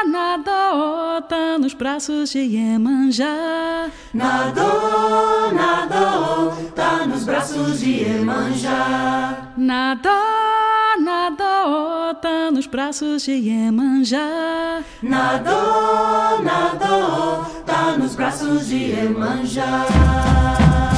nadou, 0.07 1.20
tá 1.23 1.59
nos 1.59 1.74
braços 1.74 2.31
de 2.31 2.39
Iemanjá. 2.39 3.89
Nadou, 4.15 5.53
nadou, 5.53 6.53
tá 6.77 7.05
nos 7.05 7.24
braços 7.24 7.81
de 7.81 8.05
Iemanjá. 8.05 9.49
Nadou, 9.57 10.12
nadou, 11.01 12.15
tá 12.15 12.53
nos 12.53 12.69
braços 12.69 13.24
de 13.24 13.32
Iemanjá. 13.32 14.85
Nadou, 15.03 16.45
nadou, 16.45 17.45
tá 17.66 17.97
nos 17.99 18.15
braços 18.15 18.69
de 18.69 18.77
Iemanjá. 18.77 20.89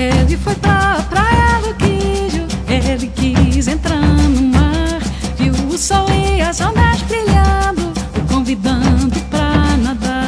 Ele 0.00 0.34
foi 0.38 0.54
pra 0.54 1.04
praia 1.10 1.60
do 1.60 1.74
Quijo 1.74 2.46
ele 2.66 3.06
quis 3.08 3.68
entrar 3.68 4.00
no 4.00 4.42
mar. 4.46 4.98
Viu 5.36 5.52
o 5.68 5.76
sol 5.76 6.06
e 6.08 6.40
as 6.40 6.58
ondas 6.62 7.02
brilhando, 7.02 7.92
o 8.16 8.32
convidando 8.32 9.20
pra 9.28 9.76
nadar. 9.76 10.19